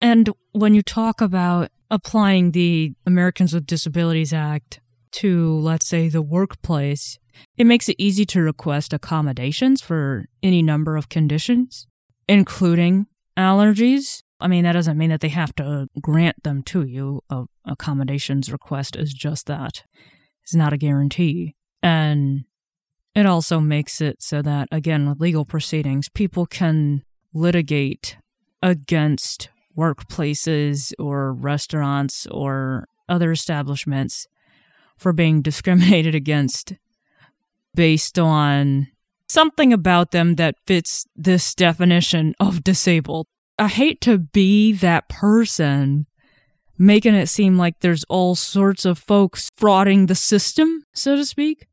And 0.00 0.30
when 0.52 0.74
you 0.74 0.82
talk 0.82 1.20
about 1.20 1.70
applying 1.90 2.52
the 2.52 2.94
Americans 3.06 3.52
with 3.52 3.66
Disabilities 3.66 4.32
Act 4.32 4.80
to, 5.12 5.58
let's 5.58 5.86
say, 5.86 6.08
the 6.08 6.22
workplace, 6.22 7.18
it 7.56 7.64
makes 7.66 7.88
it 7.88 7.96
easy 7.98 8.24
to 8.26 8.40
request 8.40 8.92
accommodations 8.92 9.80
for 9.80 10.26
any 10.42 10.62
number 10.62 10.96
of 10.96 11.08
conditions, 11.08 11.86
including 12.28 13.06
allergies. 13.36 14.22
I 14.38 14.48
mean, 14.48 14.64
that 14.64 14.72
doesn't 14.72 14.98
mean 14.98 15.10
that 15.10 15.20
they 15.20 15.28
have 15.28 15.54
to 15.56 15.88
grant 16.00 16.42
them 16.42 16.62
to 16.64 16.84
you. 16.84 17.22
A 17.30 17.44
accommodations 17.64 18.52
request 18.52 18.96
is 18.96 19.12
just 19.12 19.46
that. 19.46 19.82
It's 20.42 20.54
not 20.54 20.72
a 20.72 20.78
guarantee. 20.78 21.54
And 21.82 22.44
it 23.14 23.26
also 23.26 23.60
makes 23.60 24.00
it 24.00 24.22
so 24.22 24.42
that, 24.42 24.68
again, 24.70 25.08
with 25.08 25.20
legal 25.20 25.44
proceedings, 25.44 26.08
people 26.08 26.46
can 26.46 27.02
litigate 27.32 28.18
against 28.62 29.48
workplaces 29.76 30.92
or 30.98 31.32
restaurants 31.32 32.26
or 32.30 32.86
other 33.08 33.32
establishments 33.32 34.26
for 34.96 35.12
being 35.12 35.42
discriminated 35.50 36.14
against 36.14 36.74
based 37.74 38.18
on 38.18 38.88
something 39.28 39.72
about 39.72 40.10
them 40.10 40.34
that 40.36 40.56
fits 40.66 41.06
this 41.14 41.54
definition 41.54 42.34
of 42.40 42.64
disabled. 42.64 43.26
I 43.58 43.68
hate 43.68 44.00
to 44.02 44.18
be 44.18 44.72
that 44.72 45.08
person 45.08 46.06
making 46.78 47.14
it 47.14 47.26
seem 47.26 47.56
like 47.56 47.80
there's 47.80 48.04
all 48.04 48.34
sorts 48.34 48.84
of 48.84 48.98
folks 48.98 49.50
frauding 49.58 50.08
the 50.08 50.14
system, 50.14 50.84
so 50.94 51.16
to 51.16 51.24
speak. 51.24 51.66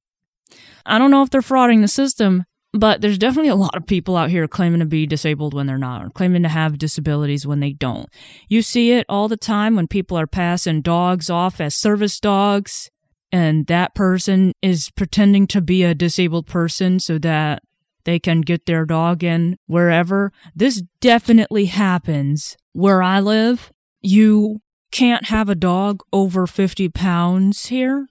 I 0.86 0.98
don't 0.98 1.12
know 1.12 1.24
if 1.24 1.30
they're 1.30 1.42
frauding 1.42 1.82
the 1.82 1.88
system, 1.88 2.46
but 2.72 3.02
there's 3.02 3.18
definitely 3.18 3.50
a 3.50 3.56
lot 3.56 3.76
of 3.76 3.86
people 3.86 4.16
out 4.16 4.30
here 4.30 4.48
claiming 4.48 4.80
to 4.80 4.86
be 4.86 5.06
disabled 5.06 5.54
when 5.54 5.68
they're 5.68 5.78
not, 5.78 6.04
or 6.04 6.10
claiming 6.10 6.44
to 6.44 6.50
have 6.50 6.78
disabilities 6.78 7.46
when 7.46 7.60
they 7.60 7.74
don't. 7.74 8.10
You 8.50 8.62
see 8.62 8.92
it 8.92 9.06
all 9.10 9.28
the 9.28 9.38
time 9.38 9.76
when 9.76 9.88
people 9.88 10.18
are 10.18 10.28
passing 10.28 10.82
dogs 10.82 11.30
off 11.30 11.60
as 11.60 11.76
service 11.76 12.20
dogs, 12.20 12.90
and 13.32 13.68
that 13.68 13.94
person 13.94 14.54
is 14.62 14.90
pretending 14.90 15.48
to 15.48 15.62
be 15.62 15.84
a 15.84 15.96
disabled 15.96 16.48
person 16.48 17.00
so 17.00 17.18
that 17.20 17.62
they 18.06 18.20
can 18.20 18.42
get 18.42 18.66
their 18.66 18.86
dog 18.86 19.24
in 19.24 19.58
wherever. 19.68 20.32
This 20.56 20.84
definitely 21.00 21.66
happens 21.66 22.58
where 22.74 23.02
I 23.02 23.20
live. 23.20 23.72
You 24.02 24.62
can't 24.92 25.26
have 25.26 25.50
a 25.50 25.56
dog 25.56 26.04
over 26.12 26.46
50 26.46 26.90
pounds 26.90 27.68
here 27.68 28.08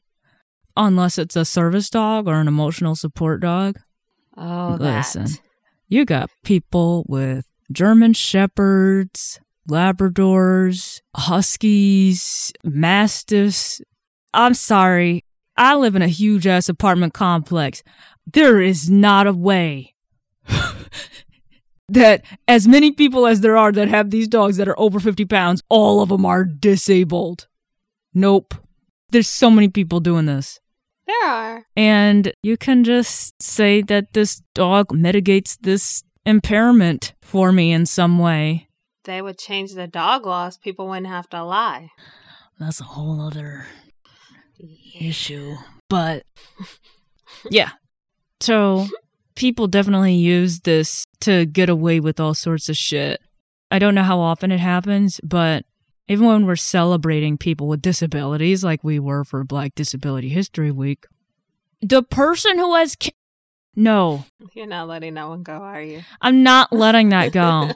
unless 0.76 1.18
it's 1.18 1.36
a 1.36 1.44
service 1.44 1.90
dog 1.90 2.26
or 2.26 2.40
an 2.40 2.48
emotional 2.48 2.96
support 2.96 3.40
dog. 3.40 3.78
Oh, 4.36 4.76
Listen, 4.80 5.26
you 5.88 6.04
got 6.04 6.30
people 6.42 7.04
with 7.06 7.46
German 7.70 8.14
Shepherds, 8.14 9.38
Labradors, 9.68 11.00
Huskies, 11.14 12.52
Mastiffs. 12.64 13.80
I'm 14.34 14.54
sorry. 14.54 15.24
I 15.56 15.76
live 15.76 15.94
in 15.94 16.02
a 16.02 16.08
huge 16.08 16.46
ass 16.46 16.68
apartment 16.68 17.12
complex. 17.12 17.82
There 18.26 18.60
is 18.60 18.88
not 18.90 19.26
a 19.26 19.32
way 19.32 19.94
that 21.88 22.24
as 22.48 22.66
many 22.66 22.92
people 22.92 23.26
as 23.26 23.40
there 23.40 23.56
are 23.56 23.72
that 23.72 23.88
have 23.88 24.10
these 24.10 24.28
dogs 24.28 24.56
that 24.56 24.68
are 24.68 24.78
over 24.78 25.00
50 25.00 25.24
pounds, 25.26 25.62
all 25.68 26.02
of 26.02 26.08
them 26.08 26.24
are 26.24 26.44
disabled. 26.44 27.46
Nope. 28.14 28.54
There's 29.10 29.28
so 29.28 29.50
many 29.50 29.68
people 29.68 30.00
doing 30.00 30.26
this. 30.26 30.60
There 31.06 31.28
are. 31.28 31.66
And 31.76 32.32
you 32.42 32.56
can 32.56 32.84
just 32.84 33.40
say 33.42 33.82
that 33.82 34.12
this 34.12 34.42
dog 34.54 34.92
mitigates 34.92 35.56
this 35.56 36.02
impairment 36.24 37.14
for 37.20 37.52
me 37.52 37.72
in 37.72 37.86
some 37.86 38.18
way. 38.18 38.68
They 39.04 39.20
would 39.20 39.38
change 39.38 39.74
the 39.74 39.86
dog 39.88 40.26
laws. 40.26 40.56
People 40.56 40.88
wouldn't 40.88 41.08
have 41.08 41.28
to 41.30 41.42
lie. 41.42 41.90
That's 42.58 42.80
a 42.80 42.84
whole 42.84 43.20
other 43.20 43.66
issue. 44.98 45.56
But 45.88 46.24
yeah. 47.50 47.72
So 48.42 48.86
people 49.34 49.68
definitely 49.68 50.14
use 50.14 50.60
this 50.60 51.04
to 51.20 51.46
get 51.46 51.68
away 51.68 52.00
with 52.00 52.18
all 52.20 52.34
sorts 52.34 52.68
of 52.68 52.76
shit. 52.76 53.20
I 53.70 53.78
don't 53.78 53.94
know 53.94 54.02
how 54.02 54.20
often 54.20 54.50
it 54.52 54.60
happens, 54.60 55.20
but 55.22 55.64
even 56.08 56.26
when 56.26 56.44
we're 56.44 56.56
celebrating 56.56 57.38
people 57.38 57.68
with 57.68 57.80
disabilities 57.80 58.64
like 58.64 58.82
we 58.82 58.98
were 58.98 59.24
for 59.24 59.44
Black 59.44 59.74
Disability 59.74 60.28
History 60.28 60.70
Week, 60.70 61.06
the 61.80 62.02
person 62.02 62.58
who 62.58 62.74
has 62.74 62.96
ca- 62.96 63.12
no, 63.74 64.26
You're 64.52 64.66
not 64.66 64.88
letting 64.88 65.14
that 65.14 65.28
one 65.28 65.42
go, 65.42 65.54
are 65.54 65.80
you? 65.80 66.02
I'm 66.20 66.42
not 66.42 66.72
letting 66.72 67.08
that 67.10 67.32
go. 67.32 67.70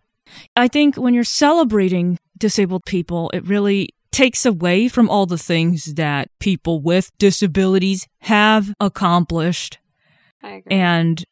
I 0.56 0.66
think 0.66 0.96
when 0.96 1.14
you're 1.14 1.22
celebrating 1.22 2.18
disabled 2.36 2.84
people, 2.86 3.30
it 3.32 3.44
really 3.44 3.90
takes 4.10 4.44
away 4.44 4.88
from 4.88 5.08
all 5.08 5.26
the 5.26 5.38
things 5.38 5.94
that 5.94 6.30
people 6.40 6.80
with 6.80 7.16
disabilities 7.18 8.08
have 8.22 8.74
accomplished. 8.80 9.78
And 10.70 11.24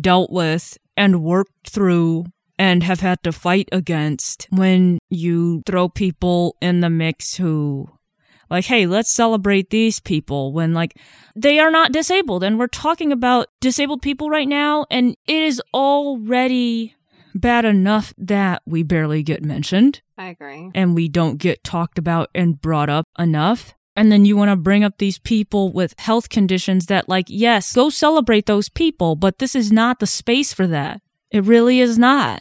dealt 0.00 0.30
with 0.30 0.78
and 0.96 1.22
worked 1.22 1.70
through 1.70 2.26
and 2.58 2.82
have 2.82 3.00
had 3.00 3.22
to 3.22 3.32
fight 3.32 3.68
against 3.72 4.46
when 4.50 4.98
you 5.08 5.62
throw 5.66 5.88
people 5.88 6.56
in 6.60 6.80
the 6.80 6.90
mix 6.90 7.36
who 7.36 7.88
like 8.50 8.66
hey 8.66 8.86
let's 8.86 9.12
celebrate 9.12 9.70
these 9.70 10.00
people 10.00 10.52
when 10.52 10.74
like 10.74 10.96
they 11.34 11.58
are 11.58 11.70
not 11.70 11.92
disabled 11.92 12.44
and 12.44 12.58
we're 12.58 12.66
talking 12.66 13.12
about 13.12 13.46
disabled 13.60 14.02
people 14.02 14.28
right 14.28 14.48
now 14.48 14.84
and 14.90 15.16
it 15.26 15.42
is 15.42 15.62
already 15.72 16.94
bad 17.34 17.64
enough 17.64 18.12
that 18.18 18.62
we 18.66 18.82
barely 18.82 19.22
get 19.22 19.44
mentioned 19.44 20.02
I 20.18 20.28
agree. 20.28 20.70
and 20.74 20.94
we 20.94 21.08
don't 21.08 21.38
get 21.38 21.64
talked 21.64 21.98
about 21.98 22.28
and 22.34 22.60
brought 22.60 22.90
up 22.90 23.06
enough. 23.18 23.74
And 24.00 24.10
then 24.10 24.24
you 24.24 24.34
want 24.34 24.50
to 24.50 24.56
bring 24.56 24.82
up 24.82 24.96
these 24.96 25.18
people 25.18 25.74
with 25.74 25.92
health 25.98 26.30
conditions 26.30 26.86
that, 26.86 27.06
like, 27.06 27.26
yes, 27.28 27.74
go 27.74 27.90
celebrate 27.90 28.46
those 28.46 28.70
people, 28.70 29.14
but 29.14 29.40
this 29.40 29.54
is 29.54 29.70
not 29.70 29.98
the 29.98 30.06
space 30.06 30.54
for 30.54 30.66
that. 30.68 31.02
It 31.30 31.44
really 31.44 31.80
is 31.80 31.98
not. 31.98 32.40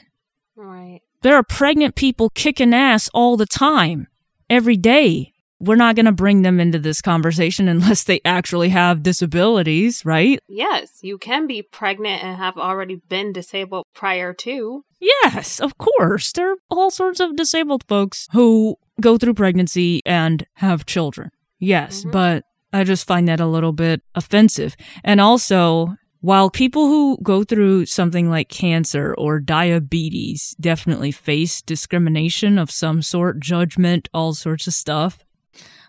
Right. 0.56 1.02
There 1.22 1.36
are 1.36 1.44
pregnant 1.44 1.96
people 1.96 2.30
kicking 2.30 2.74
ass 2.74 3.10
all 3.14 3.36
the 3.36 3.46
time, 3.46 4.08
every 4.50 4.78
day. 4.78 5.34
we're 5.60 5.76
not 5.76 5.98
going 5.98 6.06
to 6.06 6.14
bring 6.14 6.44
them 6.44 6.62
into 6.62 6.80
this 6.80 7.02
conversation 7.02 7.68
unless 7.76 8.06
they 8.06 8.22
actually 8.24 8.70
have 8.70 9.04
disabilities, 9.04 10.06
right? 10.06 10.40
Yes, 10.48 11.00
you 11.02 11.18
can 11.18 11.46
be 11.46 11.62
pregnant 11.62 12.24
and 12.24 12.38
have 12.38 12.58
already 12.58 13.02
been 13.10 13.34
disabled 13.34 13.86
prior 13.94 14.34
to. 14.34 14.86
Yes, 15.02 15.60
of 15.60 15.78
course. 15.78 16.32
There 16.32 16.54
are 16.54 16.58
all 16.70 16.90
sorts 16.90 17.20
of 17.20 17.36
disabled 17.36 17.84
folks 17.90 18.30
who 18.32 18.78
go 19.02 19.18
through 19.18 19.34
pregnancy 19.34 20.02
and 20.06 20.48
have 20.56 20.86
children. 20.86 21.32
Yes, 21.60 22.02
mm-hmm. 22.02 22.12
but 22.12 22.44
I 22.72 22.84
just 22.84 23.08
find 23.08 23.28
that 23.28 23.40
a 23.40 23.48
little 23.48 23.74
bit 23.74 24.02
offensive. 24.16 24.76
And 25.04 25.20
also, 25.20 25.96
while 26.22 26.50
people 26.50 26.88
who 26.88 27.18
go 27.24 27.44
through 27.44 27.86
something 27.86 28.30
like 28.30 28.50
cancer 28.50 29.16
or 29.18 29.40
diabetes 29.40 30.56
definitely 30.60 31.12
face 31.12 31.62
discrimination 31.62 32.58
of 32.58 32.72
some 32.72 33.02
sort, 33.02 33.40
judgment, 33.40 34.10
all 34.14 34.34
sorts 34.34 34.68
of 34.68 34.74
stuff, 34.74 35.20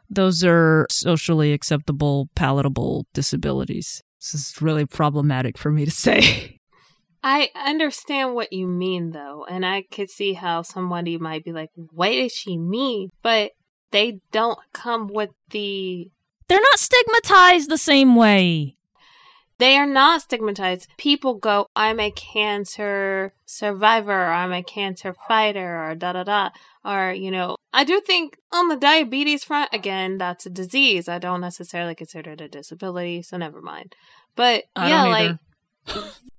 those 0.08 0.44
are 0.44 0.86
socially 0.90 1.52
acceptable, 1.52 2.28
palatable 2.34 3.06
disabilities. 3.12 4.02
This 4.20 4.34
is 4.34 4.62
really 4.62 4.86
problematic 4.86 5.56
for 5.56 5.70
me 5.70 5.84
to 5.84 5.90
say. 5.90 6.58
I 7.22 7.50
understand 7.54 8.34
what 8.34 8.52
you 8.52 8.66
mean, 8.66 9.10
though, 9.10 9.44
and 9.48 9.64
I 9.64 9.82
could 9.82 10.08
see 10.08 10.32
how 10.32 10.62
somebody 10.62 11.18
might 11.18 11.44
be 11.44 11.52
like, 11.52 11.68
what 11.74 12.10
does 12.10 12.32
she 12.32 12.56
mean? 12.56 13.10
But 13.22 13.52
they 13.90 14.20
don't 14.32 14.58
come 14.72 15.08
with 15.08 15.30
the. 15.50 16.10
They're 16.48 16.60
not 16.60 16.78
stigmatized 16.78 17.70
the 17.70 17.78
same 17.78 18.16
way. 18.16 18.76
They 19.58 19.76
are 19.76 19.86
not 19.86 20.22
stigmatized. 20.22 20.88
People 20.96 21.34
go, 21.34 21.66
I'm 21.76 22.00
a 22.00 22.10
cancer 22.10 23.34
survivor, 23.44 24.10
or 24.10 24.32
I'm 24.32 24.54
a 24.54 24.62
cancer 24.62 25.14
fighter, 25.28 25.84
or 25.84 25.94
da 25.94 26.14
da 26.14 26.24
da. 26.24 26.50
Or, 26.82 27.12
you 27.12 27.30
know, 27.30 27.56
I 27.70 27.84
do 27.84 28.00
think 28.00 28.38
on 28.52 28.68
the 28.68 28.76
diabetes 28.76 29.44
front, 29.44 29.68
again, 29.72 30.16
that's 30.16 30.46
a 30.46 30.50
disease. 30.50 31.10
I 31.10 31.18
don't 31.18 31.42
necessarily 31.42 31.94
consider 31.94 32.30
it 32.30 32.40
a 32.40 32.48
disability, 32.48 33.20
so 33.20 33.36
never 33.36 33.60
mind. 33.60 33.94
But 34.34 34.64
I 34.74 34.88
yeah, 34.88 35.04
like, 35.04 35.36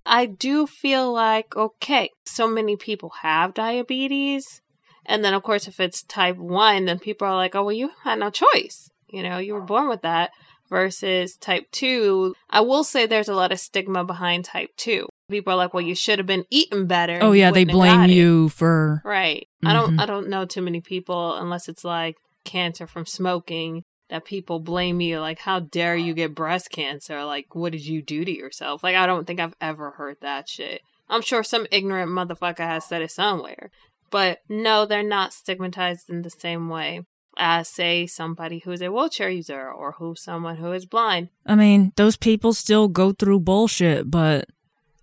I 0.04 0.26
do 0.26 0.66
feel 0.66 1.14
like, 1.14 1.56
okay, 1.56 2.10
so 2.26 2.48
many 2.48 2.76
people 2.76 3.12
have 3.22 3.54
diabetes. 3.54 4.62
And 5.06 5.24
then, 5.24 5.34
of 5.34 5.44
course, 5.44 5.68
if 5.68 5.80
it's 5.80 6.04
type 6.04 6.38
1, 6.38 6.86
then 6.86 7.00
people 7.00 7.28
are 7.28 7.36
like, 7.36 7.56
oh, 7.56 7.64
well, 7.64 7.74
you 7.74 7.92
had 8.04 8.20
no 8.20 8.30
choice. 8.30 8.90
You 9.10 9.24
know, 9.24 9.40
you 9.40 9.54
were 9.54 9.62
born 9.62 9.90
with 9.90 10.02
that 10.04 10.32
versus 10.72 11.36
type 11.36 11.70
2, 11.72 12.34
I 12.50 12.62
will 12.62 12.84
say 12.84 13.06
there's 13.06 13.28
a 13.28 13.36
lot 13.36 13.52
of 13.52 13.60
stigma 13.60 14.04
behind 14.04 14.46
type 14.46 14.72
2. 14.78 15.08
People 15.30 15.54
are 15.54 15.58
like, 15.58 15.74
"Well, 15.74 15.82
you 15.82 15.96
should 15.96 16.20
have 16.20 16.26
been 16.26 16.46
eating 16.50 16.88
better." 16.88 17.20
Oh 17.22 17.32
yeah, 17.32 17.52
they 17.52 17.64
blame 17.64 18.10
you 18.10 18.50
for 18.50 19.02
Right. 19.06 19.48
Mm-hmm. 19.64 19.68
I 19.68 19.74
don't 19.74 20.00
I 20.00 20.06
don't 20.06 20.30
know 20.30 20.46
too 20.46 20.62
many 20.62 20.82
people 20.82 21.36
unless 21.36 21.70
it's 21.70 21.86
like 21.86 22.18
cancer 22.44 22.88
from 22.88 23.06
smoking 23.06 23.84
that 24.10 24.26
people 24.26 24.60
blame 24.60 25.00
you 25.00 25.20
like 25.20 25.40
how 25.40 25.60
dare 25.60 25.96
you 25.96 26.14
get 26.14 26.36
breast 26.36 26.70
cancer? 26.70 27.24
Like 27.24 27.56
what 27.56 27.72
did 27.72 27.86
you 27.86 28.02
do 28.02 28.26
to 28.26 28.32
yourself? 28.32 28.84
Like 28.84 28.96
I 28.96 29.06
don't 29.06 29.26
think 29.26 29.40
I've 29.40 29.56
ever 29.62 29.92
heard 29.92 30.18
that 30.22 30.50
shit. 30.50 30.82
I'm 31.10 31.22
sure 31.22 31.44
some 31.44 31.68
ignorant 31.72 32.12
motherfucker 32.12 32.60
has 32.60 32.86
said 32.86 33.02
it 33.02 33.12
somewhere. 33.12 33.70
But 34.12 34.40
no, 34.48 34.86
they're 34.86 35.02
not 35.02 35.34
stigmatized 35.34 36.10
in 36.10 36.22
the 36.22 36.30
same 36.30 36.70
way 36.70 37.06
as 37.38 37.70
say 37.70 38.06
somebody 38.06 38.60
who's 38.60 38.82
a 38.82 38.92
wheelchair 38.92 39.30
user 39.30 39.70
or 39.72 39.94
who 39.94 40.16
someone 40.16 40.58
who 40.58 40.72
is 40.74 40.86
blind. 40.86 41.30
I 41.46 41.56
mean, 41.56 41.94
those 41.96 42.18
people 42.18 42.54
still 42.54 42.88
go 42.88 43.14
through 43.14 43.40
bullshit, 43.40 44.12
but 44.12 44.50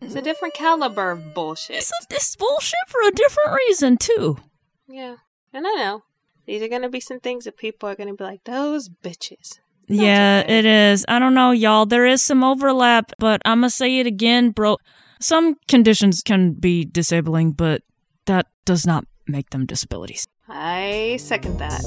it's 0.01 0.15
a 0.15 0.23
different 0.23 0.55
caliber 0.55 1.11
of 1.11 1.35
bullshit. 1.35 1.77
It's, 1.77 1.91
a, 1.91 2.15
it's 2.15 2.37
bullshit 2.37 2.79
for 2.87 3.01
a 3.03 3.11
different 3.11 3.53
reason 3.67 3.97
too. 3.97 4.39
Yeah, 4.87 5.17
and 5.53 5.67
I 5.67 5.71
know 5.71 6.05
these 6.47 6.63
are 6.63 6.69
gonna 6.69 6.89
be 6.89 7.01
some 7.01 7.21
things 7.21 7.45
that 7.45 7.57
people 7.57 7.89
are 7.89 7.97
gonna 7.97 8.15
be 8.15 8.25
like, 8.25 8.45
those 8.45 8.89
bitches. 8.89 9.59
That's 9.89 10.01
yeah, 10.01 10.43
okay. 10.45 10.59
it 10.59 10.67
is. 10.67 11.05
I 11.09 11.19
don't 11.19 11.35
know, 11.35 11.51
y'all. 11.51 11.87
There 11.87 12.07
is 12.07 12.23
some 12.23 12.45
overlap, 12.45 13.13
but 13.19 13.41
I'm 13.45 13.59
gonna 13.59 13.71
say 13.71 13.99
it 13.99 14.07
again, 14.07 14.51
bro. 14.51 14.77
Some 15.21 15.57
conditions 15.67 16.23
can 16.23 16.53
be 16.53 16.85
disabling, 16.85 17.53
but 17.53 17.83
that 18.29 18.47
does 18.65 18.87
not 18.87 19.05
make 19.27 19.51
them 19.51 19.67
disabilities. 19.67 20.27
I 20.49 21.17
second 21.19 21.59
that. 21.59 21.83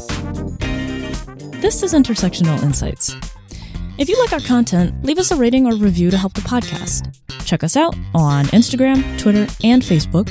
This 1.61 1.81
is 1.83 1.93
Intersectional 1.93 2.61
Insights. 2.61 3.15
If 3.97 4.09
you 4.09 4.19
like 4.19 4.33
our 4.33 4.39
content, 4.39 5.03
leave 5.05 5.19
us 5.19 5.31
a 5.31 5.35
rating 5.35 5.67
or 5.67 5.75
review 5.75 6.11
to 6.11 6.17
help 6.17 6.33
the 6.33 6.41
podcast. 6.41 7.15
Check 7.45 7.63
us 7.63 7.77
out 7.77 7.95
on 8.13 8.45
Instagram, 8.45 9.19
Twitter, 9.19 9.47
and 9.63 9.81
Facebook. 9.81 10.29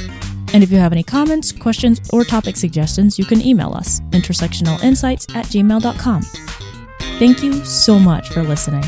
And 0.53 0.65
if 0.65 0.73
you 0.73 0.79
have 0.79 0.93
any 0.93 1.05
comments, 1.05 1.53
questions, 1.53 2.01
or 2.13 2.25
topic 2.25 2.57
suggestions, 2.57 3.19
you 3.19 3.25
can 3.25 3.41
email 3.41 3.73
us 3.73 4.01
intersectionalinsights 4.11 5.35
at 5.37 5.47
gmail.com. 5.47 6.23
Thank 7.21 7.43
you 7.43 7.65
so 7.65 7.99
much 7.99 8.29
for 8.31 8.43
listening. 8.43 8.83